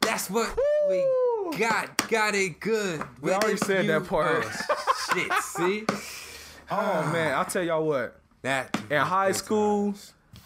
[0.00, 0.56] That's what
[0.88, 1.04] we
[1.58, 2.08] got.
[2.08, 3.02] Got it good.
[3.20, 4.44] We already said that part.
[4.46, 5.84] Oh, shit, see?
[6.70, 8.20] Oh man, I'll tell y'all what.
[8.42, 9.94] That in high school,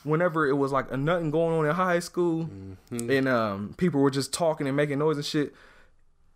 [0.04, 2.48] whenever it was like a nothing going on in high school,
[2.90, 5.54] and um, people were just talking and making noise and shit,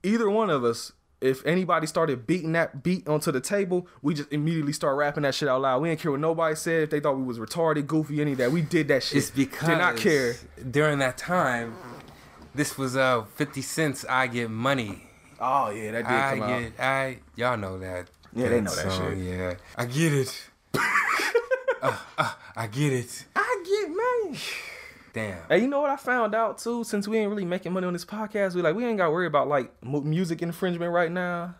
[0.02, 4.30] either one of us, if anybody started beating that beat onto the table, we just
[4.30, 5.80] immediately start rapping that shit out loud.
[5.80, 6.82] We didn't care what nobody said.
[6.82, 9.18] If they thought we was retarded, goofy, any of that, we did that shit.
[9.18, 10.34] It's because did not care.
[10.70, 11.76] during that time,
[12.54, 15.08] this was uh 50 cents I get money.
[15.40, 16.72] Oh yeah, that did I come out.
[16.78, 18.08] I y'all know that.
[18.34, 19.24] Yeah, they know that song, shit.
[19.24, 19.54] Yeah.
[19.76, 20.48] I get it.
[21.82, 23.24] uh, uh, I get it.
[23.36, 24.38] I get money.
[25.12, 25.38] Damn.
[25.48, 26.82] Hey, you know what I found out too?
[26.82, 29.10] Since we ain't really making money on this podcast, we like we ain't got to
[29.12, 31.54] worry about like mu- music infringement right now.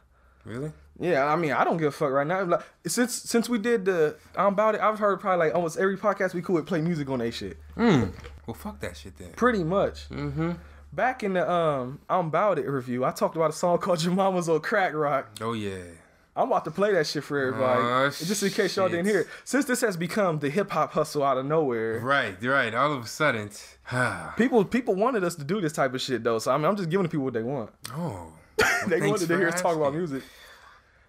[0.44, 0.72] Really?
[0.98, 2.42] Yeah, I mean, I don't give a fuck right now.
[2.44, 5.96] Like, since since we did the I'm about it, I've heard probably like almost every
[5.96, 7.56] podcast we could play music on that shit.
[7.76, 8.12] Mm.
[8.46, 9.30] Well, fuck that shit then.
[9.32, 10.08] Pretty much.
[10.08, 10.52] Mm-hmm.
[10.92, 14.14] Back in the um I'm about it review, I talked about a song called Your
[14.14, 15.30] Mama's on Crack Rock.
[15.40, 15.82] Oh yeah.
[16.36, 19.20] I'm about to play that shit for everybody, Oh, just in case y'all didn't hear
[19.20, 19.28] it.
[19.44, 22.34] Since this has become the hip hop hustle out of nowhere, Right.
[22.42, 22.74] Right.
[22.74, 23.50] All of a sudden.
[24.36, 26.38] people people wanted us to do this type of shit though.
[26.40, 27.70] So I mean, I'm just giving the people what they want.
[27.92, 28.32] oh.
[28.88, 30.22] they wanted to for hear us talk about music.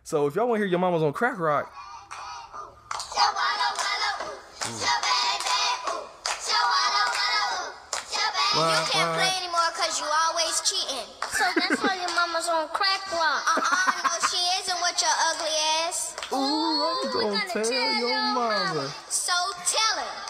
[0.03, 1.71] So if y'all want to hear your mama's on crack rock,
[8.55, 9.19] You What, can't what?
[9.19, 11.03] play anymore because you always cheating.
[11.27, 13.43] So that's why your mama's on crack rock.
[13.51, 14.14] Uh-uh,
[14.95, 15.55] isn't your ugly
[15.87, 16.15] ass.
[16.31, 18.93] ooh, I'm gonna tell tell your your mama.
[19.09, 19.33] So
[19.65, 20.24] tell her.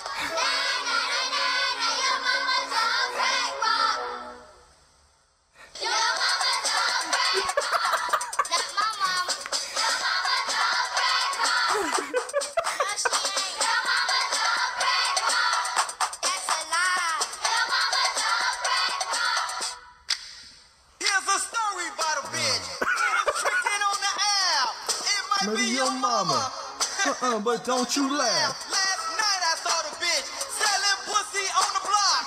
[27.34, 28.54] Uh-uh, but don't you laugh.
[28.70, 32.24] Last night I saw the bitch selling pussy on the block.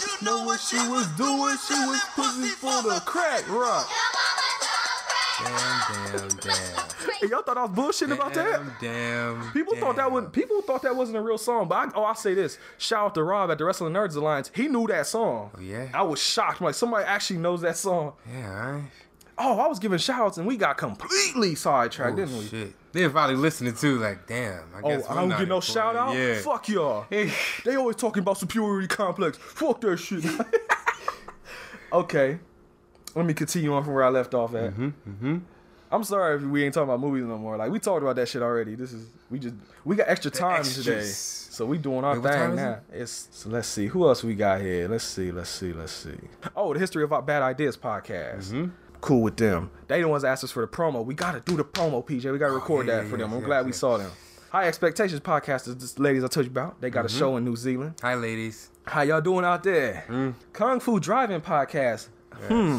[0.00, 1.56] You know, Know what she was doing?
[1.66, 3.88] She was selling pussy for the crack rock.
[3.88, 4.46] Your mama's
[5.42, 7.16] Damn, damn, damn.
[7.20, 8.60] Hey, y'all thought I was bullshitting about that?
[8.80, 9.52] Damn, damn.
[9.52, 10.32] People thought that wasn't.
[10.34, 11.66] People thought that wasn't a real song.
[11.68, 14.50] But I, oh, I'll say this: shout out to Rob at the Wrestling Nerds Alliance.
[14.54, 15.50] He knew that song.
[15.56, 15.88] Oh, yeah?
[15.94, 16.60] I was shocked.
[16.60, 18.12] I'm like somebody actually knows that song.
[18.30, 18.82] Yeah, alright.
[19.38, 22.46] Oh, I was giving shout outs and we got completely sidetracked, Oh, didn't we?
[22.46, 22.74] shit.
[22.92, 24.64] They're probably listening too, like, damn.
[24.74, 26.14] I Oh, guess I don't get no shout out.
[26.16, 26.34] Yeah.
[26.40, 27.06] Fuck y'all.
[27.10, 29.36] they always talking about superiority complex.
[29.38, 30.24] Fuck that shit.
[31.92, 32.38] okay,
[33.14, 34.74] let me continue on from where I left off at.
[34.74, 35.38] Mm-hmm,
[35.92, 37.56] I'm sorry if we ain't talking about movies no more.
[37.56, 38.74] Like we talked about that shit already.
[38.76, 39.54] This is we just
[39.84, 42.78] we got extra time today, so we doing our Wait, thing now.
[42.92, 44.86] It's so let's see who else we got here.
[44.88, 46.16] Let's see, let's see, let's see.
[46.54, 48.50] Oh, the history of our bad ideas podcast.
[48.52, 48.68] Mm-hmm.
[49.00, 49.70] Cool with them.
[49.88, 51.04] They the ones that asked us for the promo.
[51.04, 52.30] We gotta do the promo, PJ.
[52.30, 53.32] We gotta record Oh, yeah, that yeah, for them.
[53.32, 54.10] I'm glad yes, we saw them.
[54.50, 56.80] High Expectations podcast is this ladies I told you about.
[56.80, 57.16] They got Mm-hmm.
[57.16, 57.94] a show in New Zealand.
[58.02, 58.68] Hi, ladies.
[58.86, 60.04] How y'all doing out there?
[60.08, 60.34] Mm.
[60.52, 62.08] Kung Fu Driving podcast.
[62.48, 62.78] Hmm.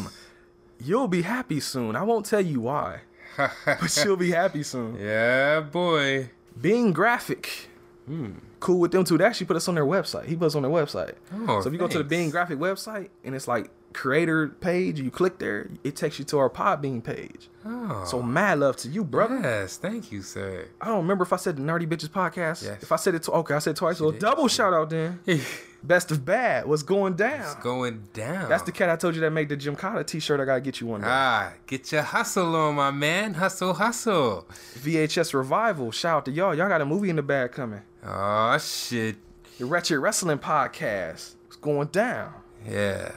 [0.78, 1.94] You'll be happy soon.
[1.96, 3.00] I won't tell you why,
[3.36, 4.96] but you'll be happy soon.
[5.00, 6.30] Yeah, boy.
[6.60, 7.68] Being Graphic.
[8.06, 8.32] Hmm.
[8.60, 9.16] Cool with them too.
[9.16, 10.26] They actually put us on their website.
[10.26, 11.14] He put us on their website.
[11.48, 12.04] Oh, so if you go to the.
[12.04, 16.38] Being Graphic website and it's like creator page, you click there, it takes you to
[16.38, 17.48] our Podbean page.
[17.64, 18.04] Oh.
[18.06, 19.38] So mad love to you, brother.
[19.40, 20.66] Yes, thank you, sir.
[20.80, 22.64] I don't remember if I said the Nerdy Bitches podcast.
[22.64, 22.82] Yes.
[22.82, 23.98] If I said it, to, okay, I said it twice.
[23.98, 24.20] So did.
[24.20, 25.20] double shout out then.
[25.84, 26.66] Best of Bad.
[26.66, 27.40] What's going down?
[27.40, 28.48] It's going down.
[28.48, 30.38] That's the cat I told you that made the Jim Cotta t-shirt.
[30.38, 31.00] I gotta get you one.
[31.00, 31.06] day.
[31.10, 33.34] Ah, get your hustle on, my man.
[33.34, 34.46] Hustle, hustle.
[34.78, 35.90] VHS Revival.
[35.90, 36.54] Shout out to y'all.
[36.54, 37.82] Y'all got a movie in the bag coming.
[38.06, 39.16] Oh, shit.
[39.58, 41.34] The Wretched Wrestling Podcast.
[41.46, 42.32] It's going down.
[42.68, 43.10] Yeah.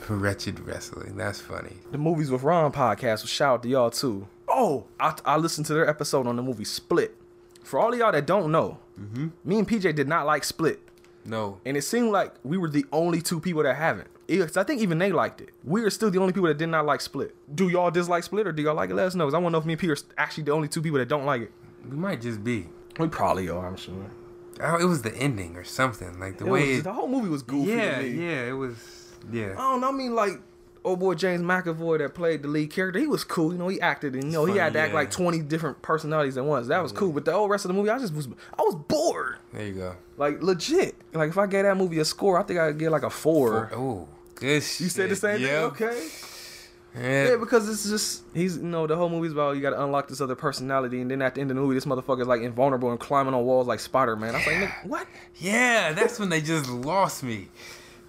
[0.08, 1.16] Wretched wrestling.
[1.16, 1.76] That's funny.
[1.90, 3.26] The Movies with Ron podcast.
[3.28, 4.26] Shout out to y'all too.
[4.48, 7.16] Oh, I, I listened to their episode on the movie Split.
[7.62, 9.28] For all of y'all that don't know, Mm-hmm.
[9.44, 10.78] me and PJ did not like Split.
[11.24, 11.58] No.
[11.64, 14.08] And it seemed like we were the only two people that haven't.
[14.26, 15.50] Because I think even they liked it.
[15.64, 17.34] We are still the only people that did not like Split.
[17.54, 18.94] Do y'all dislike Split or do y'all like it?
[18.94, 19.24] Let us know.
[19.26, 20.98] 'cause I want to know if me and Peter are actually the only two people
[20.98, 21.52] that don't like it.
[21.90, 22.66] We might just be.
[22.98, 23.94] We probably are, I'm sure.
[24.60, 26.20] Oh, it was the ending or something.
[26.20, 26.68] Like the It way.
[26.68, 27.70] was- it- the whole movie was goofy.
[27.72, 28.10] yeah, to me.
[28.26, 28.76] yeah, it was.
[29.30, 29.52] Yeah.
[29.52, 29.88] I don't know.
[29.88, 30.40] I mean, like,
[30.84, 33.52] old boy James McAvoy that played the lead character, he was cool.
[33.52, 36.36] You know, he acted and, you know, he had to act like 20 different personalities
[36.36, 36.68] at once.
[36.68, 37.12] That was cool.
[37.12, 39.36] But the whole rest of the movie, I just was, I was bored.
[39.52, 39.96] There you go.
[40.16, 40.94] Like, legit.
[41.12, 43.70] Like, if I gave that movie a score, I think I'd get like a four.
[43.74, 44.80] Oh, good shit.
[44.80, 45.76] You said the same yep.
[45.76, 45.88] thing?
[45.88, 46.08] Okay.
[46.94, 47.30] Yeah.
[47.30, 50.08] Yeah, because it's just he's you know the whole movie's about you got to unlock
[50.08, 52.90] this other personality, and then at the end of the movie, this motherfucker's like invulnerable
[52.90, 54.34] and climbing on walls like Spider Man.
[54.34, 55.06] I was like, what?
[55.36, 57.48] Yeah, that's when they just lost me.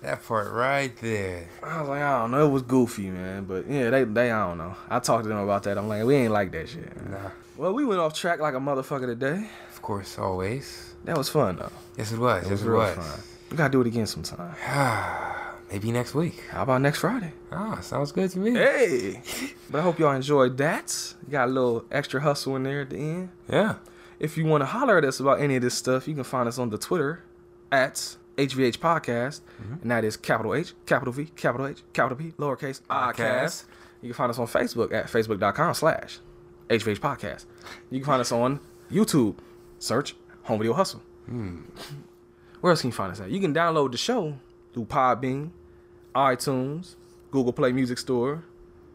[0.03, 1.47] That part right there.
[1.63, 3.45] I was like, I don't know, it was goofy, man.
[3.45, 4.75] But yeah, they they I don't know.
[4.89, 5.77] I talked to them about that.
[5.77, 6.95] I'm like, we ain't like that shit.
[7.01, 7.11] man.
[7.23, 9.49] Nah, Well, we went off track like a motherfucker today.
[9.71, 10.93] of course, always.
[11.05, 11.71] That was fun though.
[11.97, 12.41] Yes, it was.
[12.43, 12.95] It yes, was it real was.
[12.95, 13.19] fun.
[13.49, 14.55] We gotta do it again sometime.
[15.71, 16.39] Maybe next week.
[16.51, 17.31] How about next Friday?
[17.51, 18.51] Ah, sounds good to me.
[18.51, 19.21] Hey,
[19.71, 21.13] but I hope y'all enjoyed that.
[21.29, 23.29] Got a little extra hustle in there at the end.
[23.49, 23.75] Yeah.
[24.19, 26.47] If you want to holler at us about any of this stuff, you can find
[26.47, 27.23] us on the Twitter
[27.71, 29.75] at HVH Podcast, mm-hmm.
[29.81, 33.65] and that is capital H, capital V, capital H, capital P, lowercase Podcast.
[34.01, 36.19] You can find us on Facebook at facebook.com slash
[36.69, 37.45] HVH Podcast.
[37.89, 38.59] You can find us on
[38.91, 39.37] YouTube,
[39.79, 41.01] search Home Video Hustle.
[41.25, 41.61] Hmm.
[42.61, 43.29] Where else can you find us at?
[43.29, 44.37] You can download the show
[44.73, 45.51] through Podbean,
[46.15, 46.95] iTunes,
[47.29, 48.43] Google Play Music Store,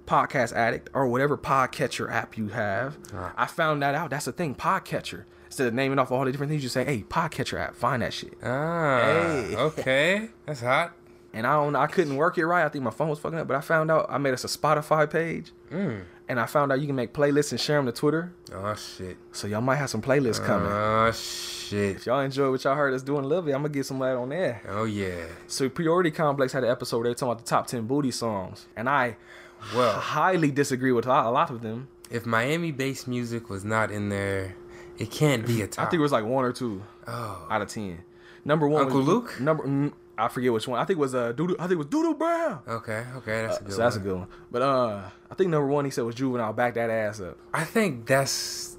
[0.07, 2.97] Podcast Addict, or whatever podcatcher app you have.
[3.13, 3.33] Right.
[3.37, 4.11] I found that out.
[4.11, 5.25] That's the thing, podcatcher.
[5.59, 8.13] Instead of naming off all the different things, you say, "Hey, podcatcher app, find that
[8.13, 9.57] shit." Ah, Hey.
[9.59, 10.29] okay.
[10.47, 10.93] That's hot.
[11.33, 12.65] And I don't, I couldn't work it right.
[12.65, 14.47] I think my phone was fucking up, but I found out I made us a
[14.47, 16.03] Spotify page, mm.
[16.29, 18.33] and I found out you can make playlists and share them to Twitter.
[18.55, 19.17] Oh, shit.
[19.33, 20.71] So y'all might have some playlists coming.
[20.71, 21.97] Oh, shit.
[21.97, 23.51] if y'all enjoy what y'all heard us doing, love it.
[23.51, 24.63] I'm gonna get some of that on there.
[24.69, 25.25] Oh, yeah.
[25.49, 28.69] Superiority Complex had an episode where they were talking about the top ten booty songs,
[28.77, 29.17] and I
[29.75, 31.89] Well, highly disagree with a lot, a lot of them.
[32.13, 34.55] If Miami bass music was not in there,
[34.99, 35.87] it can't be a top.
[35.87, 38.03] I think it was like one or two oh, out of ten.
[38.45, 39.41] Number one, Uncle was, Luke?
[39.41, 40.81] Number, I forget which one.
[40.81, 41.55] I think it was uh, Doodoo.
[41.59, 42.61] I think it was Doodoo Brown.
[42.67, 43.73] okay, okay, that's a good one.
[43.73, 44.27] So that's a good one.
[44.51, 46.53] But uh, I think number one he said was Juvenile.
[46.53, 47.39] Back that ass up.
[47.55, 48.77] I think that's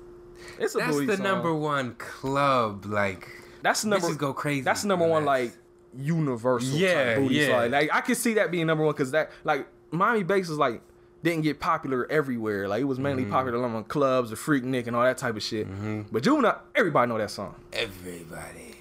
[0.57, 1.23] It's a that's the song.
[1.23, 2.85] number one club.
[2.85, 3.27] Like
[3.61, 4.07] That's the number.
[4.07, 4.61] bitches go crazy.
[4.61, 5.53] That's the number one like
[5.97, 6.77] universal.
[6.77, 7.61] Yeah, yeah.
[7.61, 7.71] song.
[7.71, 10.81] Like I can see that being number one because that like Miami Bass is like
[11.23, 12.67] didn't get popular everywhere.
[12.67, 13.31] Like it was mainly Mm-hmm.
[13.33, 15.67] popular among clubs, the Freaknik, and all that type of shit.
[16.11, 17.55] But Juvenile, everybody know that song.
[17.73, 18.75] everybody.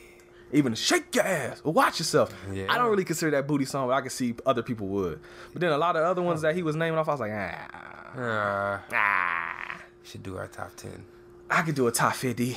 [0.50, 2.32] Even shake your ass or watch yourself.
[2.50, 2.66] Yeah.
[2.70, 5.20] I don't really consider that booty song, but I can see other people would.
[5.52, 7.32] But then a lot of other ones that he was naming off, I was like,
[7.34, 9.82] ah, Uh, ah.
[10.04, 11.04] should do our top ten.
[11.50, 12.56] I could do a top 50.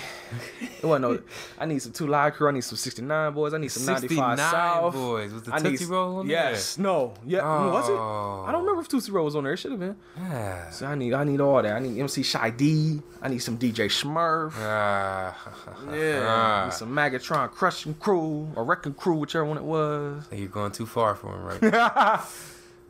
[0.61, 1.19] It wasn't no,
[1.57, 2.49] I need some two live crew.
[2.49, 3.53] I need some 69 boys.
[3.53, 4.93] I need some 95 69 South.
[4.93, 6.77] boys with the I need Tootsie Roll on Yes.
[6.77, 7.13] No.
[7.25, 7.41] Yeah.
[7.71, 7.93] Was it?
[7.93, 8.43] Oh.
[8.45, 9.53] I don't remember if Tootsie Roll was on there.
[9.53, 9.95] It should have been.
[10.17, 10.69] Yeah.
[10.71, 11.71] So I need I need all that.
[11.73, 12.99] I need MC Shy D.
[13.21, 14.53] I need some DJ Smurf.
[14.57, 15.33] Uh,
[15.95, 16.23] Yeah.
[16.27, 16.65] Ah.
[16.65, 20.27] need some Magatron Crushing Crew or Wrecking Crew, whichever one it was.
[20.33, 22.23] you're going too far for him right now.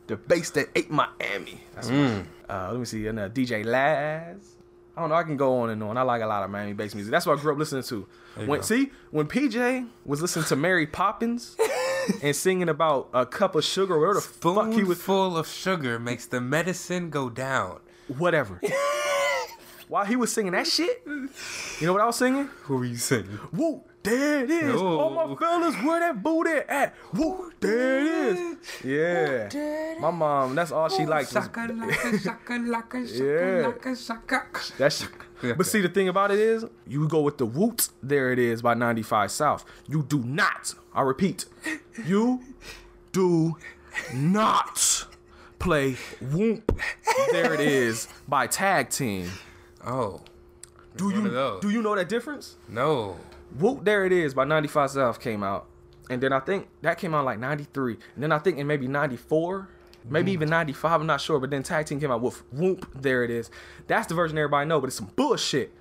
[0.08, 1.60] The bass that ate Miami.
[1.76, 2.26] That's Mm.
[2.50, 3.06] uh, let me see.
[3.06, 4.51] And uh, DJ Laz.
[4.96, 5.16] I don't know.
[5.16, 5.96] I can go on and on.
[5.96, 7.10] I like a lot of Miami bass music.
[7.10, 8.06] That's what I grew up listening to.
[8.36, 8.60] When go.
[8.60, 11.56] see when PJ was listening to Mary Poppins
[12.22, 15.98] and singing about a cup of sugar, where the fuck he was, Spoonful of sugar
[15.98, 17.80] makes the medicine go down.
[18.08, 18.60] whatever.
[19.88, 21.28] While he was singing that shit, you
[21.82, 22.48] know what I was singing?
[22.62, 23.38] Who were you singing?
[23.52, 24.74] Woo, there it is.
[24.74, 25.00] No.
[25.00, 26.94] All my fellas, where that booty at?
[27.14, 28.56] Woo, there it is.
[28.84, 29.94] Yeah.
[30.00, 31.32] My mom, that's all she likes.
[31.32, 34.60] Shaka laka, shaka laka, shaka shaka.
[34.76, 35.06] that's,
[35.56, 38.62] but see, the thing about it is, you go with the whoops, there it is
[38.62, 39.64] by 95 South.
[39.88, 41.46] You do not, I repeat,
[42.04, 42.42] you
[43.12, 43.56] do
[44.14, 45.06] not
[45.58, 46.80] play whoop,
[47.30, 49.30] there it is by Tag Team.
[49.84, 50.20] Oh.
[50.96, 52.56] Do you, do you know that difference?
[52.68, 53.16] No.
[53.58, 55.66] Whoop, there it is by 95 South came out.
[56.10, 57.96] And then I think that came out like 93.
[58.14, 59.68] And then I think in maybe 94,
[60.08, 60.52] maybe even mm.
[60.52, 61.38] 95, I'm not sure.
[61.38, 63.50] But then Tag Team came out with Whoop, there it is.
[63.86, 65.72] That's the version everybody know, but it's some bullshit.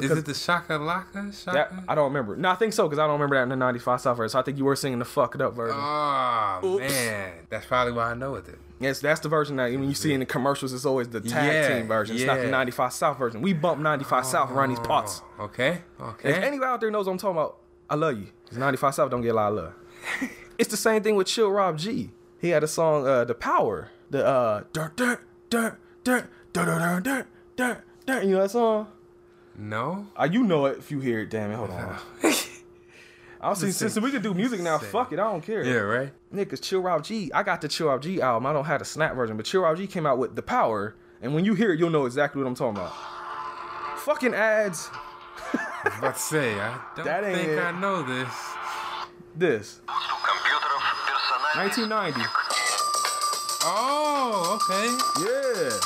[0.00, 1.44] Is it the shaka laka?
[1.52, 2.36] That I don't remember.
[2.36, 4.30] No, I think so, because I don't remember that in the 95 South version.
[4.30, 5.76] So I think you were singing the fucked up version.
[5.78, 6.80] Oh, Oops.
[6.92, 7.32] man.
[7.50, 8.56] That's probably why I know it then.
[8.80, 11.52] yes, that's the version that when you see in the commercials, it's always the Tag
[11.52, 12.16] Yeah, Team version.
[12.16, 13.40] It's not the 95 South version.
[13.42, 15.22] We bump 95 South around these parts.
[15.38, 15.82] Oh, okay.
[16.00, 16.30] Okay.
[16.30, 17.58] If anybody out there knows what I'm talking about,
[17.90, 18.26] I love you.
[18.48, 19.72] 'Cause 95 South don't get a lot of love.
[20.58, 22.10] it's the same thing with Chill Rob G.
[22.40, 23.90] He had a song, uh, The Power.
[24.10, 25.20] The uh dirt dirt
[25.50, 27.26] dirt dirt dirt dirt dirt
[27.56, 28.24] dirt dirt.
[28.24, 28.86] You know that song?
[29.58, 30.06] No.
[30.16, 31.30] Uh, you know it if you hear it.
[31.30, 31.56] Damn it.
[31.56, 31.98] Hold on.
[33.40, 34.78] I don't see since we can do music now.
[34.78, 35.18] Fuck it.
[35.18, 35.64] I don't care.
[35.64, 36.12] Yeah, right.
[36.32, 37.30] Niggas, Chill Out G.
[37.32, 38.46] I got the Chill Out G album.
[38.46, 40.94] I don't have the Snap version, but Chill Out G came out with The Power,
[41.22, 42.92] and when you hear it, you'll know exactly what I'm talking about.
[43.98, 44.90] Fucking ads.
[45.52, 47.58] I was about to say, I don't that think it.
[47.58, 48.28] I know this.
[49.36, 49.80] This.
[51.54, 52.20] 1990.
[53.64, 54.88] Oh, okay.
[55.24, 55.78] Yeah.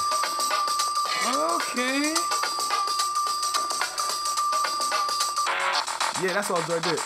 [1.56, 2.11] Okay.
[6.22, 7.00] Yeah, that's all Joy did.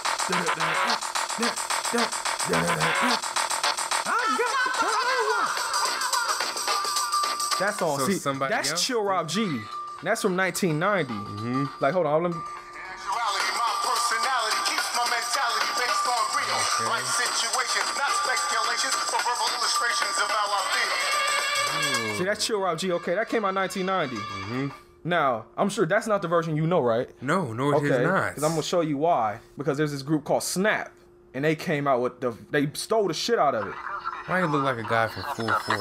[7.59, 7.99] That's all.
[7.99, 8.85] So See, somebody that's else?
[8.85, 9.63] Chill Rob G.
[10.03, 11.09] That's from 1990.
[11.09, 11.65] Mm-hmm.
[11.81, 12.37] Like, hold on, let me.
[12.37, 16.61] Actuality, my personality keeps my mentality based on real
[16.93, 22.21] life situations, not speculations or verbal illustrations of how I feel.
[22.21, 22.93] See, that's Chill Rob G.
[22.93, 24.77] Okay, that came out 1990.
[25.07, 27.09] Now, I'm sure that's not the version you know, right?
[27.23, 27.87] No, no, it okay.
[27.87, 28.31] is not.
[28.31, 29.39] Because I'm gonna show you why.
[29.57, 30.91] Because there's this group called Snap,
[31.33, 33.75] and they came out with the they stole the shit out of it.
[34.27, 35.79] Why you look like a guy from Full Force?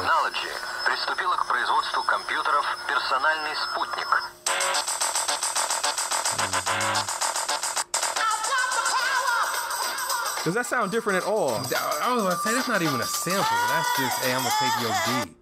[10.44, 11.50] Does that sound different at all?
[11.50, 13.42] I was gonna say that's not even a sample.
[13.42, 14.94] That's just hey, I'm gonna take your
[15.26, 15.36] beat.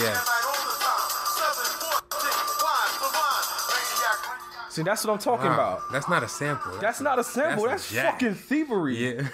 [0.00, 0.37] Yeah.
[4.78, 5.80] See, that's what I'm talking Wow, about.
[5.90, 6.78] That's not a sample.
[6.78, 7.64] That's not a sample.
[7.64, 8.12] That's, a jack.
[8.12, 9.16] fucking thievery.
[9.16, 9.28] Yeah.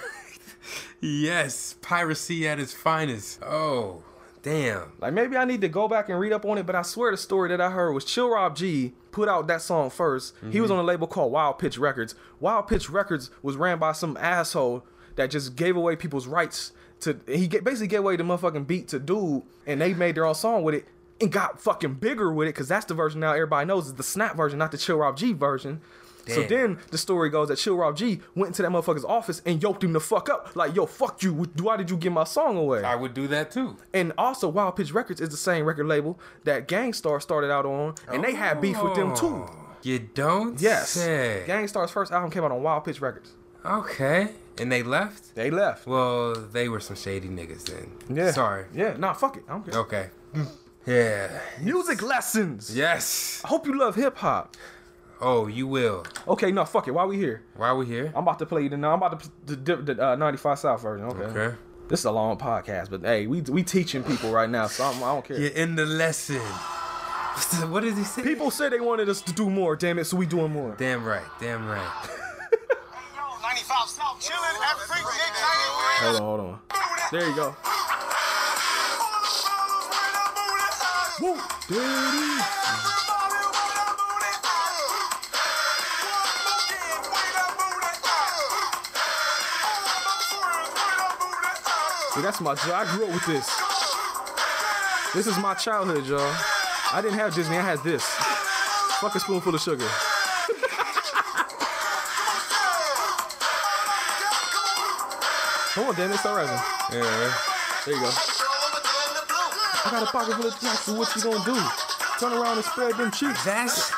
[1.03, 3.43] yes, piracy at its finest.
[3.43, 4.03] Oh,
[4.43, 4.93] damn.
[5.01, 7.11] Like maybe I need to go back and read up on it, but I swear
[7.11, 10.63] the story that I heard was Chill Rob G put out that song 1st He
[10.63, 10.79] was mm-hmm.
[10.79, 12.15] on a label called Wild Pitch Records.
[12.41, 17.21] Wild Pitch Records was ran by some asshole that just gave away people's rights to.
[17.27, 20.63] He basically gave away the motherfucking beat to dude, and they made their own song
[20.63, 20.89] with it
[21.21, 24.03] and got fucking bigger with it because that's the version now everybody knows is the
[24.03, 25.81] Snap version, not the Chill Rob G version.
[26.27, 29.63] So then the story goes that Chill Rob G went into that motherfucker's office and
[29.63, 30.57] yoked him the fuck up.
[30.57, 31.35] Like, yo, fuck you.
[31.61, 32.83] Why did you give my song away?
[32.83, 33.77] I would do that too.
[33.93, 37.67] And also, Wild Pitch Records is the same record label that Gang Starr started out
[37.67, 39.45] on, and they had beef with them too.
[39.47, 39.51] Oh,
[39.83, 40.89] You don't Yes.
[40.91, 41.45] say.
[41.47, 43.33] Gang Starr's first album came out on Wild Pitch Records.
[43.63, 44.31] Okay.
[44.57, 45.35] And they left?
[45.35, 45.87] They left.
[45.87, 47.91] Well, they were some shady niggas then.
[48.09, 48.31] Yeah.
[48.31, 48.65] Sorry.
[48.73, 49.43] Yeah, nah, fuck it.
[49.47, 49.81] I don't care.
[49.81, 50.07] Okay.
[50.35, 50.47] Mm.
[50.87, 51.41] Yeah.
[51.61, 52.75] Music lessons.
[52.77, 53.41] Yes.
[53.45, 54.57] I hope you love hip hop.
[55.21, 56.05] Oh, you will.
[56.29, 56.91] Okay, no, fuck it.
[56.91, 57.43] Why are we here?
[57.57, 58.13] Why are we here?
[58.15, 58.77] I'm about to play the.
[58.77, 58.93] Now.
[58.93, 61.07] I'm about to the, the, the uh, 95 South version.
[61.07, 61.23] Okay.
[61.23, 61.57] Okay.
[61.89, 64.97] This is a long podcast, but hey, we we teaching people right now, so I'm,
[65.05, 65.39] I don't care.
[65.39, 66.41] You're in the lesson.
[67.69, 68.23] What did he say?
[68.23, 69.75] People said they wanted us to do more.
[69.75, 70.77] Damn it, so we doing more.
[70.79, 71.27] Damn right.
[71.41, 71.81] Damn right.
[71.81, 72.57] hey,
[73.17, 75.35] yo, 95 South chillin' at Freaknik
[76.05, 76.61] Hold on, hold on.
[77.11, 77.57] There you go.
[81.21, 81.41] Woo, is.
[92.15, 92.53] See, that's my.
[92.53, 93.49] I grew up with this.
[95.15, 96.35] This is my childhood, y'all.
[96.93, 97.59] I didn't have Disney.
[97.59, 98.05] I had this.
[99.01, 99.87] Fuck a spoonful of sugar.
[105.75, 106.99] Come on, damn it, start rapping.
[106.99, 107.35] Yeah.
[107.85, 108.34] There you go.
[109.87, 111.61] I got a pocket full of jacks, so what you gonna do?
[112.21, 113.45] Turn around and spread them cheeks.
[113.45, 113.93] That's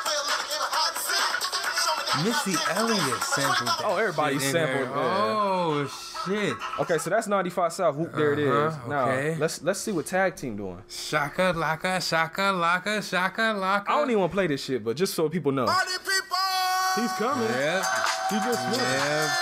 [2.23, 3.81] Missy Elliott sampled that.
[3.85, 4.77] Oh, everybody shit in there.
[4.85, 4.97] sampled.
[4.97, 6.55] Oh shit.
[6.79, 7.95] Okay, so that's 95 South.
[7.95, 8.49] Whoop, there it is.
[8.49, 9.35] Uh-huh, Now okay.
[9.37, 10.81] let's let's see what tag team doing.
[10.89, 13.83] Shaka laka, shaka laka, shaka laka.
[13.87, 17.03] I don't even want to play this shit, but just so people know, Party people!
[17.03, 17.47] he's coming.
[17.49, 17.83] Yeah.
[18.29, 18.77] He just went.
[18.77, 19.35] Yeah.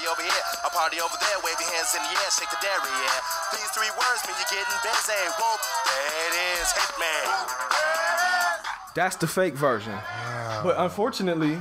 [0.00, 1.36] Party over here, a party over there.
[1.44, 3.20] Wave your hands in the air, shake the dairy, yeah.
[3.52, 5.12] These three words mean you're getting busy.
[5.36, 7.26] Whoop, there it is, Hitman.
[8.94, 9.94] That's the fake version.
[10.62, 11.60] But unfortunately,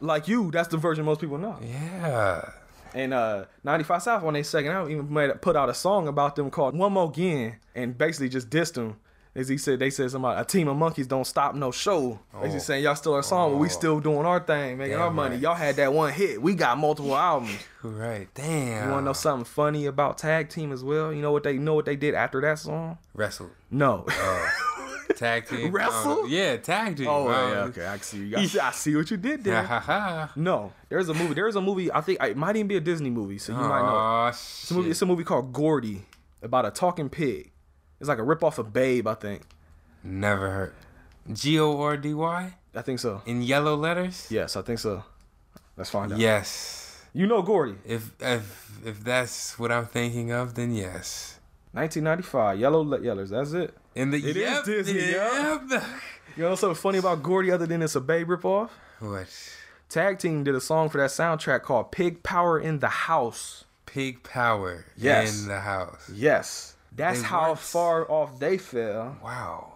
[0.00, 1.58] like you, that's the version most people know.
[1.62, 2.50] Yeah.
[2.94, 6.34] And uh 95 South on their second album even made put out a song about
[6.36, 8.96] them called One More Again and basically just dissed them.
[9.32, 12.18] As he said, they said something about a team of monkeys don't stop no show.
[12.34, 15.10] Basically saying y'all still our song, but we still doing our thing, making Damn our
[15.12, 15.36] money.
[15.36, 15.42] right.
[15.42, 16.42] Y'all had that one hit.
[16.42, 17.56] We got multiple albums.
[17.84, 18.26] Right.
[18.34, 18.86] Damn.
[18.86, 21.12] You wanna know something funny about Tag Team as well?
[21.12, 22.98] You know what they know what they did after that song?
[23.14, 23.50] Wrestle.
[23.70, 24.04] No.
[25.16, 25.70] Tag team.
[25.72, 26.22] Wrestle?
[26.22, 27.08] Uh, yeah, tag team.
[27.08, 27.84] oh Uh, yeah, okay.
[27.84, 28.36] I see you.
[28.36, 30.28] I see, I see what you did there.
[30.36, 31.34] No, there's a movie.
[31.34, 31.92] There's a movie.
[31.92, 33.86] I think it might even be a Disney movie, so you might know.
[33.96, 34.90] Aw, It's a movie.
[34.90, 36.02] It's a movie called Gordy
[36.42, 37.49] about a talking pig.
[38.00, 39.42] It's like a rip off of Babe, I think.
[40.02, 40.74] Never heard.
[41.32, 43.22] G O R D Y I think so.
[43.26, 44.26] in yellow letters.
[44.30, 45.04] Yes, I think so.
[45.76, 46.18] Let's find out.
[46.18, 47.04] Yes.
[47.12, 47.74] You know Gordy.
[47.84, 51.38] If if if that's what I'm thinking of, then yes.
[51.72, 52.58] 1995.
[52.58, 53.28] Yellow Le- Yellers.
[53.30, 53.74] That's it.
[53.94, 55.62] In the It is yep, Disney, yep.
[56.36, 58.70] You know something funny about Gordy other than it's a Babe ripoff?
[59.00, 59.26] What?
[59.88, 63.64] Tag Team did a song for that soundtrack called Pig Power in the House.
[63.86, 65.42] Pig power Yes.
[65.42, 66.08] in the house.
[66.14, 66.76] Yes.
[66.92, 69.16] That's They how weren't- far off they fell.
[69.22, 69.74] Wow.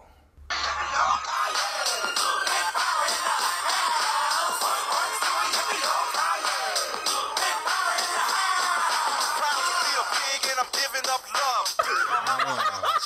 [8.25, 11.65] Proud to be a pig and I'm giving up love.
[11.85, 11.93] She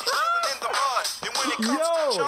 [0.07, 1.03] chillin' in the mud.
[1.27, 2.23] And when it comes Yo.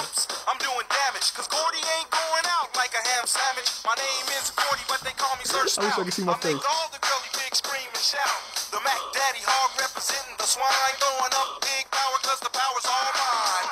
[0.52, 1.28] I'm doing damage.
[1.34, 3.70] Cause Gordy ain't going out like a ham sandwich.
[3.88, 6.34] My name is Gordy, but they call me Sir I wish I could see my
[6.34, 6.66] I make face.
[6.68, 8.51] all the girly pigs scream and shout.
[8.72, 10.95] The Mac Daddy hog representing the swine.
[10.95, 13.68] Throwing up big power cause the power's all mine.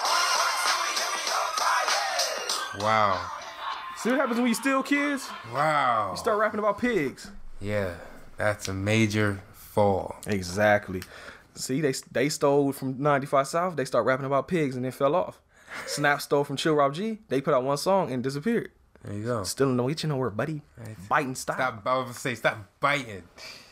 [2.83, 3.31] Wow.
[3.97, 5.29] See what happens when you steal kids?
[5.53, 6.11] Wow.
[6.11, 7.31] You start rapping about pigs.
[7.61, 7.95] Yeah,
[8.37, 10.15] that's a major fall.
[10.27, 11.01] Exactly.
[11.55, 13.75] See, they they stole from 95 South.
[13.75, 15.41] They start rapping about pigs and then fell off.
[15.85, 17.19] Snap stole from Chill Rob G.
[17.27, 18.71] They put out one song and disappeared.
[19.03, 19.43] There you go.
[19.43, 20.61] Still don't get you nowhere, buddy.
[21.07, 21.55] Biting style.
[21.55, 21.81] Stop.
[21.85, 23.23] I was gonna say stop biting.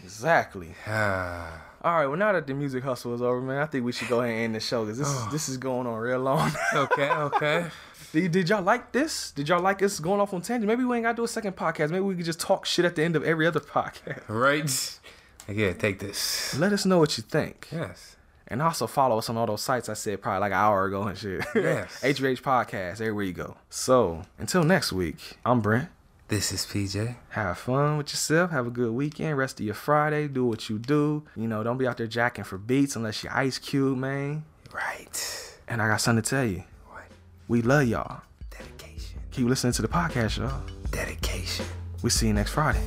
[0.04, 0.76] Exactly.
[0.88, 2.08] All right.
[2.08, 4.34] Well, now that the music hustle is over, man, I think we should go ahead
[4.34, 6.52] and end the show because this is this is going on real long.
[6.74, 7.10] okay.
[7.10, 7.68] Okay.
[8.12, 9.32] did, did y'all like this?
[9.32, 10.68] Did y'all like us going off on tangent?
[10.68, 11.90] Maybe we ain't got to do a second podcast.
[11.92, 14.22] Maybe we could just talk shit at the end of every other podcast.
[14.28, 15.00] right.
[15.48, 15.74] Yeah.
[15.74, 16.58] Take this.
[16.58, 17.68] Let us know what you think.
[17.72, 18.16] Yes.
[18.50, 21.04] And also follow us on all those sites I said probably like an hour ago
[21.04, 21.44] and shit.
[21.56, 22.02] Yes.
[22.02, 23.58] HVH Podcast, everywhere you go.
[23.70, 25.90] So until next week, I'm Brent.
[26.30, 27.16] This is PJ.
[27.30, 28.52] Have fun with yourself.
[28.52, 29.38] Have a good weekend.
[29.38, 30.28] Rest of your Friday.
[30.28, 31.24] Do what you do.
[31.38, 34.44] You know, don't be out there jacking for beats unless you're Ice Cube, man.
[34.74, 35.56] Right.
[35.70, 36.66] And I got something to tell you.
[36.88, 37.04] What?
[37.48, 38.24] We love y'all.
[38.50, 39.22] Dedication.
[39.32, 40.62] Keep listening to the podcast, y'all.
[40.92, 41.66] Dedication.
[42.04, 42.84] We see you next Friday.